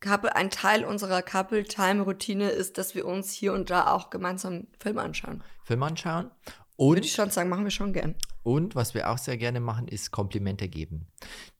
Couple, 0.00 0.34
ein 0.34 0.50
Teil 0.50 0.84
unserer 0.84 1.22
Couple-Time-Routine 1.22 2.50
ist, 2.50 2.78
dass 2.78 2.96
wir 2.96 3.06
uns 3.06 3.30
hier 3.30 3.52
und 3.52 3.70
da 3.70 3.92
auch 3.92 4.10
gemeinsam 4.10 4.66
Film 4.80 4.98
anschauen. 4.98 5.44
Film 5.62 5.84
anschauen. 5.84 6.32
Würde 6.76 6.98
Und 6.98 7.04
ich 7.04 7.12
schon 7.12 7.30
sagen, 7.30 7.48
machen 7.48 7.62
wir 7.62 7.70
schon 7.70 7.92
gern. 7.92 8.16
Und 8.42 8.74
was 8.74 8.92
wir 8.92 9.08
auch 9.08 9.18
sehr 9.18 9.36
gerne 9.36 9.60
machen, 9.60 9.86
ist 9.86 10.10
Komplimente 10.10 10.68
geben. 10.68 11.06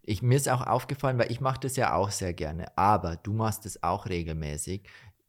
Ich, 0.02 0.20
mir 0.20 0.36
ist 0.36 0.48
auch 0.48 0.66
aufgefallen, 0.66 1.16
weil 1.16 1.30
ich 1.30 1.40
mache 1.40 1.60
das 1.60 1.76
ja 1.76 1.94
auch 1.94 2.10
sehr 2.10 2.34
gerne, 2.34 2.76
aber 2.76 3.14
du 3.16 3.32
machst 3.32 3.64
es 3.64 3.84
auch 3.84 4.06
regelmäßig. 4.06 4.82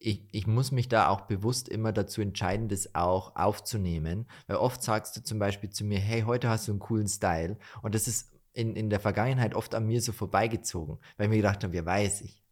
Ich, 0.06 0.22
ich 0.32 0.46
muss 0.46 0.72
mich 0.72 0.88
da 0.88 1.10
auch 1.10 1.22
bewusst 1.22 1.68
immer 1.68 1.92
dazu 1.92 2.22
entscheiden, 2.22 2.68
das 2.68 2.94
auch 2.94 3.36
aufzunehmen. 3.36 4.28
Weil 4.46 4.58
oft 4.58 4.84
sagst 4.84 5.18
du 5.18 5.24
zum 5.24 5.40
Beispiel 5.40 5.72
zu 5.72 5.84
mir, 5.84 5.98
hey, 5.98 6.22
heute 6.22 6.48
hast 6.48 6.68
du 6.68 6.74
einen 6.74 6.80
coolen 6.80 7.08
Style. 7.08 7.58
Und 7.82 7.96
das 7.96 8.08
ist 8.08 8.32
in, 8.54 8.76
in 8.76 8.92
der 8.92 9.00
Vergangenheit 9.00 9.56
oft 9.56 9.74
an 9.74 9.88
mir 9.88 10.00
so 10.02 10.12
vorbeigezogen, 10.12 11.00
weil 11.18 11.26
ich 11.26 11.30
mir 11.32 11.38
gedacht 11.38 11.64
habe, 11.64 11.76
ja, 11.76 11.84
weiß 11.84 12.22
ich. 12.22 12.44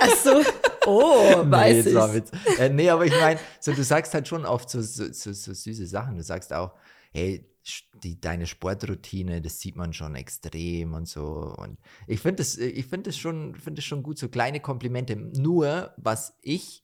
Achso. 0.00 0.42
Oh, 0.86 1.42
weiß 1.50 1.86
nee, 1.86 1.94
war 1.94 2.08
ich. 2.10 2.14
Witz. 2.14 2.30
Äh, 2.60 2.68
nee, 2.68 2.88
aber 2.88 3.06
ich 3.06 3.20
meine, 3.20 3.40
so, 3.58 3.72
du 3.72 3.82
sagst 3.82 4.14
halt 4.14 4.28
schon 4.28 4.46
oft 4.46 4.70
so, 4.70 4.80
so, 4.80 5.12
so, 5.12 5.32
so 5.32 5.52
süße 5.52 5.88
Sachen. 5.88 6.14
Du 6.14 6.22
sagst 6.22 6.52
auch, 6.52 6.74
hey, 7.10 7.44
die, 8.04 8.20
deine 8.20 8.46
Sportroutine, 8.46 9.42
das 9.42 9.58
sieht 9.58 9.74
man 9.74 9.92
schon 9.92 10.14
extrem 10.14 10.92
und 10.92 11.08
so. 11.08 11.54
Und 11.56 11.78
ich 12.06 12.20
finde 12.20 12.36
das, 12.36 12.56
ich 12.56 12.86
finde 12.86 13.10
das 13.10 13.18
schon, 13.18 13.56
finde 13.56 13.80
das 13.80 13.84
schon 13.84 14.04
gut, 14.04 14.16
so 14.16 14.28
kleine 14.28 14.60
Komplimente. 14.60 15.16
Nur, 15.16 15.92
was 15.96 16.38
ich 16.42 16.83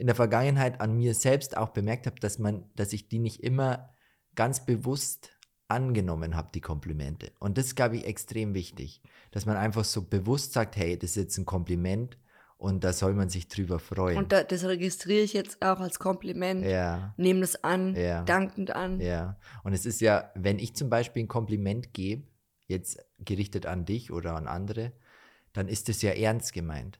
in 0.00 0.06
der 0.06 0.16
Vergangenheit 0.16 0.80
an 0.80 0.96
mir 0.96 1.14
selbst 1.14 1.56
auch 1.56 1.68
bemerkt 1.68 2.06
habe, 2.06 2.18
dass 2.20 2.38
man, 2.38 2.64
dass 2.74 2.94
ich 2.94 3.08
die 3.08 3.18
nicht 3.18 3.42
immer 3.42 3.90
ganz 4.34 4.64
bewusst 4.64 5.30
angenommen 5.68 6.36
habe, 6.36 6.48
die 6.54 6.62
Komplimente. 6.62 7.32
Und 7.38 7.58
das 7.58 7.66
ist, 7.66 7.76
glaube 7.76 7.96
ich, 7.98 8.06
extrem 8.06 8.54
wichtig, 8.54 9.02
dass 9.30 9.44
man 9.44 9.56
einfach 9.58 9.84
so 9.84 10.02
bewusst 10.02 10.54
sagt, 10.54 10.76
hey, 10.76 10.98
das 10.98 11.10
ist 11.10 11.16
jetzt 11.16 11.38
ein 11.38 11.44
Kompliment 11.44 12.16
und 12.56 12.82
da 12.82 12.94
soll 12.94 13.12
man 13.12 13.28
sich 13.28 13.48
drüber 13.48 13.78
freuen. 13.78 14.16
Und 14.16 14.32
da, 14.32 14.42
das 14.42 14.64
registriere 14.64 15.22
ich 15.22 15.34
jetzt 15.34 15.60
auch 15.62 15.80
als 15.80 15.98
Kompliment. 15.98 16.64
ja, 16.64 17.12
Nehme 17.18 17.40
das 17.40 17.62
an, 17.62 17.94
Ja. 17.94 18.22
dankend 18.24 18.74
an. 18.74 19.00
ja. 19.00 19.38
Und 19.64 19.74
es 19.74 19.84
ist 19.84 20.00
ja, 20.00 20.30
wenn 20.34 20.58
ich 20.58 20.74
zum 20.74 20.88
Beispiel 20.88 21.24
ein 21.24 21.28
Kompliment 21.28 21.92
gebe, 21.92 22.22
jetzt 22.68 23.04
gerichtet 23.18 23.66
an 23.66 23.84
dich 23.84 24.10
oder 24.10 24.34
an 24.34 24.46
andere, 24.48 24.92
dann 25.52 25.68
ist 25.68 25.88
es 25.90 26.00
ja 26.00 26.12
ernst 26.12 26.54
gemeint. 26.54 26.98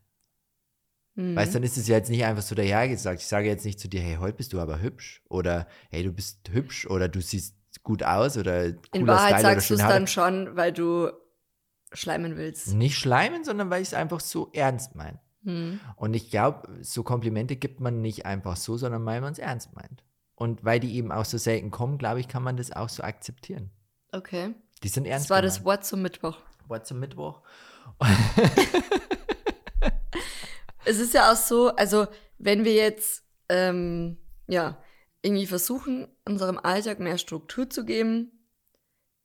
Mhm. 1.15 1.37
Weißt 1.37 1.53
du, 1.53 1.59
dann 1.59 1.65
ist 1.65 1.77
es 1.77 1.89
ja 1.89 1.97
jetzt 1.97 2.11
nicht 2.11 2.25
einfach 2.25 2.43
so 2.43 2.55
dahergesagt. 2.55 3.21
Ich 3.21 3.27
sage 3.27 3.49
jetzt 3.49 3.65
nicht 3.65 3.81
zu 3.81 3.89
dir, 3.89 4.01
hey, 4.01 4.17
heute 4.17 4.37
bist 4.37 4.53
du 4.53 4.61
aber 4.61 4.81
hübsch 4.81 5.23
oder 5.29 5.67
hey, 5.91 6.03
du 6.03 6.13
bist 6.13 6.49
hübsch 6.51 6.87
oder 6.87 7.09
du 7.09 7.21
siehst 7.21 7.57
gut 7.83 8.03
aus 8.03 8.37
oder 8.37 8.73
cooler 8.73 8.79
In 8.93 9.07
Wahrheit 9.07 9.39
Style 9.41 9.55
sagst 9.55 9.71
du 9.71 9.75
es 9.75 9.81
dann 9.81 10.07
schon, 10.07 10.57
weil 10.57 10.73
du 10.73 11.11
schleimen 11.93 12.37
willst. 12.37 12.75
Nicht 12.75 12.97
schleimen, 12.97 13.45
sondern 13.45 13.71
weil 13.71 13.83
ich 13.83 13.89
es 13.89 13.95
einfach 13.95 14.21
so 14.21 14.51
ernst 14.53 14.95
meine. 14.95 15.21
Mhm. 15.43 15.81
Und 15.97 16.15
ich 16.15 16.31
glaube, 16.31 16.69
so 16.83 17.03
Komplimente 17.03 17.57
gibt 17.57 17.81
man 17.81 18.01
nicht 18.01 18.27
einfach 18.27 18.57
so, 18.57 18.77
sondern 18.77 19.05
weil 19.07 19.21
man 19.21 19.33
es 19.33 19.39
ernst 19.39 19.75
meint. 19.75 20.05
Und 20.35 20.65
weil 20.65 20.81
die 20.81 20.95
eben 20.95 21.13
auch 21.13 21.25
so 21.25 21.39
selten 21.39 21.71
kommen, 21.71 21.99
glaube 21.99 22.21
ich, 22.21 22.29
kann 22.29 22.43
man 22.43 22.57
das 22.57 22.73
auch 22.73 22.89
so 22.89 23.03
akzeptieren. 23.03 23.71
Okay. 24.13 24.55
Die 24.83 24.89
sind 24.89 25.07
ernst 25.07 25.27
Das 25.27 25.31
war 25.31 25.43
das 25.43 25.57
gemeint. 25.57 25.67
Wort 25.67 25.85
zum 25.85 26.03
Mittwoch. 26.03 26.39
Wort 26.69 26.87
zum 26.87 27.01
Mittwoch. 27.01 27.43
Es 30.85 30.99
ist 30.99 31.15
ja 31.15 31.31
auch 31.33 31.37
so, 31.37 31.69
also 31.77 32.07
wenn 32.39 32.65
wir 32.65 32.75
jetzt 32.75 33.25
ähm, 33.49 34.17
ja 34.49 34.83
irgendwie 35.23 35.47
versuchen, 35.47 36.09
unserem 36.25 36.59
Alltag 36.59 37.01
mehr 37.01 37.19
Struktur 37.19 37.69
zu 37.69 37.85
geben, 37.85 38.33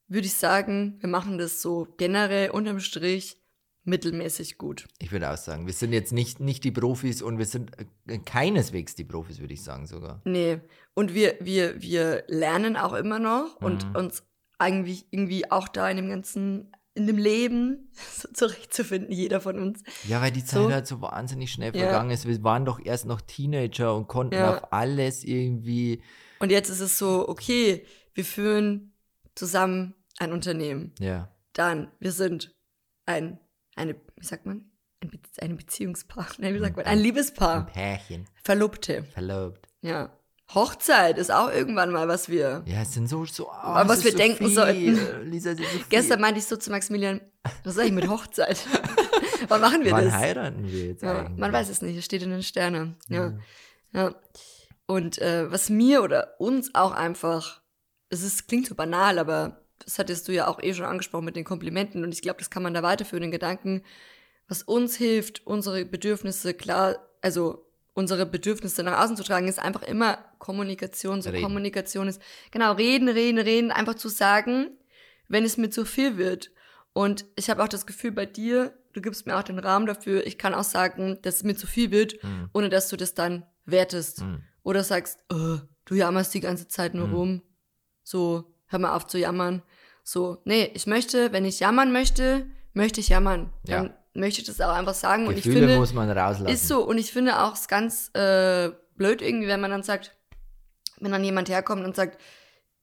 würde 0.08 0.26
ich 0.26 0.34
sagen, 0.34 0.96
wir 1.00 1.08
machen 1.08 1.38
das 1.38 1.62
so 1.62 1.88
generell 1.96 2.50
unterm 2.50 2.80
Strich 2.80 3.42
mittelmäßig 3.84 4.58
gut. 4.58 4.86
Ich 4.98 5.12
würde 5.12 5.30
auch 5.30 5.36
sagen, 5.36 5.66
wir 5.66 5.72
sind 5.72 5.92
jetzt 5.92 6.12
nicht, 6.12 6.40
nicht 6.40 6.64
die 6.64 6.72
Profis 6.72 7.22
und 7.22 7.38
wir 7.38 7.46
sind 7.46 7.70
äh, 8.08 8.18
keineswegs 8.18 8.94
die 8.96 9.04
Profis, 9.04 9.40
würde 9.40 9.54
ich 9.54 9.62
sagen 9.62 9.86
sogar. 9.86 10.20
Nee. 10.24 10.60
Und 10.94 11.14
wir, 11.14 11.36
wir, 11.40 11.80
wir 11.80 12.24
lernen 12.26 12.76
auch 12.76 12.92
immer 12.94 13.18
noch 13.18 13.56
und 13.60 13.88
Mhm. 13.90 13.96
uns 13.96 14.24
eigentlich 14.58 15.06
irgendwie 15.10 15.50
auch 15.50 15.68
da 15.68 15.88
in 15.88 15.98
dem 15.98 16.08
ganzen, 16.08 16.72
in 16.96 17.06
dem 17.06 17.18
Leben 17.18 17.90
so 18.16 18.28
zurechtzufinden, 18.32 19.12
jeder 19.12 19.40
von 19.40 19.58
uns. 19.58 19.82
Ja, 20.08 20.20
weil 20.22 20.32
die 20.32 20.44
Zeit 20.44 20.62
So. 20.62 20.72
halt 20.72 20.86
so 20.86 21.00
wahnsinnig 21.00 21.52
schnell 21.52 21.74
Ja. 21.76 21.82
vergangen 21.84 22.10
ist. 22.10 22.26
Wir 22.26 22.42
waren 22.42 22.64
doch 22.64 22.80
erst 22.84 23.06
noch 23.06 23.20
Teenager 23.20 23.94
und 23.94 24.08
konnten 24.08 24.34
Ja. 24.36 24.56
auf 24.56 24.72
alles 24.72 25.22
irgendwie. 25.24 26.02
Und 26.38 26.50
jetzt 26.50 26.68
ist 26.70 26.80
es 26.80 26.98
so, 26.98 27.28
okay, 27.28 27.84
wir 28.14 28.24
führen 28.24 28.92
zusammen 29.34 29.94
ein 30.18 30.32
Unternehmen. 30.32 30.94
Ja, 30.98 31.28
Dann, 31.52 31.90
wir 32.00 32.12
sind 32.12 32.54
ein, 33.06 33.38
eine, 33.76 33.94
wie 34.16 34.26
sagt 34.26 34.46
man? 34.46 34.70
Ein, 35.02 35.10
Be 35.10 35.54
Beziehungspaar. 35.56 36.26
Nein, 36.38 36.54
wie 36.54 36.58
sagt 36.58 36.76
man? 36.76 36.86
Ein 36.86 36.92
ein 36.92 36.98
Liebespaar. 36.98 37.66
Pärchen, 37.66 38.26
Verlobte. 38.42 39.04
verlobt. 39.04 39.68
Ja. 39.82 40.15
Hochzeit 40.54 41.18
ist 41.18 41.32
auch 41.32 41.50
irgendwann 41.50 41.90
mal, 41.90 42.06
was 42.06 42.28
wir. 42.28 42.62
Ja, 42.66 42.82
es 42.82 42.92
sind 42.94 43.08
so, 43.08 43.24
so 43.26 43.48
oh, 43.48 43.52
was 43.52 44.04
wir 44.04 44.12
so 44.12 44.16
denken 44.16 44.46
viel. 44.46 44.54
sollten. 44.54 45.30
Lisa, 45.30 45.56
so. 45.56 45.62
Gestern 45.88 46.20
meinte 46.20 46.38
ich 46.38 46.46
so 46.46 46.56
zu 46.56 46.70
Maximilian, 46.70 47.20
was 47.64 47.74
sag 47.74 47.86
ich 47.86 47.92
mit 47.92 48.08
Hochzeit? 48.08 48.58
Wann 49.48 49.60
machen 49.60 49.84
wir 49.84 49.92
Wann 49.92 50.04
das? 50.04 50.14
heiraten 50.14 50.66
wir 50.70 50.86
jetzt 50.86 51.02
Ja, 51.02 51.28
man 51.36 51.52
weiß 51.52 51.68
es 51.68 51.82
nicht, 51.82 51.96
es 51.96 52.04
steht 52.04 52.22
in 52.22 52.30
den 52.30 52.42
Sternen. 52.42 52.96
Ja. 53.08 53.32
Ja. 53.92 54.02
ja. 54.02 54.14
Und 54.86 55.18
äh, 55.18 55.50
was 55.50 55.68
mir 55.68 56.02
oder 56.02 56.34
uns 56.38 56.74
auch 56.74 56.92
einfach, 56.92 57.60
es 58.08 58.22
ist, 58.22 58.46
klingt 58.46 58.66
so 58.66 58.76
banal, 58.76 59.18
aber 59.18 59.66
das 59.80 59.98
hattest 59.98 60.28
du 60.28 60.32
ja 60.32 60.46
auch 60.46 60.62
eh 60.62 60.74
schon 60.74 60.86
angesprochen 60.86 61.24
mit 61.24 61.36
den 61.36 61.44
Komplimenten 61.44 62.04
und 62.04 62.12
ich 62.14 62.22
glaube, 62.22 62.38
das 62.38 62.50
kann 62.50 62.62
man 62.62 62.72
da 62.72 62.82
weiterführen, 62.82 63.22
den 63.22 63.30
Gedanken, 63.32 63.82
was 64.48 64.62
uns 64.62 64.96
hilft, 64.96 65.44
unsere 65.44 65.84
Bedürfnisse 65.84 66.54
klar, 66.54 66.98
also 67.20 67.65
unsere 67.96 68.26
Bedürfnisse 68.26 68.82
nach 68.82 69.02
außen 69.02 69.16
zu 69.16 69.24
tragen, 69.24 69.48
ist 69.48 69.58
einfach 69.58 69.82
immer 69.82 70.18
Kommunikation. 70.38 71.22
So 71.22 71.30
Reden. 71.30 71.42
Kommunikation 71.42 72.08
ist, 72.08 72.20
genau, 72.50 72.72
reden, 72.72 73.08
reden, 73.08 73.38
reden, 73.38 73.70
einfach 73.72 73.94
zu 73.94 74.08
sagen, 74.10 74.68
wenn 75.28 75.44
es 75.44 75.56
mir 75.56 75.70
zu 75.70 75.84
viel 75.86 76.18
wird. 76.18 76.50
Und 76.92 77.24
ich 77.36 77.48
habe 77.48 77.62
auch 77.64 77.68
das 77.68 77.86
Gefühl 77.86 78.12
bei 78.12 78.26
dir, 78.26 78.76
du 78.92 79.00
gibst 79.00 79.26
mir 79.26 79.36
auch 79.38 79.42
den 79.42 79.58
Rahmen 79.58 79.86
dafür, 79.86 80.26
ich 80.26 80.36
kann 80.36 80.54
auch 80.54 80.64
sagen, 80.64 81.18
dass 81.22 81.36
es 81.36 81.42
mir 81.44 81.56
zu 81.56 81.66
viel 81.66 81.90
wird, 81.90 82.22
Hm, 82.22 82.50
ohne 82.52 82.68
dass 82.68 82.88
du 82.88 82.96
das 82.96 83.14
dann 83.14 83.44
wertest. 83.64 84.20
hm. 84.20 84.42
Oder 84.62 84.84
sagst, 84.84 85.18
oh, 85.32 85.58
du 85.86 85.94
jammerst 85.94 86.34
die 86.34 86.40
ganze 86.40 86.68
Zeit 86.68 86.92
nur 86.94 87.06
Mhm. 87.08 87.14
rum. 87.14 87.42
So, 88.02 88.52
hör 88.66 88.78
mal 88.78 88.94
auf 88.94 89.06
zu 89.06 89.16
jammern. 89.18 89.62
So, 90.02 90.42
nee, 90.44 90.70
ich 90.74 90.86
möchte, 90.86 91.32
wenn 91.32 91.44
ich 91.46 91.60
jammern 91.60 91.92
möchte, 91.92 92.46
möchte 92.74 93.00
ich 93.00 93.08
jammern. 93.08 93.52
Dann 93.64 93.86
Ja. 93.86 93.94
Möchte 94.16 94.40
ich 94.40 94.46
das 94.46 94.60
auch 94.60 94.72
einfach 94.74 94.94
sagen. 94.94 95.26
Und 95.26 95.36
ich 95.38 95.44
Gefühle 95.44 95.60
finde, 95.66 95.78
muss 95.78 95.92
man 95.92 96.10
rauslassen. 96.10 96.52
ist 96.52 96.66
so. 96.68 96.84
Und 96.86 96.98
ich 96.98 97.12
finde 97.12 97.40
auch 97.42 97.54
es 97.54 97.68
ganz 97.68 98.10
äh, 98.14 98.70
blöd 98.96 99.22
irgendwie, 99.22 99.48
wenn 99.48 99.60
man 99.60 99.70
dann 99.70 99.82
sagt, 99.82 100.16
wenn 101.00 101.12
dann 101.12 101.24
jemand 101.24 101.48
herkommt 101.48 101.84
und 101.84 101.94
sagt, 101.94 102.20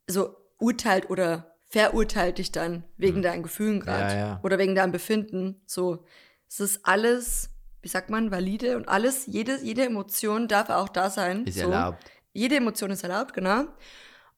so 0.07 0.35
urteilt 0.59 1.09
oder 1.09 1.55
verurteilt 1.69 2.37
dich 2.37 2.51
dann 2.51 2.83
wegen 2.97 3.17
Mhm. 3.17 3.23
deinen 3.23 3.43
Gefühlen 3.43 3.79
gerade 3.79 4.13
Ja, 4.13 4.19
ja. 4.19 4.39
oder 4.43 4.59
wegen 4.59 4.75
deinem 4.75 4.91
Befinden. 4.91 5.61
So, 5.65 6.05
es 6.47 6.59
ist 6.59 6.81
alles, 6.85 7.49
wie 7.81 7.87
sagt 7.87 8.09
man, 8.11 8.29
valide 8.31 8.77
und 8.77 8.87
alles, 8.87 9.25
jede, 9.25 9.59
jede 9.63 9.83
Emotion 9.85 10.47
darf 10.47 10.69
auch 10.69 10.89
da 10.89 11.09
sein. 11.09 11.45
Ist 11.45 11.55
so. 11.57 11.63
erlaubt. 11.71 12.03
Jede 12.33 12.55
Emotion 12.57 12.91
ist 12.91 13.03
erlaubt, 13.03 13.33
genau. 13.33 13.65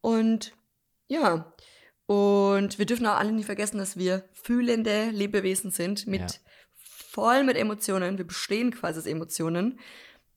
Und 0.01 0.53
ja, 1.07 1.53
und 2.07 2.77
wir 2.77 2.85
dürfen 2.85 3.05
auch 3.07 3.17
alle 3.17 3.31
nie 3.31 3.43
vergessen, 3.43 3.77
dass 3.79 3.97
wir 3.97 4.23
fühlende 4.33 5.09
Lebewesen 5.11 5.71
sind, 5.71 6.05
mit 6.07 6.21
Ja. 6.21 6.27
Voll 7.15 7.43
mit 7.43 7.55
Emotionen. 7.55 8.17
Wir 8.17 8.27
bestehen 8.27 8.71
quasi 8.71 8.99
aus 8.99 9.05
Emotionen. 9.05 9.79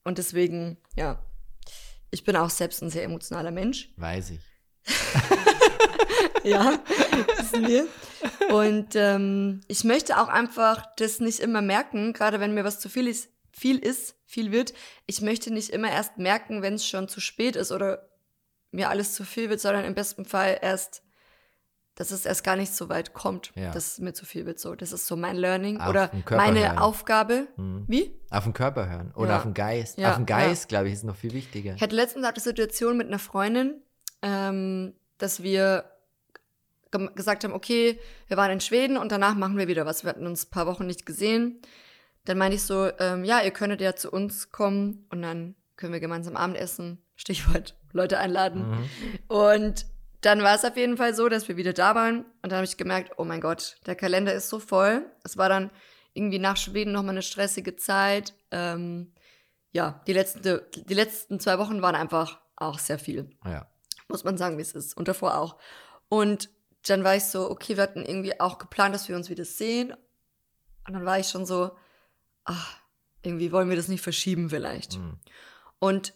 Und 0.05 0.17
deswegen, 0.17 0.77
ja, 0.95 1.21
ich 2.09 2.23
bin 2.23 2.37
auch 2.37 2.49
selbst 2.49 2.81
ein 2.81 2.89
sehr 2.89 3.03
emotionaler 3.03 3.51
Mensch. 3.51 3.89
Weiß 3.97 4.31
ich. 4.31 4.39
Ja, 6.43 6.79
wissen 7.37 7.67
wir. 7.67 7.87
Und 8.49 8.95
ähm, 8.95 9.61
ich 9.67 9.83
möchte 9.83 10.17
auch 10.19 10.29
einfach 10.29 10.85
das 10.95 11.19
nicht 11.19 11.39
immer 11.39 11.61
merken, 11.61 12.13
gerade 12.13 12.39
wenn 12.39 12.53
mir 12.53 12.63
was 12.63 12.79
zu 12.79 12.89
viel 12.89 13.07
ist, 13.07 13.29
viel 13.51 13.77
ist, 13.77 14.15
viel 14.25 14.51
wird. 14.51 14.73
Ich 15.05 15.21
möchte 15.21 15.51
nicht 15.51 15.69
immer 15.69 15.91
erst 15.91 16.17
merken, 16.17 16.61
wenn 16.61 16.75
es 16.75 16.87
schon 16.87 17.09
zu 17.09 17.19
spät 17.19 17.55
ist 17.55 17.71
oder 17.71 18.09
mir 18.71 18.89
alles 18.89 19.13
zu 19.13 19.25
viel 19.25 19.49
wird, 19.49 19.59
sondern 19.59 19.85
im 19.85 19.95
besten 19.95 20.25
Fall 20.25 20.57
erst, 20.61 21.03
dass 21.99 22.11
es 22.11 22.25
erst 22.25 22.45
gar 22.45 22.55
nicht 22.55 22.73
so 22.73 22.87
weit 22.87 23.13
kommt, 23.13 23.51
Ja. 23.55 23.71
dass 23.71 23.93
es 23.93 23.99
mir 23.99 24.13
zu 24.13 24.25
viel 24.25 24.45
wird. 24.45 24.57
So, 24.57 24.73
das 24.73 24.93
ist 24.93 25.05
so 25.05 25.17
mein 25.17 25.35
Learning 25.35 25.81
Auf 25.81 25.89
oder 25.89 26.09
meine 26.31 26.61
hören. 26.61 26.77
Aufgabe. 26.77 27.47
Hm. 27.55 27.83
Wie? 27.87 28.17
Auf 28.29 28.45
den 28.45 28.53
Körper 28.53 28.89
hören 28.89 29.11
oder 29.15 29.31
Ja. 29.31 29.37
auf 29.37 29.43
den 29.43 29.53
Geist. 29.53 29.97
Ja, 29.97 30.11
auf 30.11 30.15
den. 30.15 30.25
Geist, 30.25 30.69
glaube 30.69 30.87
ich, 30.87 30.93
ist 30.93 31.03
noch 31.03 31.17
viel 31.17 31.33
wichtiger. 31.33 31.75
Ich 31.75 31.81
hatte 31.81 31.95
letztens 31.95 32.25
auch 32.25 32.31
die 32.31 32.39
Situation 32.39 32.95
mit 32.95 33.07
einer 33.07 33.19
Freundin, 33.19 33.81
ähm, 34.21 34.93
dass 35.17 35.43
wir 35.43 35.91
gesagt 37.15 37.43
haben, 37.43 37.53
okay, 37.53 37.99
wir 38.27 38.37
waren 38.37 38.51
in 38.51 38.61
Schweden 38.61 38.95
und 38.97 39.11
danach 39.11 39.35
machen 39.35 39.57
wir 39.57 39.67
wieder 39.67 39.85
was. 39.85 40.03
Wir 40.03 40.09
hatten 40.09 40.25
uns 40.25 40.45
ein 40.45 40.49
paar 40.51 40.67
Wochen 40.67 40.87
nicht 40.87 41.05
gesehen. 41.05 41.61
Dann 42.25 42.37
meinte 42.37 42.55
ich 42.55 42.63
so, 42.63 42.89
ähm, 42.99 43.23
ja, 43.25 43.41
ihr 43.41 43.51
könntet 43.51 43.81
ja 43.81 43.95
zu 43.95 44.09
uns 44.09 44.51
kommen 44.51 45.05
und 45.09 45.21
dann 45.21 45.55
können 45.75 45.91
wir 45.93 45.99
gemeinsam 45.99 46.35
Abendessen, 46.37 47.01
Stichwort 47.15 47.75
Leute 47.91 48.17
einladen. 48.19 48.69
Mhm. 48.69 48.89
Und 49.27 49.85
dann 50.21 50.43
war 50.43 50.55
es 50.55 50.65
auf 50.65 50.75
jeden 50.75 50.97
Fall 50.97 51.13
so, 51.13 51.29
dass 51.29 51.47
wir 51.47 51.57
wieder 51.57 51.73
da 51.73 51.95
waren. 51.95 52.25
Und 52.41 52.51
dann 52.51 52.57
habe 52.57 52.65
ich 52.65 52.77
gemerkt, 52.77 53.13
oh 53.17 53.23
mein 53.23 53.41
Gott, 53.41 53.77
der 53.85 53.95
Kalender 53.95 54.33
ist 54.33 54.49
so 54.49 54.59
voll. 54.59 55.09
Es 55.23 55.37
war 55.37 55.49
dann 55.49 55.71
irgendwie 56.13 56.39
nach 56.39 56.57
Schweden 56.57 56.91
nochmal 56.91 57.11
eine 57.11 57.21
stressige 57.21 57.75
Zeit. 57.75 58.33
Ähm, 58.51 59.13
ja, 59.71 60.01
die 60.07 60.13
letzten, 60.13 60.61
die 60.75 60.93
letzten 60.93 61.39
zwei 61.39 61.57
Wochen 61.59 61.81
waren 61.81 61.95
einfach 61.95 62.39
auch 62.55 62.79
sehr 62.79 62.99
viel. 62.99 63.29
Ja. 63.45 63.67
Muss 64.07 64.23
man 64.23 64.37
sagen, 64.37 64.57
wie 64.57 64.61
es 64.61 64.73
ist. 64.73 64.97
Und 64.97 65.07
davor 65.07 65.37
auch. 65.37 65.57
Und 66.09 66.49
dann 66.87 67.03
war 67.03 67.15
ich 67.15 67.25
so, 67.25 67.49
okay, 67.49 67.77
wir 67.77 67.83
hatten 67.83 68.03
irgendwie 68.03 68.39
auch 68.39 68.57
geplant, 68.57 68.95
dass 68.95 69.07
wir 69.07 69.15
uns 69.15 69.29
wieder 69.29 69.45
sehen. 69.45 69.93
Und 70.87 70.93
dann 70.93 71.05
war 71.05 71.19
ich 71.19 71.27
schon 71.27 71.45
so, 71.45 71.71
ach, 72.43 72.77
irgendwie 73.21 73.51
wollen 73.51 73.69
wir 73.69 73.75
das 73.75 73.87
nicht 73.87 74.01
verschieben 74.01 74.49
vielleicht. 74.49 74.95
Hm. 74.95 75.19
Und 75.77 76.13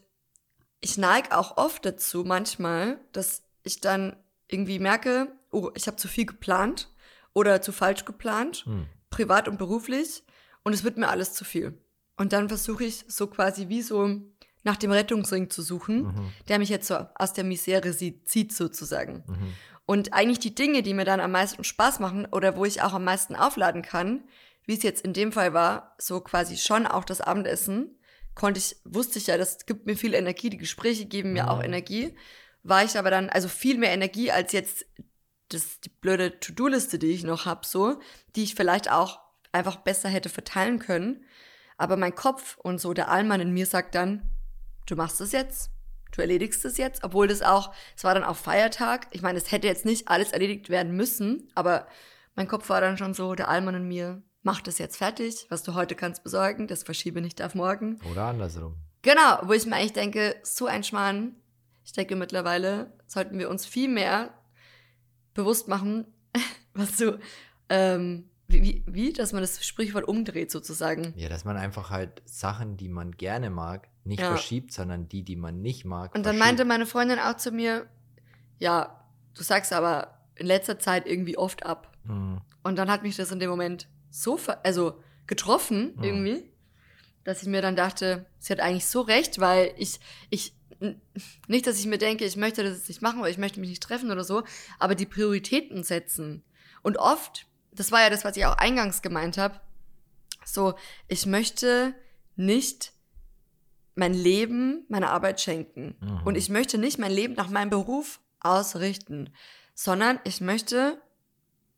ich 0.82 0.97
neige 0.97 1.38
auch 1.38 1.58
oft 1.58 1.86
dazu, 1.86 2.24
manchmal, 2.26 2.99
dass 3.12 3.43
ich 3.64 3.82
dann 3.82 4.16
irgendwie 4.47 4.80
merke, 4.80 5.32
oh, 5.51 5.72
ich 5.76 5.88
habe 5.88 5.97
zu 5.97 6.07
viel 6.07 6.26
geplant 6.26 6.89
oder 7.34 7.61
zu 7.61 7.72
falsch 7.72 8.05
geplant, 8.05 8.66
Hm. 8.66 8.86
privat 9.09 9.47
und 9.47 9.57
beruflich, 9.57 10.24
und 10.64 10.74
es 10.74 10.84
wird 10.84 10.97
mir 10.97 11.09
alles 11.09 11.34
zu 11.34 11.43
viel. 11.45 11.78
Und 12.18 12.32
dann 12.34 12.47
versuche 12.47 12.84
ich 12.86 13.05
so 13.07 13.28
quasi 13.28 13.68
wie 13.70 13.82
so 13.82 14.22
nach 14.64 14.78
dem 14.78 14.91
Rettungsring 14.91 15.49
zu 15.49 15.61
suchen, 15.61 16.03
Mhm. 16.03 16.32
der 16.47 16.59
mich 16.59 16.70
jetzt 16.70 16.88
so 16.88 16.95
aus 17.16 17.34
der 17.34 17.43
Misere 17.43 17.91
zieht 18.24 18.53
sozusagen. 18.53 19.24
Mhm. 19.28 19.53
Und 19.86 20.14
eigentlich 20.14 20.39
die 20.39 20.55
Dinge, 20.55 20.84
die 20.84 20.93
mir 20.93 21.03
dann 21.03 21.20
am 21.20 21.32
meisten 21.32 21.64
Spaß 21.66 21.99
machen 21.99 22.26
oder 22.32 22.55
wo 22.55 22.64
ich 22.64 22.82
auch 22.82 22.93
am 22.93 23.03
meisten 23.03 23.36
aufladen 23.36 23.82
kann, 23.82 24.24
wie 24.66 24.76
es 24.76 24.84
jetzt 24.84 25.03
in 25.03 25.11
dem 25.11 25.34
Fall 25.34 25.53
war, 25.53 25.95
so 25.97 26.22
quasi 26.22 26.55
schon 26.55 26.88
auch 26.88 27.03
das 27.03 27.20
Abendessen, 27.20 27.97
konnte 28.36 28.59
ich, 28.59 28.78
wusste 28.86 29.20
ich 29.20 29.28
ja, 29.28 29.38
das 29.38 29.66
gibt 29.66 29.86
mir 29.86 29.97
viel 29.97 30.14
Energie, 30.14 30.49
die 30.49 30.57
Gespräche 30.57 31.05
geben 31.05 31.34
mir 31.34 31.43
Mhm. 31.43 31.49
auch 31.49 31.61
Energie. 31.64 32.16
War 32.64 32.84
ich 32.84 32.97
aber 32.97 33.11
dann, 33.11 33.30
also 33.30 33.47
viel 33.47 33.78
mehr 33.78 33.91
Energie 33.91 34.32
als 34.32 34.51
jetzt 34.51 34.86
das, 35.49 35.80
die 35.82 35.89
blöde 35.89 36.39
To-Do-Liste, 36.39 36.97
die 36.97 37.11
ich 37.11 37.24
noch 37.24 37.45
habe, 37.45 37.66
so, 37.66 37.99
die 38.36 38.43
ich 38.43 38.55
vielleicht 38.55 38.89
auch 38.89 39.20
einfach 39.51 39.78
besser 39.78 40.09
hätte 40.09 40.30
verteilen 40.30 40.80
können. 40.80 41.24
Aber 41.78 41.97
mein 41.97 42.16
Kopf 42.16 42.57
und 42.57 42.80
so 42.80 42.93
der 42.93 43.09
Allmann 43.09 43.41
in 43.41 43.51
mir 43.51 43.66
sagt 43.66 43.95
dann, 43.95 44.30
du 44.86 44.95
machst 44.95 45.22
es 45.22 45.32
jetzt, 45.32 45.70
du 46.11 46.22
erledigst 46.22 46.64
es 46.66 46.78
jetzt, 46.78 47.03
obwohl 47.03 47.28
das 47.28 47.41
auch, 47.41 47.74
es 47.95 48.03
war 48.03 48.14
dann 48.14 48.24
auch 48.24 48.36
Feiertag. 48.36 49.07
Ich 49.11 49.22
meine, 49.22 49.38
es 49.38 49.51
hätte 49.51 49.68
jetzt 49.68 49.86
nicht 49.86 50.07
alles 50.07 50.32
erledigt 50.32 50.70
werden 50.70 50.95
müssen, 50.95 51.49
aber 51.55 51.88
mein 52.36 52.47
Kopf 52.47 52.70
war 52.70 52.82
dann 52.82 52.97
schon 52.97 53.14
so, 53.14 53.36
der 53.36 53.49
Allmann 53.49 53.76
in 53.76 53.88
mir, 53.88 54.24
mach 54.41 54.61
das 54.61 54.78
jetzt 54.78 54.97
fertig, 54.97 55.45
was 55.49 55.64
du 55.64 55.74
heute 55.74 55.95
kannst 55.95 56.24
besorgen, 56.24 56.68
das 56.68 56.84
verschiebe 56.84 57.22
nicht 57.22 57.41
auf 57.41 57.55
morgen. 57.55 57.99
Oder 58.11 58.26
andersrum. 58.26 58.76
Genau, 59.01 59.39
wo 59.43 59.53
ich 59.53 59.66
mir 59.66 59.76
eigentlich 59.76 59.93
denke, 59.93 60.36
so 60.43 60.66
ein 60.66 60.84
Schmarrn. 60.84 61.36
Ich 61.86 61.91
denke 61.93 62.15
mittlerweile 62.15 62.91
sollten 63.07 63.38
wir 63.39 63.49
uns 63.49 63.65
viel 63.65 63.89
mehr 63.89 64.34
bewusst 65.34 65.67
machen, 65.67 66.05
was 66.73 66.97
du, 66.97 67.19
ähm, 67.69 68.29
wie, 68.47 68.84
wie, 68.86 69.13
dass 69.13 69.34
man 69.34 69.41
das 69.41 69.65
Sprichwort 69.65 70.07
umdreht 70.07 70.51
sozusagen. 70.51 71.13
Ja, 71.15 71.29
dass 71.29 71.43
man 71.45 71.57
einfach 71.57 71.89
halt 71.89 72.21
Sachen, 72.25 72.77
die 72.77 72.89
man 72.89 73.11
gerne 73.13 73.49
mag, 73.49 73.88
nicht 74.03 74.19
Ja. 74.21 74.27
verschiebt, 74.27 74.71
sondern 74.73 75.07
die, 75.09 75.23
die 75.23 75.36
man 75.36 75.61
nicht 75.61 75.86
mag. 75.86 76.13
Und 76.13 76.25
dann 76.25 76.36
verschiebt. 76.36 76.45
meinte 76.45 76.65
meine 76.65 76.86
Freundin 76.86 77.19
auch 77.19 77.38
zu 77.38 77.51
mir, 77.51 77.88
ja, 78.59 79.03
du 79.36 79.43
sagst 79.43 79.73
aber 79.73 80.19
in 80.36 80.45
letzter 80.45 80.77
Zeit 80.79 81.07
irgendwie 81.07 81.38
oft 81.38 81.65
ab. 81.65 81.95
Hm. 82.05 82.41
Und 82.63 82.75
dann 82.77 82.89
hat 82.91 83.03
mich 83.03 83.15
das 83.15 83.31
in 83.31 83.39
dem 83.39 83.49
Moment 83.49 83.88
so, 84.09 84.38
ver 84.38 84.63
also 84.65 84.99
getroffen 85.25 85.93
Mhm. 85.97 86.03
irgendwie, 86.03 86.51
dass 87.23 87.41
ich 87.41 87.47
mir 87.47 87.61
dann 87.61 87.75
dachte, 87.75 88.25
sie 88.39 88.51
hat 88.53 88.59
eigentlich 88.59 88.86
so 88.86 89.01
recht, 89.01 89.39
weil 89.39 89.73
ich, 89.77 89.99
ich, 90.29 90.53
nicht, 91.47 91.67
dass 91.67 91.79
ich 91.79 91.86
mir 91.86 91.97
denke, 91.97 92.25
ich 92.25 92.36
möchte 92.36 92.63
das 92.63 92.77
jetzt 92.77 92.88
nicht 92.88 93.01
machen 93.01 93.19
oder 93.19 93.29
ich 93.29 93.38
möchte 93.38 93.59
mich 93.59 93.69
nicht 93.69 93.84
treffen 93.84 94.11
oder 94.11 94.23
so, 94.23 94.43
aber 94.79 94.95
die 94.95 95.05
Prioritäten 95.05 95.84
setzen. 95.84 96.43
Und 96.81 96.97
oft, 96.97 97.47
das 97.71 97.91
war 97.91 98.01
ja 98.01 98.09
das, 98.09 98.25
was 98.25 98.38
ich 98.38 98.45
auch 98.45 98.57
eingangs 98.57 99.01
gemeint 99.01 99.38
habe, 99.38 99.59
so, 100.45 100.75
ich 101.07 101.25
möchte 101.25 101.95
nicht 102.36 102.93
mein 103.95 104.13
Leben 104.13 104.86
meiner 104.89 105.11
Arbeit 105.11 105.39
schenken. 105.39 105.95
Mhm. 105.99 106.21
Und 106.25 106.36
ich 106.36 106.49
möchte 106.49 106.77
nicht 106.77 106.97
mein 106.99 107.11
Leben 107.11 107.36
nach 107.36 107.49
meinem 107.49 107.69
Beruf 107.69 108.19
ausrichten, 108.39 109.29
sondern 109.73 110.19
ich 110.23 110.41
möchte 110.41 111.01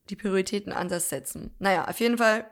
die 0.10 0.16
Prioritäten 0.16 0.72
anders 0.72 1.10
setzen. 1.10 1.54
Naja, 1.60 1.88
auf 1.88 2.00
jeden 2.00 2.18
Fall, 2.18 2.50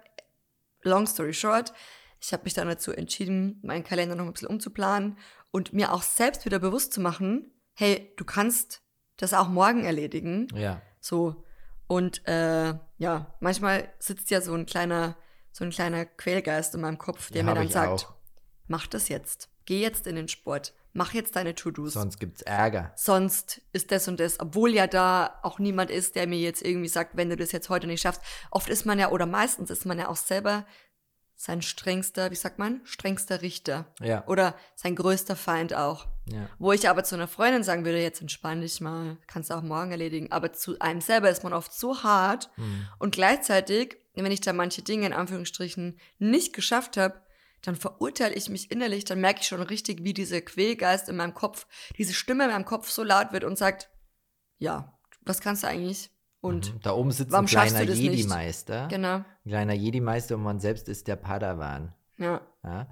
long 0.82 1.08
story 1.08 1.34
short, 1.34 1.74
ich 2.20 2.32
habe 2.32 2.43
mich 2.43 2.54
dann 2.54 2.68
dazu 2.68 2.91
entschieden, 2.91 3.60
meinen 3.64 3.84
Kalender 3.84 4.16
noch 4.16 4.26
ein 4.26 4.34
bisschen 4.34 4.47
umzuplanen 4.47 5.18
und 5.54 5.72
mir 5.72 5.93
auch 5.93 6.01
selbst 6.01 6.45
wieder 6.45 6.58
bewusst 6.58 6.93
zu 6.93 6.99
machen, 6.99 7.51
hey, 7.74 8.12
du 8.18 8.26
kannst 8.26 8.82
das 9.18 9.34
auch 9.34 9.47
morgen 9.47 9.86
erledigen. 9.86 10.47
Ja. 10.56 10.82
So. 10.99 11.43
Und 11.88 12.28
äh, 12.28 12.74
ja, 12.97 13.36
manchmal 13.39 13.88
sitzt 13.99 14.32
ja 14.32 14.41
so 14.41 14.54
ein 14.56 14.66
kleiner, 14.66 15.16
so 15.51 15.64
ein 15.64 15.70
kleiner 15.70 16.06
Quälgeist 16.06 16.74
in 16.74 16.82
meinem 16.82 16.97
Kopf, 16.97 17.30
der 17.30 17.43
Ja, 17.43 17.49
mir 17.49 17.54
dann 17.54 17.70
sagt, 17.70 18.06
auch. 18.08 18.14
mach 18.68 18.88
das 18.88 19.10
jetzt. 19.10 19.49
Geh 19.66 19.80
jetzt 19.80 20.08
in 20.08 20.16
den 20.16 20.28
Sport. 20.28 20.74
Mach 20.95 21.14
jetzt 21.14 21.36
deine 21.36 21.56
To-Dos 21.56 21.93
Sonst 21.93 22.20
gibt's 22.20 22.41
Ärger. 22.43 22.91
sonst 22.95 23.62
ist 23.74 23.91
das 23.91 24.08
und 24.08 24.20
das, 24.20 24.39
obwohl 24.39 24.72
ja 24.74 24.86
da 24.88 25.39
auch 25.43 25.58
niemand 25.60 25.89
ist, 25.91 26.16
der 26.16 26.28
mir 26.28 26.38
jetzt 26.39 26.64
irgendwie 26.64 26.88
sagt, 26.88 27.16
wenn 27.16 27.30
du 27.30 27.36
das 27.36 27.51
jetzt 27.51 27.70
heute 27.70 27.88
nicht 27.88 28.01
schaffst. 28.01 28.22
Oft 28.51 28.70
ist 28.70 28.86
man 28.86 28.97
ja, 28.99 29.10
oder 29.12 29.26
meistens 29.26 29.70
ist 29.72 29.86
man 29.86 29.97
ja 29.99 30.08
auch 30.08 30.16
selber 30.18 30.66
sein 31.44 31.62
strengster, 31.62 32.32
wie 32.32 32.36
sagt 32.36 32.58
man, 32.58 32.80
strengster 32.86 33.41
Richter. 33.41 33.86
Ja. 34.00 34.26
Oder 34.28 34.56
sein 34.76 34.96
größter 34.96 35.36
Feind 35.36 35.74
auch. 35.74 36.08
Ja. 36.26 36.48
Wo 36.58 36.72
ich 36.72 36.88
aber 36.88 37.04
zu 37.04 37.16
einer 37.16 37.28
Freundin 37.28 37.64
sagen 37.64 37.84
würde, 37.84 38.02
jetzt 38.02 38.22
entspann 38.22 38.62
dich 38.62 38.80
mal, 38.80 39.18
kannst 39.28 39.50
du 39.50 39.56
auch 39.56 39.62
morgen 39.62 39.91
erledigen. 39.91 40.32
Aber 40.32 40.54
zu 40.54 40.80
einem 40.80 41.02
selber 41.02 41.30
ist 41.30 41.44
man 41.44 41.52
oft 41.52 41.74
so 41.74 42.02
hart 42.02 42.50
Hm. 42.56 42.88
und 42.98 43.14
gleichzeitig, 43.14 43.98
wenn 44.16 44.32
ich 44.32 44.39
da 44.39 44.54
manche 44.54 44.84
Dinge 44.84 45.06
in 45.06 45.12
Anführungsstrichen 45.12 46.00
nicht 46.18 46.54
geschafft 46.54 46.96
habe, 46.96 47.22
dann 47.62 47.76
verurteile 47.76 48.36
ich 48.36 48.48
mich 48.48 48.72
innerlich, 48.72 49.04
dann 49.04 49.20
merke 49.20 49.41
ich 49.41 49.48
schon 49.48 49.62
richtig, 49.62 50.06
wie 50.06 50.14
dieser 50.14 50.39
Quälgeist 50.39 51.10
in 51.10 51.18
meinem 51.18 51.34
Kopf, 51.34 51.68
diese 51.98 52.14
Stimme 52.14 52.46
in 52.46 52.52
meinem 52.52 52.66
Kopf 52.66 52.89
so 52.89 53.04
laut 53.04 53.34
wird 53.34 53.44
und 53.44 53.58
sagt, 53.58 53.89
ja, 54.60 54.98
was 55.24 55.41
kannst 55.41 55.64
du 55.64 55.68
eigentlich? 55.68 56.10
Und 56.44 56.74
Mhm. 56.74 56.80
da 56.82 56.91
oben 56.91 57.12
sitzt 57.12 57.34
ein 57.34 57.46
kleiner? 57.46 57.82
Jedi-Meister. 57.84 58.88
genau, 58.89 59.16
Ein 59.16 59.26
kleiner 59.48 59.74
Jedi-Meister 59.74 60.36
und 60.36 60.44
man 60.44 60.60
selbst 60.60 60.89
ist 60.89 61.08
der 61.08 61.16
Padawan. 61.16 61.94
ja. 62.18 62.41
Ja? 62.64 62.88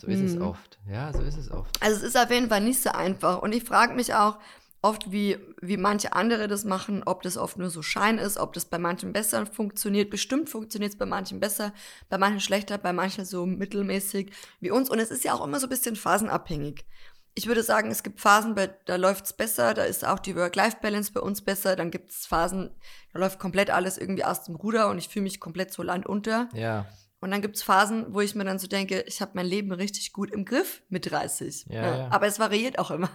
So 0.00 0.06
ist 0.06 0.20
es 0.20 0.34
Mhm. 0.36 0.42
oft. 0.42 0.78
Ja, 0.90 1.12
so 1.12 1.20
ist 1.20 1.36
es 1.36 1.50
oft. 1.50 1.76
Also 1.82 1.98
es 1.98 2.02
ist 2.02 2.16
auf 2.16 2.30
jeden 2.30 2.48
Fall 2.48 2.62
nicht 2.62 2.80
so 2.82 2.88
einfach. 2.90 3.42
Und 3.42 3.54
ich 3.54 3.64
frage 3.64 3.92
mich 3.94 4.14
auch 4.14 4.38
oft, 4.80 5.12
wie, 5.12 5.36
wie 5.60 5.76
manche 5.76 6.14
andere 6.14 6.48
das 6.48 6.64
machen, 6.64 7.02
ob 7.04 7.20
das 7.20 7.36
oft 7.36 7.58
nur 7.58 7.68
so 7.68 7.82
Schein 7.82 8.16
ist, 8.16 8.38
ob 8.38 8.54
das 8.54 8.64
bei 8.64 8.78
manchen 8.78 9.12
besser 9.12 9.44
funktioniert. 9.44 10.08
Bestimmt 10.08 10.48
funktioniert 10.48 10.92
es 10.92 10.98
bei 10.98 11.04
manchen 11.04 11.38
besser, 11.40 11.74
bei 12.08 12.16
manchen 12.16 12.40
schlechter, 12.40 12.78
bei 12.78 12.94
manchen 12.94 13.26
so 13.26 13.44
mittelmäßig 13.44 14.32
wie 14.60 14.70
uns. 14.70 14.88
Und 14.88 14.98
es 15.00 15.10
ist 15.10 15.22
ja 15.24 15.34
auch 15.34 15.44
immer 15.44 15.60
so 15.60 15.66
ein 15.66 15.70
bisschen 15.70 15.96
phasenabhängig. 15.96 16.86
Ich 17.34 17.46
würde 17.46 17.62
sagen, 17.62 17.90
es 17.90 18.02
gibt 18.02 18.20
Phasen, 18.20 18.54
bei, 18.54 18.68
da 18.86 18.96
läuft 18.96 19.24
es 19.24 19.32
besser, 19.32 19.72
da 19.72 19.84
ist 19.84 20.04
auch 20.04 20.18
die 20.18 20.34
Work-Life-Balance 20.36 21.12
bei 21.12 21.20
uns 21.20 21.42
besser. 21.42 21.76
Dann 21.76 21.90
gibt 21.90 22.10
es 22.10 22.26
Phasen, 22.26 22.70
da 23.12 23.20
läuft 23.20 23.38
komplett 23.38 23.70
alles 23.70 23.98
irgendwie 23.98 24.24
aus 24.24 24.44
dem 24.44 24.56
Ruder 24.56 24.90
und 24.90 24.98
ich 24.98 25.08
fühle 25.08 25.22
mich 25.22 25.40
komplett 25.40 25.72
so 25.72 25.82
landunter. 25.82 26.48
Ja. 26.54 26.86
Und 27.20 27.30
dann 27.30 27.42
gibt's 27.42 27.62
Phasen, 27.62 28.14
wo 28.14 28.20
ich 28.20 28.34
mir 28.34 28.44
dann 28.44 28.58
so 28.58 28.66
denke, 28.66 29.02
ich 29.06 29.20
habe 29.20 29.32
mein 29.34 29.46
Leben 29.46 29.72
richtig 29.72 30.12
gut 30.12 30.30
im 30.30 30.44
Griff 30.44 30.82
mit 30.88 31.10
30. 31.10 31.66
Ja, 31.68 31.82
ja. 31.82 32.08
Aber 32.10 32.26
es 32.26 32.38
variiert 32.38 32.78
auch 32.78 32.90
immer. 32.90 33.10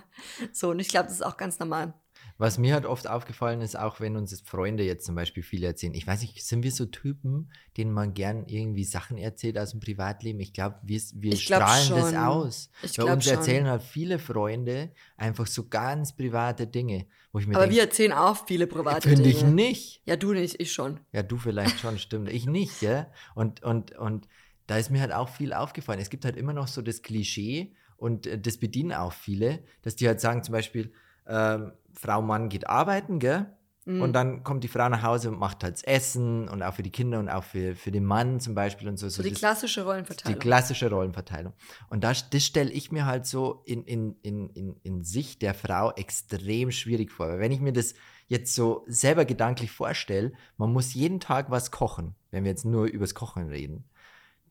So, 0.52 0.70
und 0.70 0.80
ich 0.80 0.90
glaube, 0.90 1.08
das 1.08 1.16
ist 1.16 1.26
auch 1.26 1.38
ganz 1.38 1.60
normal. 1.60 1.94
Was 2.38 2.58
mir 2.58 2.74
halt 2.74 2.86
oft 2.86 3.08
aufgefallen 3.08 3.62
ist, 3.62 3.80
auch 3.80 4.02
wenn 4.02 4.18
uns 4.18 4.42
Freunde 4.42 4.84
jetzt 4.84 5.06
zum 5.06 5.16
Beispiel 5.16 5.42
viel 5.42 5.64
erzählen, 5.64 5.94
ich 5.94 6.06
weiß 6.06 6.20
nicht, 6.22 6.44
sind 6.46 6.64
wir 6.64 6.72
so 6.72 6.86
Typen, 6.86 7.50
denen 7.78 7.94
man 7.94 8.14
gern 8.14 8.46
irgendwie 8.48 8.84
Sachen 8.84 9.18
erzählt 9.18 9.58
aus 9.58 9.72
dem 9.72 9.80
Privatleben? 9.80 10.42
Ich 10.42 10.52
glaube, 10.52 10.76
wir, 10.84 11.00
wir 11.14 11.32
Ich 11.32 11.46
glaub 11.46 11.62
strahlen 11.62 11.90
das 11.92 12.10
schon. 12.12 12.18
aus. 12.18 12.70
Ich 12.84 12.98
Bei 12.98 13.06
uns 13.06 13.24
schon. 13.24 13.34
erzählen 13.36 13.68
halt 13.68 13.84
viele 13.84 14.20
Freunde 14.20 14.92
einfach 15.16 15.48
so 15.48 15.70
ganz 15.70 16.14
private 16.14 16.68
Dinge, 16.68 17.06
wo 17.32 17.40
ich 17.40 17.48
mir 17.48 17.56
Aber 17.56 17.66
wir 17.66 17.70
denke, 17.70 17.86
erzählen 17.86 18.12
auch 18.12 18.46
viele 18.46 18.68
private 18.68 19.08
finde 19.08 19.24
Dinge. 19.24 19.36
ich 19.38 19.44
nicht. 19.44 20.02
Ja, 20.06 20.18
du 20.18 20.34
nicht, 20.34 20.60
ich 20.60 20.74
schon. 20.74 21.00
Ja, 21.14 21.24
du 21.24 21.38
vielleicht 21.38 21.80
schon, 21.80 21.98
stimmt. 22.00 22.28
Ich 22.30 22.46
nicht, 22.48 22.82
gell? 22.82 23.08
Und, 23.34 23.64
und, 23.64 23.96
und 23.98 24.28
da 24.68 24.78
ist 24.78 24.90
mir 24.92 25.00
halt 25.00 25.14
auch 25.14 25.30
viel 25.30 25.54
aufgefallen. 25.54 26.02
Es 26.02 26.10
gibt 26.10 26.26
halt 26.26 26.36
immer 26.36 26.52
noch 26.52 26.68
so 26.68 26.82
das 26.82 27.02
Klischee 27.02 27.74
und 27.96 28.28
äh, 28.28 28.38
das 28.38 28.58
bedienen 28.58 28.92
auch 28.92 29.14
viele, 29.14 29.64
dass 29.84 29.96
die 29.96 30.06
halt 30.08 30.20
sagen 30.20 30.44
zum 30.44 30.52
Beispiel, 30.52 30.92
ähm, 31.28 31.72
Frau, 31.94 32.22
Mann 32.22 32.50
geht 32.50 32.68
arbeiten, 32.70 33.20
gell? 33.20 33.48
Mhm. 33.88 34.02
Und 34.02 34.14
dann 34.14 34.44
kommt 34.44 34.64
die 34.64 34.68
Frau 34.68 34.90
nach 34.90 35.04
Hause 35.04 35.30
und 35.30 35.38
macht 35.40 35.64
halt 35.64 35.76
das 35.76 35.84
Essen 35.84 36.50
und 36.50 36.64
auch 36.64 36.74
für 36.74 36.82
die 36.82 36.90
Kinder 36.92 37.20
und 37.20 37.30
auch 37.30 37.44
für, 37.44 37.76
für 37.76 37.92
den 37.92 38.04
Mann 38.04 38.40
zum 38.40 38.56
Beispiel 38.56 38.88
und 38.88 38.98
so. 38.98 39.08
so 39.10 39.22
die 39.22 39.30
das- 39.30 39.38
klassische 39.38 39.82
die 39.82 39.86
Rollenverteilung. 39.88 40.40
klassische 40.40 40.90
Rollenverteilung. 40.90 41.54
Und 41.90 42.04
das, 42.04 42.30
das 42.32 42.44
stelle 42.44 42.72
ich 42.72 42.92
mir 42.92 43.06
halt 43.06 43.28
so 43.28 43.62
in, 43.66 43.84
in, 43.84 44.16
in, 44.24 44.50
in, 44.50 44.76
in 44.82 45.04
Sicht 45.04 45.44
der 45.44 45.54
Frau 45.54 45.92
extrem 45.92 46.72
schwierig 46.72 47.12
vor. 47.12 47.28
Weil 47.28 47.40
wenn 47.40 47.52
ich 47.52 47.62
mir 47.62 47.74
das 47.74 47.94
jetzt 48.28 48.56
so 48.56 48.84
selber 48.88 49.24
gedanklich 49.24 49.70
vorstelle, 49.72 50.34
man 50.58 50.74
muss 50.74 50.96
jeden 50.96 51.20
Tag 51.20 51.52
was 51.52 51.70
kochen, 51.70 52.16
wenn 52.32 52.44
wir 52.44 52.50
jetzt 52.50 52.66
nur 52.66 52.86
übers 52.88 53.14
Kochen 53.14 53.50
reden. 53.50 53.84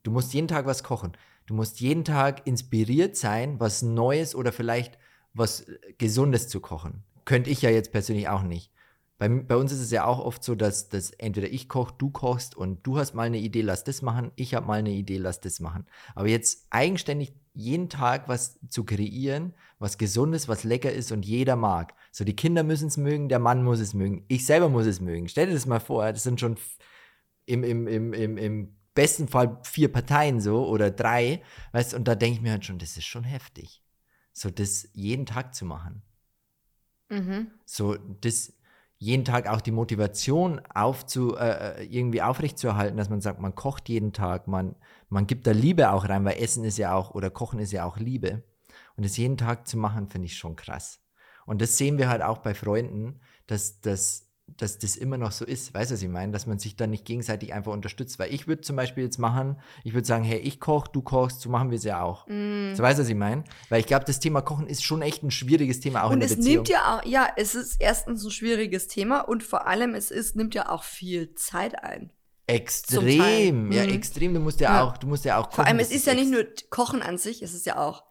Du 0.05 0.13
musst 0.13 0.33
jeden 0.33 0.47
Tag 0.49 0.65
was 0.65 0.85
kochen. 0.85 1.11
Du 1.47 1.55
musst 1.55 1.81
jeden 1.81 2.05
Tag 2.05 2.47
inspiriert 2.47 3.17
sein, 3.17 3.59
was 3.59 3.83
Neues 3.83 4.37
oder 4.37 4.53
vielleicht 4.53 4.97
was 5.35 5.61
äh, 5.61 5.79
Gesundes 5.99 6.49
zu 6.49 6.61
kochen. 6.61 7.03
Könnte 7.25 7.51
ich 7.51 7.63
ja 7.63 7.71
jetzt 7.71 7.93
persönlich 7.93 8.29
auch 8.29 8.43
nicht. 8.43 8.71
Bei, 9.19 9.29
bei 9.29 9.57
uns 9.57 9.73
ist 9.73 9.81
es 9.81 9.91
ja 9.91 10.05
auch 10.05 10.19
oft 10.19 10.43
so, 10.43 10.55
dass, 10.55 10.89
dass 10.89 11.11
entweder 11.13 11.49
ich 11.49 11.69
koche, 11.69 11.95
du 11.99 12.11
kochst 12.11 12.57
und 12.57 12.85
du 12.85 12.99
hast 12.99 13.15
mal 13.15 13.23
eine 13.23 13.39
Idee, 13.39 13.63
lass 13.63 13.85
das 13.85 14.03
machen, 14.03 14.33
ich 14.35 14.55
habe 14.55 14.67
mal 14.67 14.81
eine 14.81 14.91
Idee, 14.91 15.19
lass 15.19 15.41
das 15.41 15.61
machen. 15.61 15.87
Aber 16.15 16.29
jetzt 16.29 16.67
eigenständig 16.71 17.35
jeden 17.55 17.89
Tag 17.89 18.29
was 18.29 18.59
zu 18.69 18.85
kreieren, 18.85 19.55
was 19.79 19.99
gesundes, 19.99 20.49
was 20.49 20.65
lecker 20.65 20.93
ist 20.93 21.13
und 21.13 21.25
jeder 21.25 21.55
mag. 21.55 21.95
So, 22.11 22.25
die 22.25 22.35
Kinder 22.35 22.65
müssen 22.65 22.89
es 22.89 22.97
mögen, 22.97 23.29
der 23.29 23.39
Mann 23.39 23.63
muss 23.63 23.79
es 23.79 23.95
mögen, 23.95 24.25
ich 24.27 24.45
selber 24.45 24.69
muss 24.69 24.87
es 24.87 25.01
mögen. 25.01 25.29
Stell 25.29 25.47
dir 25.47 25.55
das 25.55 25.67
mal 25.67 25.81
vor, 25.81 26.11
das 26.13 26.25
sind 26.25 26.41
schon 26.41 26.57
im, 27.47 27.63
im, 27.63 27.87
im, 27.87 28.13
im, 28.13 28.37
im 28.37 28.77
besten 28.95 29.29
Fall 29.29 29.61
vier 29.63 29.93
Parteien 29.93 30.41
so 30.41 30.67
oder 30.67 30.91
drei, 30.91 31.43
weißt 31.73 31.95
und 31.95 32.09
da 32.09 32.17
denke 32.17 32.37
ich 32.37 32.43
mir 32.43 32.53
halt 32.53 32.65
schon, 32.65 32.79
das 32.79 32.97
ist 32.97 33.05
schon 33.05 33.25
heftig. 33.25 33.84
So, 34.35 34.51
das 34.51 34.89
jeden 34.93 35.25
Tag 35.25 35.55
zu 35.55 35.65
machen. 35.65 36.03
mhm. 37.09 37.51
So, 37.65 37.97
das 37.97 38.53
jeden 38.99 39.25
Tag 39.25 39.49
auch 39.49 39.61
die 39.61 39.71
Motivation 39.71 40.61
aufzu, 40.73 41.37
äh, 41.37 41.83
äh, 41.83 41.85
irgendwie 41.85 42.23
aufrechtzuerhalten, 42.23 42.97
dass 42.97 43.11
man 43.11 43.21
sagt, 43.21 43.41
man 43.41 43.55
kocht 43.55 43.89
jeden 43.89 44.13
Tag, 44.13 44.49
man, 44.49 44.77
man 45.09 45.27
gibt 45.27 45.47
da 45.47 45.53
Liebe 45.53 45.91
auch 45.91 46.09
rein, 46.09 46.25
weil 46.25 46.43
Essen 46.43 46.65
ist 46.65 46.79
ja 46.79 46.95
auch, 46.95 47.15
oder 47.15 47.31
Kochen 47.31 47.59
ist 47.61 47.73
ja 47.73 47.85
auch 47.85 47.97
Liebe. 47.97 48.43
Und 48.97 49.05
das 49.05 49.17
jeden 49.17 49.37
Tag 49.37 49.67
zu 49.69 49.77
machen, 49.77 50.09
finde 50.09 50.27
ich 50.27 50.37
schon 50.37 50.57
krass. 50.57 51.01
Und 51.47 51.61
das 51.61 51.77
sehen 51.77 51.99
wir 51.99 52.09
halt 52.09 52.23
auch 52.23 52.39
bei 52.39 52.55
Freunden, 52.55 53.21
dass, 53.47 53.81
dass 53.81 54.27
dass 54.47 54.79
das 54.79 54.97
immer 54.97 55.17
noch 55.17 55.33
so 55.33 55.45
ist. 55.45 55.73
Weißt 55.73 55.91
du, 55.91 55.95
was 55.95 56.03
ich 56.03 56.09
meine? 56.09 56.31
Dass 56.31 56.47
man 56.47 56.59
sich 56.59 56.77
dann 56.77 56.91
nicht 56.91 57.05
gegenseitig 57.07 57.55
einfach 57.55 57.73
unterstützt. 57.73 58.19
Weil 58.19 58.33
ich 58.33 58.47
würde 58.47 58.61
zum 58.61 58.77
Beispiel 58.77 59.03
jetzt 59.05 59.19
machen, 59.19 59.59
ich 59.85 59.95
würde 59.95 60.07
sagen, 60.07 60.23
hey, 60.23 60.39
ich 60.39 60.61
koche, 60.61 60.91
du 60.93 61.01
kochst, 61.03 61.41
so 61.41 61.49
machen 61.49 61.71
wir 61.71 61.79
es 61.79 61.85
ja 61.85 62.03
auch. 62.03 62.27
Mm. 62.29 62.75
So 62.75 62.83
weißt 62.83 62.99
du, 62.99 63.03
was 63.03 63.09
ich 63.09 63.15
meine? 63.17 63.45
Weil 63.71 63.81
ich 63.81 63.87
glaube, 63.87 64.05
das 64.05 64.21
Thema 64.21 64.43
Kochen 64.43 64.67
ist 64.67 64.85
schon 64.85 65.01
echt 65.03 65.23
ein 65.23 65.31
schwieriges 65.31 65.81
Thema, 65.81 66.03
auch 66.05 66.09
in 66.11 66.15
Und 66.15 66.21
der 66.21 66.29
es 66.31 66.37
Beziehung. 66.37 66.57
nimmt 66.57 66.69
ja 66.69 66.99
auch, 66.99 67.05
ja, 67.07 67.27
es 67.37 67.55
ist 67.55 67.77
erstens 67.81 68.23
ein 68.25 68.31
schwieriges 68.31 68.87
Thema 68.87 69.21
und 69.21 69.43
vor 69.43 69.67
allem 69.67 69.95
es 69.95 70.11
ist, 70.11 70.37
nimmt 70.37 70.55
ja 70.55 70.69
auch 70.69 70.85
viel 70.85 71.35
Zeit 71.35 71.83
ein. 71.83 72.13
extrem, 72.47 73.73
ja, 73.73 73.85
Mhm. 73.85 73.89
extrem. 73.95 74.35
Du 74.35 74.41
musst 74.41 74.61
ja, 74.61 74.75
Ja. 74.75 74.85
auch, 74.85 74.99
du 74.99 75.07
musst 75.07 75.25
ja 75.25 75.39
auch 75.39 75.45
kochen. 75.45 75.55
Vor 75.57 75.67
allem, 75.67 75.79
es 75.79 75.89
das 75.89 75.97
ist 75.97 76.07
ja 76.07 76.15
nicht 76.15 76.31
nur 76.31 76.45
Kochen 76.69 77.01
an 77.03 77.17
sich, 77.17 77.43
es 77.43 77.55
ist 77.55 77.65
ja 77.67 77.79
auch 77.79 78.05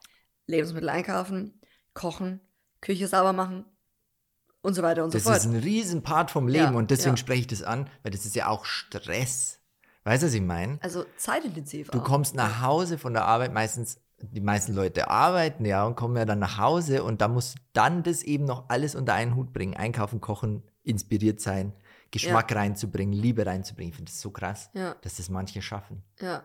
Lebensmittel 0.47 0.89
einkaufen, 0.89 1.61
kochen, 1.93 2.41
Küche 2.81 3.07
sauber 3.07 3.31
machen 3.34 3.65
und 4.64 4.74
so 4.74 4.82
weiter 4.82 5.03
und 5.03 5.11
so 5.11 5.18
Das 5.20 5.24
fort. 5.26 5.38
ist 5.38 5.45
ein 5.45 5.55
Riesenpart 5.55 6.32
vom 6.32 6.47
Leben 6.47 6.74
Ja, 6.74 6.78
und 6.80 6.89
deswegen 6.89 7.11
ja. 7.11 7.18
spreche 7.18 7.41
ich 7.41 7.47
das 7.47 7.61
an, 7.61 7.88
weil 8.01 8.11
das 8.11 8.26
ist 8.26 8.36
ja 8.36 8.47
auch 8.47 8.66
Stress. 8.66 9.59
Weißt 10.05 10.24
du, 10.24 10.28
was 10.28 10.34
ich 10.34 10.41
meine? 10.41 10.80
also 10.82 11.05
zeitintensiv 11.18 11.89
Du 11.91 11.99
auch. 11.99 12.03
kommst 12.03 12.34
nach 12.36 12.61
Hause 12.61 12.97
von 12.97 13.14
der 13.14 13.26
Arbeit, 13.26 13.53
meistens, 13.53 13.99
die 14.22 14.41
meisten 14.41 14.74
Leute 14.74 15.09
arbeiten 15.09 15.64
ja 15.66 15.86
und 15.86 15.95
kommen 15.95 16.16
ja 16.18 16.26
dann 16.26 16.39
nach 16.39 16.57
Hause 16.57 17.03
und 17.03 17.22
da 17.22 17.28
musst 17.28 17.55
du 17.55 17.59
dann 17.74 18.03
das 18.03 18.24
eben 18.24 18.45
noch 18.45 18.70
alles 18.70 18.95
unter 18.95 19.14
einen 19.14 19.36
Hut 19.36 19.53
bringen. 19.53 19.76
Einkaufen, 19.76 20.20
kochen, 20.22 20.64
inspiriert 20.84 21.39
sein, 21.41 21.74
Geschmack 22.11 22.53
reinzubringen, 22.55 23.14
Liebe 23.14 23.45
reinzubringen. 23.45 23.89
Ich 23.91 23.95
finde 23.97 24.11
das 24.11 24.22
so 24.22 24.30
krass, 24.32 24.70
Ja, 24.74 24.95
dass 25.01 25.16
das 25.18 25.30
manche 25.30 25.61
schaffen. 25.61 26.03
ja. 26.22 26.43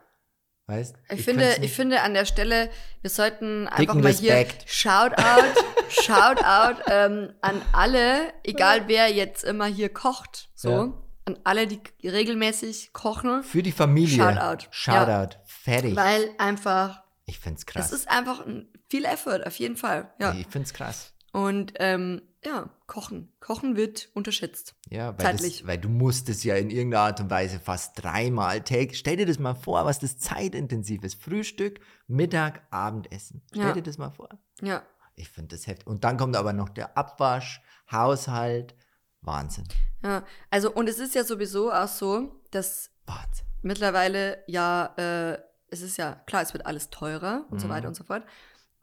Weißt 0.68 0.96
Ich, 1.10 1.24
finde, 1.24 1.44
könnte 1.46 1.64
ich 1.64 1.72
finde 1.72 2.02
an 2.02 2.12
der 2.12 2.26
Stelle, 2.26 2.70
wir 3.00 3.08
sollten 3.10 3.66
einfach 3.68 3.94
mal 3.94 4.04
Respekt. 4.06 4.62
hier 4.64 4.70
Shoutout, 4.70 5.60
Shoutout 5.88 6.82
ähm, 6.88 7.32
an 7.40 7.62
alle, 7.72 8.32
egal 8.44 8.86
wer 8.86 9.08
jetzt 9.10 9.44
immer 9.44 9.64
hier 9.64 9.88
kocht, 9.88 10.50
so, 10.54 10.68
Ja. 10.70 10.92
an 11.24 11.38
alle, 11.44 11.66
die 11.66 11.80
regelmäßig 12.06 12.92
kochen, 12.92 13.42
Für 13.42 13.62
die 13.62 13.72
Familie. 13.72 14.16
Shoutout. 14.22 14.66
Shoutout. 14.70 15.36
Fertig. 15.46 15.96
weil 15.96 16.28
einfach, 16.36 17.02
ich 17.24 17.38
finde 17.38 17.58
es 17.58 17.64
krass. 17.66 17.86
es 17.86 18.00
ist 18.00 18.10
einfach 18.10 18.44
ein, 18.46 18.68
viel 18.90 19.06
Effort, 19.06 19.46
auf 19.46 19.58
jeden 19.58 19.76
Fall, 19.76 20.12
ja. 20.20 20.34
Ich 20.34 20.48
finde 20.48 20.66
es 20.66 20.74
krass. 20.74 21.14
Und 21.32 21.72
ähm, 21.76 22.20
ja, 22.44 22.68
kochen. 22.88 23.32
Kochen 23.38 23.76
wird 23.76 24.08
unterschätzt. 24.14 24.74
Ja, 24.90 25.10
weil, 25.16 25.18
Zeitlich. 25.24 25.58
Das, 25.60 25.66
weil 25.68 25.78
du 25.78 25.88
musst 25.88 26.28
es 26.28 26.42
ja 26.42 26.56
in 26.56 26.70
irgendeiner 26.70 27.04
Art 27.04 27.20
und 27.20 27.30
Weise 27.30 27.60
fast 27.60 28.02
dreimal 28.02 28.62
täglich. 28.62 28.98
Stell 28.98 29.16
dir 29.16 29.26
das 29.26 29.38
mal 29.38 29.54
vor, 29.54 29.84
was 29.84 30.00
das 30.00 30.18
zeitintensiv 30.18 31.04
ist. 31.04 31.22
Frühstück, 31.22 31.78
Mittag, 32.08 32.62
Abendessen. 32.70 33.42
Stell 33.52 33.62
Ja. 33.68 33.72
dir 33.72 33.82
das 33.82 33.98
mal 33.98 34.10
vor. 34.10 34.30
Ja. 34.60 34.82
Ich 35.14 35.28
finde 35.28 35.54
das 35.54 35.66
heftig. 35.68 35.86
Und 35.86 36.02
dann 36.02 36.16
kommt 36.16 36.34
aber 36.36 36.52
noch 36.52 36.68
der 36.70 36.96
Abwasch, 36.98 37.62
Haushalt. 37.92 38.74
Wahnsinn. 39.20 39.64
Ja, 40.02 40.24
also 40.48 40.72
und 40.72 40.88
es 40.88 40.98
ist 41.00 41.14
ja 41.16 41.24
sowieso 41.24 41.72
auch 41.72 41.88
so, 41.88 42.40
dass 42.52 42.90
Wahnsinn. 43.06 43.46
mittlerweile 43.62 44.42
ja, 44.46 44.94
äh, 44.96 45.38
es 45.70 45.82
ist 45.82 45.96
ja 45.98 46.14
klar, 46.26 46.42
es 46.42 46.52
wird 46.54 46.64
alles 46.66 46.88
teurer 46.90 47.44
und 47.50 47.60
so 47.60 47.66
Mhm. 47.66 47.70
weiter 47.70 47.88
und 47.88 47.94
so 47.94 48.04
fort. 48.04 48.24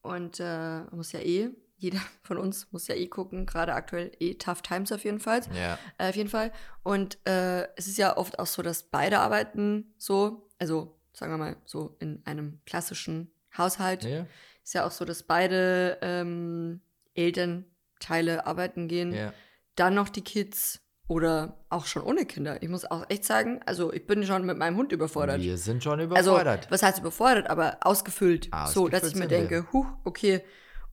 Und 0.02 0.40
äh, 0.42 0.44
man 0.44 0.90
muss 0.98 1.14
ja 1.14 1.20
eh, 1.22 1.50
jeder 1.86 2.00
von 2.24 2.38
uns 2.38 2.68
muss 2.72 2.88
ja 2.88 2.96
eh 2.96 3.08
gucken, 3.08 3.46
gerade 3.46 3.74
aktuell 3.74 4.12
eh 4.20 4.34
tough 4.36 4.62
times 4.62 4.92
auf 4.92 5.04
jeden 5.04 5.20
Fall. 5.20 5.42
Ja. 5.54 5.78
Äh, 5.98 6.10
auf 6.10 6.16
jeden 6.16 6.30
Fall. 6.30 6.52
Und 6.84 7.18
äh, 7.28 7.64
es 7.78 7.88
ist 7.88 7.98
ja 7.98 8.18
oft 8.18 8.40
auch 8.40 8.48
so, 8.48 8.62
dass 8.62 8.84
beide 8.84 9.20
arbeiten 9.20 9.94
so, 9.98 10.50
also 10.60 10.96
sagen 11.14 11.32
wir 11.32 11.38
mal 11.38 11.56
so 11.66 11.96
in 12.00 12.22
einem 12.26 12.60
klassischen 12.66 13.32
Haushalt. 13.58 14.04
Ja. 14.04 14.26
Ist 14.64 14.74
ja 14.74 14.86
auch 14.86 14.92
so, 14.92 15.06
dass 15.06 15.24
beide 15.24 15.98
ähm, 16.02 16.82
Elternteile 17.14 18.46
arbeiten 18.46 18.88
gehen. 18.88 19.14
ja. 19.14 19.34
Dann 19.76 19.94
noch 19.94 20.08
die 20.10 20.22
Kids 20.24 20.80
oder 21.08 21.58
auch 21.70 21.86
schon 21.86 22.02
ohne 22.02 22.26
Kinder. 22.26 22.64
Ich 22.64 22.70
muss 22.70 22.86
auch 22.90 23.06
echt 23.10 23.26
sagen, 23.26 23.60
also 23.66 23.92
ich 23.92 24.08
bin 24.08 24.24
schon 24.26 24.46
mit 24.46 24.58
meinem 24.58 24.78
Hund 24.78 24.92
überfordert. 24.94 25.42
Wir 25.42 25.58
sind 25.58 25.84
schon 25.84 26.00
Also, 26.00 26.32
überfordert. 26.32 26.72
was 26.72 26.82
heißt 26.82 27.00
überfordert, 27.00 27.50
aber 27.50 27.78
ausgefüllt. 27.82 28.50
so, 28.68 28.88
dass 28.88 29.04
ich 29.04 29.16
mir 29.16 29.28
sind 29.28 29.32
wir. 29.32 29.38
denke, 29.38 29.68
huh, 29.74 29.86
okay. 30.06 30.44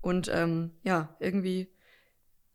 Und 0.02 0.30
ähm, 0.34 0.72
ja, 0.82 1.16
irgendwie, 1.20 1.68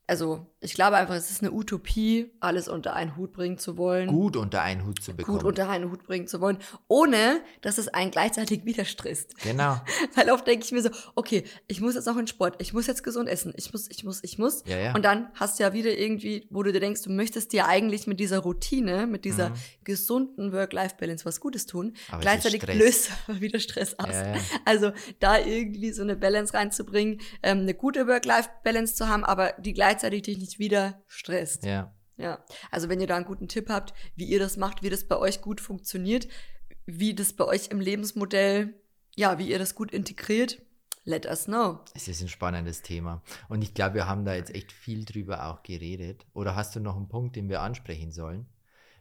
also 0.05 0.45
ich 0.59 0.73
glaube 0.73 0.97
einfach, 0.97 1.13
es 1.15 1.29
ist 1.29 1.41
eine 1.43 1.51
Utopie, 1.51 2.31
alles 2.39 2.67
unter 2.67 2.93
einen 2.95 3.15
Hut 3.15 3.31
bringen 3.31 3.57
zu 3.59 3.77
wollen. 3.77 4.07
gut 4.09 4.35
unter 4.35 4.61
einen 4.63 4.85
Hut 4.85 5.01
zu 5.03 5.13
bekommen. 5.15 5.37
gut 5.37 5.45
unter 5.47 5.69
einen 5.69 5.91
Hut 5.91 6.03
bringen 6.03 6.27
zu 6.27 6.41
wollen, 6.41 6.57
ohne 6.87 7.41
dass 7.61 7.77
es 7.77 7.87
einen 7.89 8.09
gleichzeitig 8.11 8.65
wieder 8.65 8.83
stresst. 8.85 9.37
genau. 9.43 9.79
Weil 10.15 10.31
oft 10.31 10.47
denke 10.47 10.65
ich 10.65 10.71
mir 10.71 10.81
so, 10.81 10.89
okay, 11.15 11.43
ich 11.67 11.79
muss 11.79 11.93
jetzt 11.95 12.05
noch 12.07 12.17
in 12.17 12.25
Sport, 12.27 12.55
ich 12.61 12.73
muss 12.73 12.87
jetzt 12.87 13.03
gesund 13.03 13.29
essen, 13.29 13.53
ich 13.55 13.71
muss, 13.71 13.87
ich 13.89 14.03
muss, 14.03 14.23
ich 14.23 14.37
muss. 14.39 14.63
Ja, 14.65 14.77
ja. 14.77 14.95
Und 14.95 15.05
dann 15.05 15.29
hast 15.35 15.59
du 15.59 15.63
ja 15.63 15.73
wieder 15.73 15.95
irgendwie, 15.97 16.47
wo 16.49 16.63
du 16.63 16.71
dir 16.73 16.79
denkst, 16.79 17.03
du 17.03 17.11
möchtest 17.11 17.53
dir 17.53 17.67
eigentlich 17.67 18.07
mit 18.07 18.19
dieser 18.19 18.39
Routine, 18.39 19.05
mit 19.05 19.25
dieser 19.25 19.49
Mhm. 19.49 19.53
gesunden 19.83 20.51
Work-Life-Balance 20.53 21.23
was 21.25 21.39
Gutes 21.39 21.65
tun. 21.67 21.93
Aber 22.11 22.21
Gleichzeitig 22.21 22.63
löst 22.73 23.11
aber 23.27 23.39
wieder 23.41 23.59
Stress 23.59 23.97
aus. 23.99 24.09
Ja. 24.13 24.33
Also 24.65 24.91
da 25.19 25.37
irgendwie 25.39 25.91
so 25.91 26.01
eine 26.01 26.15
Balance 26.15 26.53
reinzubringen, 26.53 27.19
ähm, 27.43 27.59
eine 27.59 27.73
gute 27.73 28.07
Work-Life-Balance 28.07 28.95
zu 28.95 29.07
haben, 29.07 29.23
aber 29.23 29.53
die 29.59 29.73
gleichzeitig 29.73 30.23
dich 30.23 30.37
nicht 30.37 30.46
wieder 30.59 31.01
stresst. 31.07 31.65
Ja. 31.65 31.93
Ja, 32.17 32.43
also 32.71 32.89
wenn 32.89 32.99
ihr 32.99 33.05
da 33.05 33.15
einen 33.15 33.25
guten 33.25 33.47
Tipp 33.47 33.69
habt, 33.69 33.93
wie 34.15 34.25
ihr 34.25 34.39
das 34.39 34.57
macht, 34.57 34.81
wie 34.81 34.89
das 34.89 35.07
bei 35.07 35.17
euch 35.17 35.39
gut 35.41 35.61
funktioniert, 35.61 36.27
wie 36.87 37.13
das 37.13 37.33
bei 37.33 37.45
euch 37.45 37.67
im 37.67 37.79
Lebensmodell, 37.79 38.73
ja, 39.15 39.37
wie 39.37 39.49
ihr 39.49 39.59
das 39.59 39.75
gut 39.75 39.91
integriert, 39.91 40.59
let 41.03 41.27
us 41.27 41.45
know. 41.45 41.79
Es 41.93 42.07
ist 42.07 42.21
ein 42.21 42.27
spannendes 42.27 42.81
Thema. 42.81 43.21
Und 43.49 43.61
ich 43.61 43.75
glaube, 43.75 43.95
wir 43.95 44.07
haben 44.07 44.25
da 44.25 44.33
jetzt 44.33 44.53
echt 44.55 44.71
viel 44.71 45.05
drüber 45.05 45.45
auch 45.45 45.61
geredet. 45.61 46.25
Oder 46.33 46.55
hast 46.55 46.75
du 46.75 46.79
noch 46.79 46.95
einen 46.95 47.07
Punkt, 47.07 47.35
den 47.35 47.49
wir 47.49 47.61
ansprechen 47.61 48.11
sollen? 48.11 48.47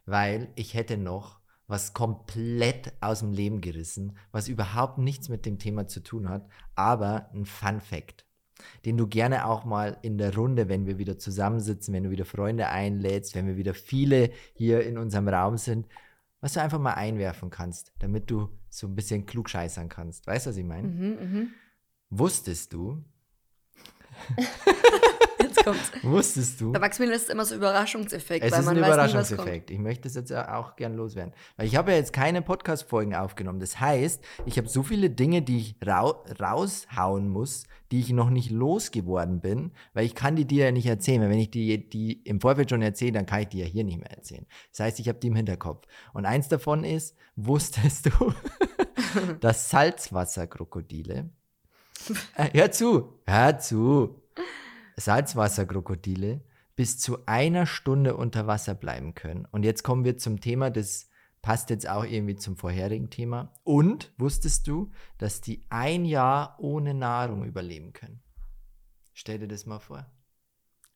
Weil 0.05 0.51
ich 0.55 0.75
hätte 0.75 0.97
noch 0.97 1.39
was 1.67 1.93
komplett 1.93 2.93
aus 3.01 3.19
dem 3.19 3.33
Leben 3.33 3.61
gerissen, 3.61 4.17
was 4.31 4.47
überhaupt 4.47 4.99
nichts 4.99 5.27
mit 5.27 5.45
dem 5.45 5.59
Thema 5.59 5.87
zu 5.87 6.01
tun 6.01 6.29
hat, 6.29 6.47
aber 6.75 7.29
ein 7.33 7.45
Fun 7.45 7.81
Fact, 7.81 8.25
den 8.85 8.97
du 8.97 9.07
gerne 9.07 9.45
auch 9.45 9.65
mal 9.65 9.97
in 10.01 10.17
der 10.17 10.35
Runde, 10.35 10.69
wenn 10.69 10.85
wir 10.85 10.97
wieder 10.97 11.17
zusammensitzen, 11.17 11.93
wenn 11.93 12.03
du 12.03 12.09
wieder 12.09 12.25
Freunde 12.25 12.69
einlädst, 12.69 13.35
wenn 13.35 13.47
wir 13.47 13.57
wieder 13.57 13.73
viele 13.73 14.31
hier 14.53 14.85
in 14.85 14.97
unserem 14.97 15.27
Raum 15.27 15.57
sind, 15.57 15.87
was 16.41 16.53
du 16.53 16.61
einfach 16.61 16.79
mal 16.79 16.93
einwerfen 16.93 17.49
kannst, 17.49 17.93
damit 17.99 18.29
du 18.29 18.49
so 18.69 18.87
ein 18.87 18.95
bisschen 18.95 19.25
klugscheißern 19.25 19.89
kannst. 19.89 20.27
Weißt 20.27 20.45
du, 20.45 20.49
was 20.51 20.57
ich 20.57 20.65
meine? 20.65 20.87
Mhm, 20.87 21.17
mhm. 21.19 21.47
Wusstest 22.09 22.73
du, 22.73 23.03
Kommt's. 25.67 25.91
wusstest 26.03 26.61
du, 26.61 26.71
Bei 26.71 26.79
Maximilian 26.79 27.15
ist 27.15 27.23
es 27.23 27.29
immer 27.29 27.45
so 27.45 27.55
Überraschungseffekt, 27.55 28.45
es 28.45 28.51
weil 28.51 28.61
ist 28.61 28.67
ein 28.67 28.75
man 28.79 28.83
weiß 28.83 28.89
nie, 28.89 28.97
was 28.97 29.11
kommt. 29.11 29.21
Überraschungseffekt. 29.27 29.71
Ich 29.71 29.79
möchte 29.79 30.07
es 30.07 30.15
jetzt 30.15 30.33
auch 30.33 30.75
gern 30.75 30.95
loswerden. 30.95 31.33
Weil 31.57 31.67
ich 31.67 31.75
habe 31.75 31.91
ja 31.91 31.97
jetzt 31.97 32.13
keine 32.13 32.41
Podcast-Folgen 32.41 33.15
aufgenommen. 33.15 33.59
Das 33.59 33.79
heißt, 33.79 34.23
ich 34.45 34.57
habe 34.57 34.67
so 34.67 34.83
viele 34.83 35.09
Dinge, 35.09 35.41
die 35.41 35.57
ich 35.57 35.75
rau 35.85 36.23
raushauen 36.39 37.29
muss, 37.29 37.65
die 37.91 37.99
ich 37.99 38.09
noch 38.09 38.29
nicht 38.29 38.51
losgeworden 38.51 39.39
bin, 39.39 39.71
weil 39.93 40.05
ich 40.05 40.15
kann 40.15 40.35
die 40.35 40.45
dir 40.45 40.65
ja 40.65 40.71
nicht 40.71 40.87
erzählen. 40.87 41.21
Weil 41.21 41.29
wenn 41.29 41.39
ich 41.39 41.51
die, 41.51 41.89
die 41.89 42.21
im 42.23 42.41
Vorfeld 42.41 42.69
schon 42.69 42.81
erzähle, 42.81 43.13
dann 43.13 43.25
kann 43.25 43.41
ich 43.41 43.47
die 43.49 43.59
ja 43.59 43.65
hier 43.65 43.83
nicht 43.83 43.99
mehr 43.99 44.11
erzählen. 44.11 44.45
Das 44.71 44.81
heißt, 44.81 44.99
ich 44.99 45.07
habe 45.07 45.19
die 45.19 45.27
im 45.27 45.35
Hinterkopf. 45.35 45.85
Und 46.13 46.25
eins 46.25 46.47
davon 46.47 46.83
ist, 46.83 47.15
wusstest 47.35 48.07
du, 48.07 48.33
dass 49.39 49.69
Salzwasserkrokodile, 49.69 51.29
äh, 52.35 52.49
hör 52.53 52.71
zu, 52.71 53.19
hör 53.25 53.59
zu, 53.59 54.21
Salzwasserkrokodile 54.97 56.41
bis 56.75 56.99
zu 56.99 57.25
einer 57.25 57.65
Stunde 57.65 58.15
unter 58.15 58.45
Wasser 58.47 58.75
bleiben 58.75 59.15
können. 59.15 59.45
Und 59.51 59.63
jetzt 59.63 59.83
kommen 59.83 60.03
wir 60.05 60.17
zum 60.17 60.41
Thema, 60.41 60.69
das 60.69 61.09
passt 61.41 61.69
jetzt 61.69 61.87
auch 61.89 62.03
irgendwie 62.03 62.35
zum 62.35 62.55
vorherigen 62.57 63.09
Thema. 63.09 63.53
Und 63.63 64.11
wusstest 64.17 64.67
du, 64.67 64.91
dass 65.17 65.41
die 65.41 65.63
ein 65.69 66.05
Jahr 66.05 66.55
ohne 66.59 66.93
Nahrung 66.93 67.45
überleben 67.45 67.93
können? 67.93 68.21
Stell 69.13 69.39
dir 69.39 69.47
das 69.47 69.65
mal 69.65 69.79
vor. 69.79 70.05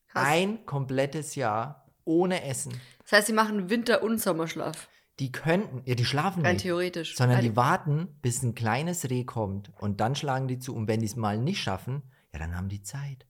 Krass. 0.07 0.27
Ein 0.27 0.65
komplettes 0.65 1.35
Jahr 1.35 1.87
ohne 2.03 2.43
Essen. 2.43 2.73
Das 3.03 3.13
heißt, 3.13 3.27
sie 3.27 3.33
machen 3.33 3.69
Winter- 3.69 4.03
und 4.03 4.19
Sommerschlaf. 4.19 4.89
Die 5.19 5.31
könnten, 5.31 5.81
ja, 5.85 5.95
die 5.95 6.05
schlafen 6.05 6.43
Rein 6.43 6.53
nicht, 6.53 6.63
theoretisch. 6.63 7.15
sondern 7.15 7.37
Also- 7.37 7.49
die 7.49 7.55
warten, 7.55 8.07
bis 8.21 8.43
ein 8.43 8.55
kleines 8.55 9.09
Reh 9.09 9.23
kommt 9.23 9.71
und 9.79 10.01
dann 10.01 10.15
schlagen 10.15 10.47
die 10.47 10.59
zu. 10.59 10.75
Und 10.75 10.87
wenn 10.87 10.99
die 10.99 11.05
es 11.05 11.15
mal 11.15 11.37
nicht 11.37 11.61
schaffen, 11.61 12.03
ja, 12.33 12.39
dann 12.39 12.55
haben 12.55 12.69
die 12.69 12.81
Zeit. 12.83 13.25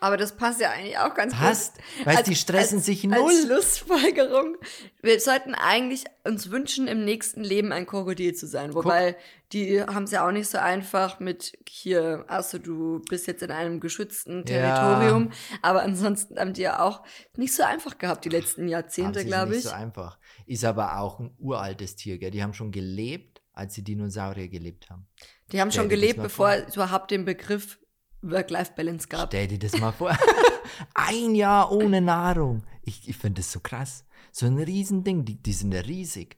Aber 0.00 0.16
das 0.16 0.34
passt 0.36 0.60
ja 0.60 0.70
eigentlich 0.70 0.96
auch 0.98 1.14
ganz 1.14 1.34
Passt, 1.34 1.74
gut. 1.76 2.06
weil 2.06 2.16
Als- 2.16 2.28
die 2.28 2.34
stressen 2.34 2.78
als, 2.78 2.86
sich 2.86 3.04
Als 3.10 3.20
null. 3.20 3.32
Schlussfolgerung. 3.44 4.56
Wir 5.02 5.20
sollten 5.20 5.54
eigentlich 5.54 6.04
uns 6.24 6.50
wünschen, 6.50 6.88
im 6.88 7.04
nächsten 7.04 7.42
Leben 7.44 7.70
ein 7.72 7.86
Krokodil 7.86 8.34
zu 8.34 8.46
sein. 8.46 8.74
Wobei, 8.74 9.16
die 9.52 9.82
haben 9.82 10.04
es 10.04 10.10
ja 10.10 10.26
auch 10.26 10.32
nicht 10.32 10.48
so 10.48 10.58
einfach 10.58 11.20
mit 11.20 11.52
hier, 11.68 12.24
also 12.28 12.58
du 12.58 13.00
bist 13.08 13.26
jetzt 13.26 13.42
in 13.42 13.50
einem 13.50 13.80
geschützten 13.80 14.38
Ja. 14.38 14.44
Territorium. 14.44 15.32
Aber 15.62 15.82
ansonsten 15.82 16.38
haben 16.38 16.52
die 16.54 16.62
ja 16.62 16.80
auch 16.80 17.02
nicht 17.36 17.54
so 17.54 17.62
einfach 17.62 17.98
gehabt, 17.98 18.24
die 18.24 18.28
letzten 18.30 18.68
Jahrzehnte, 18.68 19.24
glaube 19.24 19.50
nicht 19.50 19.58
ich. 19.58 19.64
so 19.64 19.70
einfach. 19.70 20.18
Ist 20.46 20.64
aber 20.64 20.98
auch 20.98 21.20
ein 21.20 21.34
uraltes 21.38 21.96
Tier, 21.96 22.18
gell? 22.18 22.30
Die 22.30 22.42
haben 22.42 22.54
schon 22.54 22.70
gelebt, 22.72 23.42
als 23.52 23.74
die 23.74 23.84
Dinosaurier 23.84 24.48
gelebt 24.48 24.88
haben. 24.90 25.06
die 25.52 25.60
haben 25.60 25.70
Stell 25.70 25.82
schon 25.82 25.88
gelebt, 25.90 26.22
bevor 26.22 26.52
vor. 26.52 26.64
es 26.68 26.76
überhaupt 26.76 27.10
den 27.10 27.24
Begriff 27.24 27.78
Work-Life-Balance 28.22 29.08
gab. 29.08 29.28
Stell 29.30 29.48
dir 29.48 29.58
das 29.58 29.78
mal 29.78 29.92
vor. 29.92 30.16
ein 30.94 31.34
Jahr 31.34 31.72
ohne 31.72 32.00
Nahrung. 32.00 32.62
Ich, 32.82 33.08
ich 33.08 33.16
finde 33.16 33.40
das 33.40 33.52
so 33.52 33.60
krass. 33.60 34.04
So 34.32 34.46
ein 34.46 34.58
Riesending, 34.58 35.24
die, 35.24 35.42
die 35.42 35.52
sind 35.52 35.72
ja 35.72 35.80
riesig. 35.80 36.36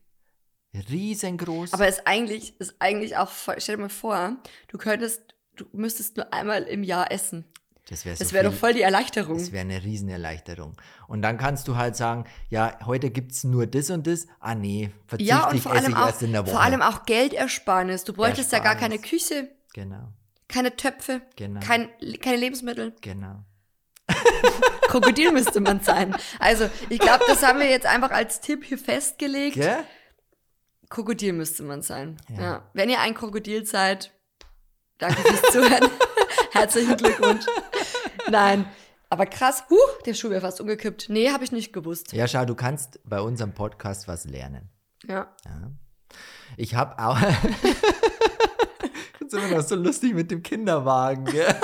Riesengroß. 0.91 1.75
Aber 1.75 1.87
ist 1.89 2.07
eigentlich, 2.07 2.59
ist 2.61 2.75
eigentlich 2.79 3.17
auch, 3.17 3.31
stell 3.59 3.77
dir 3.77 3.83
mal 3.83 3.89
vor, 3.89 4.37
du 4.69 4.79
könntest, 4.79 5.23
du 5.57 5.67
müsstest 5.73 6.17
nur 6.17 6.33
einmal 6.33 6.63
im 6.63 6.83
Jahr 6.83 7.13
essen. 7.13 7.45
das 7.89 8.07
wäre 8.07 8.17
so 8.17 8.33
wäre 8.33 8.45
doch 8.45 8.55
voll 8.55 8.73
die 8.73 8.81
Erleichterung. 8.81 9.37
Das 9.37 9.53
wäre 9.53 9.63
eine 9.63 9.83
Riesenerleichterung. 9.85 10.77
Und 11.09 11.21
dann 11.21 11.37
kannst 11.37 11.69
du 11.69 11.77
halt 11.77 11.97
sagen, 11.97 12.25
ja, 12.49 12.79
heute 12.87 13.11
gibt 13.11 13.33
es 13.33 13.45
nur 13.45 13.67
das 13.67 13.91
und 13.91 14.07
das. 14.07 14.27
Ah 14.41 14.55
nee, 14.55 14.91
verzichte 15.07 15.31
Ja, 15.31 15.51
und 15.51 15.57
ich, 15.57 15.63
vor 15.63 15.73
allem, 15.73 15.91
ich 15.91 15.97
auch, 15.97 16.07
erst 16.07 16.23
in 16.23 16.33
der 16.33 16.43
Woche. 16.47 16.53
vor 16.53 16.63
allem 16.63 16.81
auch 16.81 17.05
Geldersparnis. 17.05 18.05
Du 18.05 18.15
bräuchtest 18.15 18.51
ja 18.53 18.61
gar 18.61 18.77
keine 18.77 18.95
Ersparnis. 18.95 19.29
Küche, 19.29 19.51
Genau, 19.75 20.09
keine 20.53 20.77
Töpfe, 20.77 21.23
Genau. 21.37 21.61
kein, 21.61 21.89
keine 22.21 22.37
Lebensmittel. 22.37 22.95
genau. 23.01 23.45
Krokodil 24.89 25.33
müsste 25.33 25.61
man 25.61 25.81
sein. 25.81 26.15
Also, 26.39 26.69
ich 26.91 26.99
glaube, 26.99 27.25
das 27.27 27.43
haben 27.43 27.59
wir 27.61 27.71
jetzt 27.71 27.87
einfach 27.87 28.11
als 28.11 28.41
Tipp 28.41 28.65
hier 28.65 28.77
festgelegt. 28.79 29.55
Gell? 29.55 29.79
Krokodil 30.91 31.33
müsste 31.33 31.63
man 31.63 31.81
sein. 31.83 32.19
Ja. 32.29 32.43
Ja. 32.43 32.71
Wenn 32.75 32.91
ihr 32.91 33.01
ein 33.01 33.15
Krokodil 33.15 33.65
seid, 33.65 34.13
danke 34.99 35.23
fürs 35.23 35.43
Zuhören. 35.53 35.89
Herzlichen 36.53 36.97
Glückwunsch. 36.97 37.47
Nein. 38.31 38.67
Aber 39.09 39.25
krass, 39.27 39.65
huh, 39.71 39.77
der 40.05 40.13
Schuh 40.15 40.29
wäre 40.31 40.43
fast 40.43 40.61
umgekippt. 40.61 41.07
Nee, 41.09 41.31
habe 41.31 41.45
ich 41.45 41.53
nicht 41.53 41.73
gewusst. 41.73 42.13
Ja, 42.13 42.27
schau, 42.29 42.45
du 42.45 42.55
kannst 42.55 43.01
bei 43.05 43.21
unserem 43.21 43.55
Podcast 43.55 44.09
was 44.09 44.25
lernen. 44.25 44.69
Ja. 45.07 45.35
Ja. 45.47 45.71
Ich 46.59 46.75
habe 46.75 46.99
auch. 46.99 47.19
ist 49.33 49.39
immer 49.39 49.57
noch 49.57 49.63
so 49.63 49.77
lustig 49.77 50.15
mit 50.15 50.31
dem 50.31 50.43
Kinderwagen, 50.43 51.25
gell? 51.25 51.55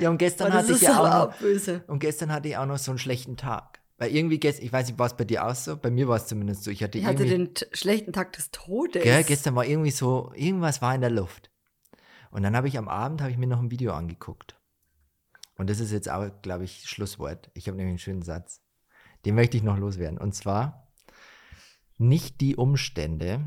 ja, 0.00 0.10
und 0.10 0.18
gestern 0.18 0.52
hatte 0.52 0.72
ich 0.72 0.80
ja 0.80 1.00
auch 1.00 1.28
noch, 1.28 1.38
böse. 1.38 1.84
und 1.86 2.00
gestern 2.00 2.32
hatte 2.32 2.48
ich 2.48 2.56
auch 2.56 2.66
noch 2.66 2.78
so 2.78 2.90
einen 2.90 2.98
schlechten 2.98 3.36
Tag. 3.36 3.80
Weil 3.96 4.14
irgendwie 4.14 4.40
gestern, 4.40 4.64
ich 4.64 4.72
weiß 4.72 4.88
nicht, 4.88 4.98
war 4.98 5.06
es 5.06 5.16
bei 5.16 5.24
dir 5.24 5.46
auch 5.46 5.54
so? 5.54 5.76
Bei 5.76 5.90
mir 5.90 6.08
war 6.08 6.16
es 6.16 6.26
zumindest 6.26 6.64
so. 6.64 6.70
Ich 6.70 6.82
hatte 6.82 6.98
Ich 6.98 7.06
hatte 7.06 7.26
den 7.26 7.50
schlechten 7.72 8.12
Tag 8.12 8.32
des 8.32 8.50
Todes. 8.50 9.02
gell, 9.02 9.22
gestern 9.22 9.54
war 9.54 9.64
irgendwie 9.64 9.92
so, 9.92 10.32
irgendwas 10.34 10.82
war 10.82 10.94
in 10.94 11.00
der 11.00 11.10
Luft. 11.10 11.50
Und 12.30 12.42
dann 12.42 12.56
habe 12.56 12.66
ich 12.66 12.76
am 12.76 12.88
Abend, 12.88 13.20
habe 13.20 13.30
ich 13.30 13.38
mir 13.38 13.46
noch 13.46 13.60
ein 13.60 13.70
Video 13.70 13.92
angeguckt. 13.92 14.56
Und 15.56 15.70
das 15.70 15.78
ist 15.78 15.92
jetzt 15.92 16.10
auch, 16.10 16.28
glaube 16.42 16.64
ich, 16.64 16.88
Schlusswort. 16.88 17.50
Ich 17.54 17.68
habe 17.68 17.76
nämlich 17.76 17.92
einen 17.92 17.98
schönen 17.98 18.22
Satz. 18.22 18.60
Den 19.24 19.36
möchte 19.36 19.56
ich 19.56 19.62
noch 19.62 19.78
loswerden. 19.78 20.18
Und 20.18 20.34
zwar, 20.34 20.88
nicht 21.96 22.40
die 22.40 22.56
Umstände, 22.56 23.40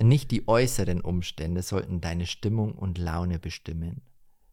nicht 0.00 0.30
die 0.30 0.46
äußeren 0.46 1.00
Umstände 1.00 1.62
sollten 1.62 2.00
deine 2.00 2.26
Stimmung 2.26 2.72
und 2.72 2.98
Laune 2.98 3.38
bestimmen, 3.38 4.02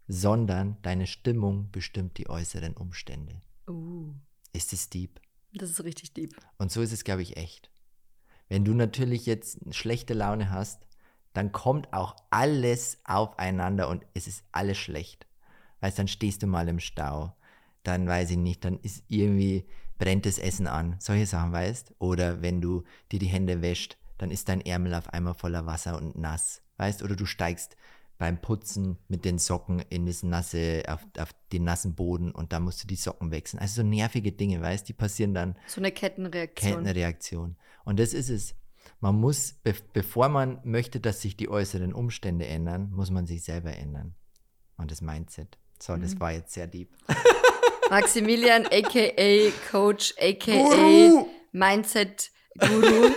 sondern 0.07 0.77
deine 0.81 1.07
Stimmung 1.07 1.69
bestimmt 1.71 2.17
die 2.17 2.29
äußeren 2.29 2.73
Umstände. 2.73 3.41
Uh, 3.67 4.13
Ist 4.53 4.73
es 4.73 4.89
deep? 4.89 5.19
das 5.53 5.69
ist 5.69 5.83
richtig 5.83 6.13
deep. 6.13 6.35
Und 6.57 6.69
so 6.71 6.81
ist 6.81 6.91
es, 6.91 7.05
glaube 7.05 7.21
ich, 7.21 7.37
echt. 7.37 7.71
Wenn 8.49 8.65
du 8.65 8.73
natürlich 8.73 9.25
jetzt 9.25 9.63
eine 9.63 9.73
schlechte 9.73 10.13
Laune 10.13 10.49
hast, 10.51 10.85
dann 11.33 11.51
kommt 11.51 11.91
auch 11.93 12.15
alles 12.29 12.99
aufeinander 13.03 13.89
und 13.89 14.05
es 14.13 14.27
ist 14.27 14.43
alles 14.51 14.77
schlecht. 14.77 15.27
Weißt, 15.81 15.97
dann 15.99 16.07
stehst 16.07 16.43
du 16.43 16.47
mal 16.47 16.67
im 16.67 16.79
Stau, 16.79 17.35
dann 17.83 18.07
weiß 18.07 18.31
ich 18.31 18.37
nicht, 18.37 18.65
dann 18.65 18.79
ist 18.79 19.03
irgendwie, 19.07 19.65
brennt 19.97 20.25
das 20.25 20.39
Essen 20.39 20.67
an, 20.67 20.95
solche 20.99 21.25
Sachen, 21.25 21.51
weißt? 21.51 21.93
Oder 21.99 22.41
wenn 22.41 22.61
du 22.61 22.83
dir 23.11 23.19
die 23.19 23.27
Hände 23.27 23.61
wäscht, 23.61 23.97
dann 24.17 24.31
ist 24.31 24.49
dein 24.49 24.61
Ärmel 24.61 24.93
auf 24.93 25.09
einmal 25.13 25.33
voller 25.33 25.65
Wasser 25.65 25.97
und 25.97 26.17
nass, 26.17 26.61
weißt? 26.77 27.03
Oder 27.03 27.15
du 27.15 27.25
steigst 27.25 27.75
beim 28.17 28.39
Putzen 28.39 28.97
mit 29.09 29.25
den 29.25 29.39
Socken 29.39 29.79
in 29.89 30.05
das 30.05 30.23
nasse, 30.23 30.83
auf, 30.87 31.05
auf 31.19 31.29
den 31.51 31.65
nassen 31.65 31.95
Boden 31.95 32.31
und 32.31 32.53
da 32.53 32.59
musst 32.61 32.81
du 32.83 32.87
die 32.87 32.95
Socken 32.95 33.31
wechseln. 33.31 33.59
Also 33.59 33.81
so 33.81 33.87
nervige 33.87 34.31
Dinge, 34.31 34.61
weißt? 34.61 34.87
Die 34.87 34.93
passieren 34.93 35.33
dann 35.33 35.57
So 35.67 35.81
eine 35.81 35.91
Kettenreaktion. 35.91 36.83
Kettenreaktion. 36.83 37.57
Und 37.83 37.99
das 37.99 38.13
ist 38.13 38.29
es. 38.29 38.55
Man 39.01 39.15
muss, 39.15 39.53
be 39.63 39.73
bevor 39.93 40.29
man 40.29 40.61
möchte, 40.63 40.99
dass 41.01 41.21
sich 41.21 41.35
die 41.35 41.49
äußeren 41.49 41.93
Umstände 41.93 42.45
ändern, 42.47 42.89
muss 42.91 43.11
man 43.11 43.25
sich 43.27 43.43
selber 43.43 43.73
ändern. 43.75 44.15
Und 44.77 44.91
das 44.91 45.01
Mindset. 45.01 45.57
So, 45.81 45.93
Mhm. 45.97 46.01
das 46.03 46.19
war 46.19 46.31
jetzt 46.31 46.53
sehr 46.53 46.67
deep. 46.67 46.89
Maximilian, 47.89 48.65
aka 48.65 49.51
Coach, 49.71 50.13
aka. 50.19 51.25
Mindset 51.51 52.31
Guru, 52.59 53.11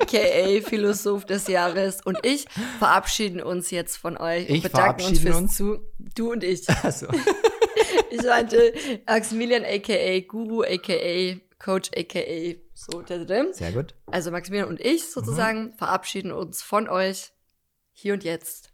aka 0.00 0.60
Philosoph 0.68 1.24
des 1.24 1.46
Jahres 1.48 2.00
und 2.04 2.18
ich 2.24 2.46
verabschieden 2.78 3.40
uns 3.42 3.70
jetzt 3.70 3.96
von 3.96 4.16
euch 4.16 4.48
und 4.48 4.54
Ich 4.56 4.62
bedanken 4.62 5.04
uns 5.04 5.18
fürs 5.20 5.36
uns. 5.36 5.56
Zu. 5.56 5.80
Du 6.14 6.32
und 6.32 6.42
ich. 6.44 6.68
Also, 6.82 7.06
Ich 8.10 8.22
meinte 8.22 8.72
Maximilian, 9.06 9.64
aka 9.64 10.20
Guru, 10.20 10.62
aka 10.62 11.36
Coach, 11.58 11.90
aka 11.96 12.54
so. 12.74 13.02
sehr 13.52 13.72
gut. 13.72 13.94
Also 14.06 14.30
Maximilian 14.30 14.68
und 14.68 14.80
ich 14.80 15.10
sozusagen 15.10 15.64
Mhm. 15.66 15.72
verabschieden 15.78 16.32
uns 16.32 16.62
von 16.62 16.88
euch 16.88 17.32
hier 17.92 18.14
und 18.14 18.24
jetzt. 18.24 18.72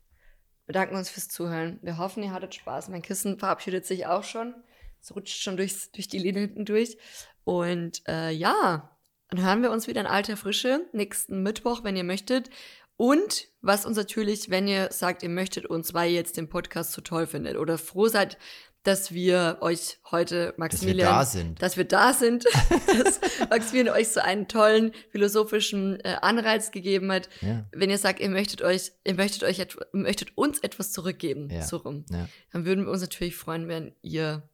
Bedanken 0.66 0.96
uns 0.96 1.08
fürs 1.10 1.28
Zuhören. 1.28 1.78
Wir 1.82 1.98
hoffen, 1.98 2.22
ihr 2.22 2.32
hattet 2.32 2.54
Spaß. 2.54 2.88
Mein 2.88 3.02
Kissen 3.02 3.38
verabschiedet 3.38 3.86
sich 3.86 4.06
auch 4.06 4.24
schon. 4.24 4.54
Es 5.00 5.14
rutscht 5.14 5.40
schon 5.42 5.56
durchs, 5.56 5.90
durch 5.92 6.08
die 6.08 6.18
Linie 6.18 6.42
hinten 6.42 6.64
durch. 6.64 6.98
Und 7.44 8.02
äh, 8.08 8.30
ja, 8.30 8.90
dann 9.30 9.44
hören 9.44 9.62
wir 9.62 9.70
uns 9.70 9.86
wieder 9.86 10.00
in 10.00 10.06
alter 10.06 10.36
Frische 10.36 10.86
nächsten 10.92 11.42
Mittwoch, 11.42 11.84
wenn 11.84 11.96
ihr 11.96 12.04
möchtet. 12.04 12.50
Und 12.96 13.46
was 13.60 13.86
uns 13.86 13.96
natürlich, 13.96 14.50
wenn 14.50 14.66
ihr 14.66 14.88
sagt, 14.90 15.22
ihr 15.22 15.28
möchtet 15.28 15.66
uns, 15.66 15.94
weil 15.94 16.10
ihr 16.10 16.16
jetzt 16.16 16.36
den 16.36 16.48
Podcast 16.48 16.92
so 16.92 17.00
toll 17.00 17.26
findet 17.26 17.56
oder 17.56 17.78
froh 17.78 18.08
seid, 18.08 18.38
dass 18.82 19.12
wir 19.12 19.58
euch 19.60 19.98
heute, 20.10 20.54
Maximilian, 20.56 21.08
da 21.12 21.24
sind. 21.24 21.60
dass 21.60 21.76
wir 21.76 21.84
da 21.84 22.12
sind, 22.14 22.44
dass 23.02 23.20
Maximilian 23.50 23.94
euch 23.94 24.08
so 24.08 24.20
einen 24.20 24.48
tollen 24.48 24.92
philosophischen 25.10 26.00
äh, 26.00 26.16
Anreiz 26.22 26.70
gegeben 26.70 27.12
hat. 27.12 27.28
Ja, 27.42 27.66
Wenn 27.72 27.90
ihr 27.90 27.98
sagt, 27.98 28.18
ihr 28.20 28.30
möchtet 28.30 28.62
euch, 28.62 28.92
ihr 29.04 29.14
möchtet 29.14 29.44
euch, 29.44 29.64
möchtet 29.92 30.36
uns 30.38 30.60
etwas 30.60 30.90
zurückgeben, 30.92 31.50
Ja. 31.50 31.62
so 31.62 31.76
rum, 31.78 32.04
ja. 32.10 32.28
dann 32.52 32.64
würden 32.64 32.84
wir 32.86 32.92
uns 32.92 33.02
natürlich 33.02 33.36
freuen, 33.36 33.68
wenn 33.68 33.94
ihr 34.00 34.48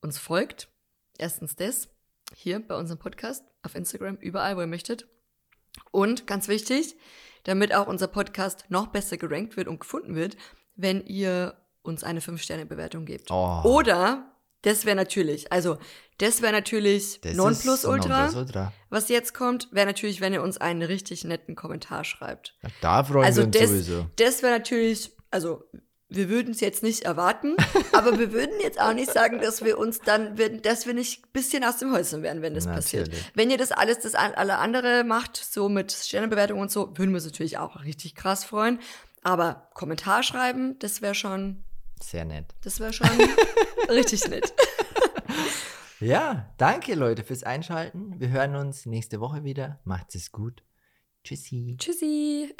uns 0.00 0.18
folgt. 0.18 0.68
Erstens 1.18 1.54
das, 1.54 1.88
hier 2.34 2.58
bei 2.66 2.74
unserem 2.74 2.98
Podcast, 2.98 3.44
auf 3.62 3.74
Instagram, 3.74 4.16
überall, 4.16 4.56
wo 4.56 4.60
ihr 4.60 4.66
möchtet. 4.66 5.06
Und 5.90 6.26
ganz 6.26 6.48
wichtig, 6.48 6.96
damit 7.44 7.74
auch 7.74 7.86
unser 7.86 8.08
Podcast 8.08 8.66
noch 8.68 8.88
besser 8.88 9.16
gerankt 9.16 9.56
wird 9.56 9.68
und 9.68 9.80
gefunden 9.80 10.14
wird, 10.14 10.36
wenn 10.74 11.04
ihr 11.06 11.56
uns 11.82 12.04
eine 12.04 12.20
5-Sterne-Bewertung 12.20 13.04
gebt. 13.04 13.30
Oh. 13.30 13.62
Oder, 13.64 14.32
das 14.62 14.84
wäre 14.84 14.96
natürlich, 14.96 15.52
also 15.52 15.78
das 16.18 16.40
wäre 16.40 16.52
natürlich 16.52 17.20
Das 17.20 17.34
Nonplusultra. 17.34 18.72
Was 18.90 19.08
jetzt 19.08 19.34
kommt, 19.34 19.68
wäre 19.72 19.86
natürlich, 19.86 20.20
wenn 20.20 20.32
ihr 20.32 20.42
uns 20.42 20.58
einen 20.58 20.82
richtig 20.82 21.24
netten 21.24 21.56
Kommentar 21.56 22.04
schreibt. 22.04 22.56
Da 22.80 23.02
freuen 23.02 23.24
Also 23.24 23.40
wir 23.42 23.46
uns 23.46 23.58
das, 23.58 23.70
sowieso. 23.70 24.06
das 24.16 24.42
wäre 24.42 24.52
natürlich, 24.52 25.10
also 25.30 25.64
wir 26.14 26.28
würden 26.28 26.52
es 26.52 26.60
jetzt 26.60 26.82
nicht 26.82 27.02
erwarten, 27.02 27.56
aber 27.92 28.18
wir 28.18 28.32
würden 28.32 28.54
jetzt 28.60 28.80
auch 28.80 28.92
nicht 28.94 29.12
sagen, 29.12 29.40
dass 29.40 29.64
wir 29.64 29.78
uns 29.78 30.00
dann, 30.00 30.36
dass 30.62 30.86
wir 30.86 30.94
nicht 30.94 31.24
ein 31.24 31.28
bisschen 31.32 31.64
aus 31.64 31.78
dem 31.78 31.92
Häuschen 31.92 32.22
wären, 32.22 32.42
wenn 32.42 32.54
das 32.54 32.66
passiert. 32.66 33.08
Natürlich. 33.08 33.30
Wenn 33.34 33.50
ihr 33.50 33.58
das 33.58 33.72
alles, 33.72 34.00
das 34.00 34.14
alle 34.14 34.58
andere 34.58 35.04
macht, 35.04 35.36
so 35.36 35.68
mit 35.68 35.92
Sternebewertung 35.92 36.60
und 36.60 36.70
so, 36.70 36.88
würden 36.96 37.10
wir 37.10 37.16
uns 37.16 37.24
natürlich 37.24 37.58
auch 37.58 37.82
richtig 37.84 38.14
krass 38.14 38.44
freuen. 38.44 38.78
Aber 39.22 39.68
Kommentar 39.74 40.22
schreiben, 40.22 40.78
das 40.80 41.00
wäre 41.02 41.14
schon, 41.14 41.62
Sehr 42.02 42.24
nett. 42.24 42.46
das 42.62 42.80
wäre 42.80 42.92
schon 42.92 43.08
richtig 43.88 44.28
nett. 44.28 44.52
Ja, 46.00 46.52
danke 46.58 46.94
Leute 46.96 47.22
fürs 47.22 47.44
Einschalten. 47.44 48.14
Wir 48.18 48.30
hören 48.30 48.56
uns 48.56 48.86
nächste 48.86 49.20
Woche 49.20 49.44
wieder. 49.44 49.78
Macht's 49.84 50.16
es 50.16 50.32
gut. 50.32 50.64
Tschüssi. 51.22 51.76
Tschüssi. 51.78 52.54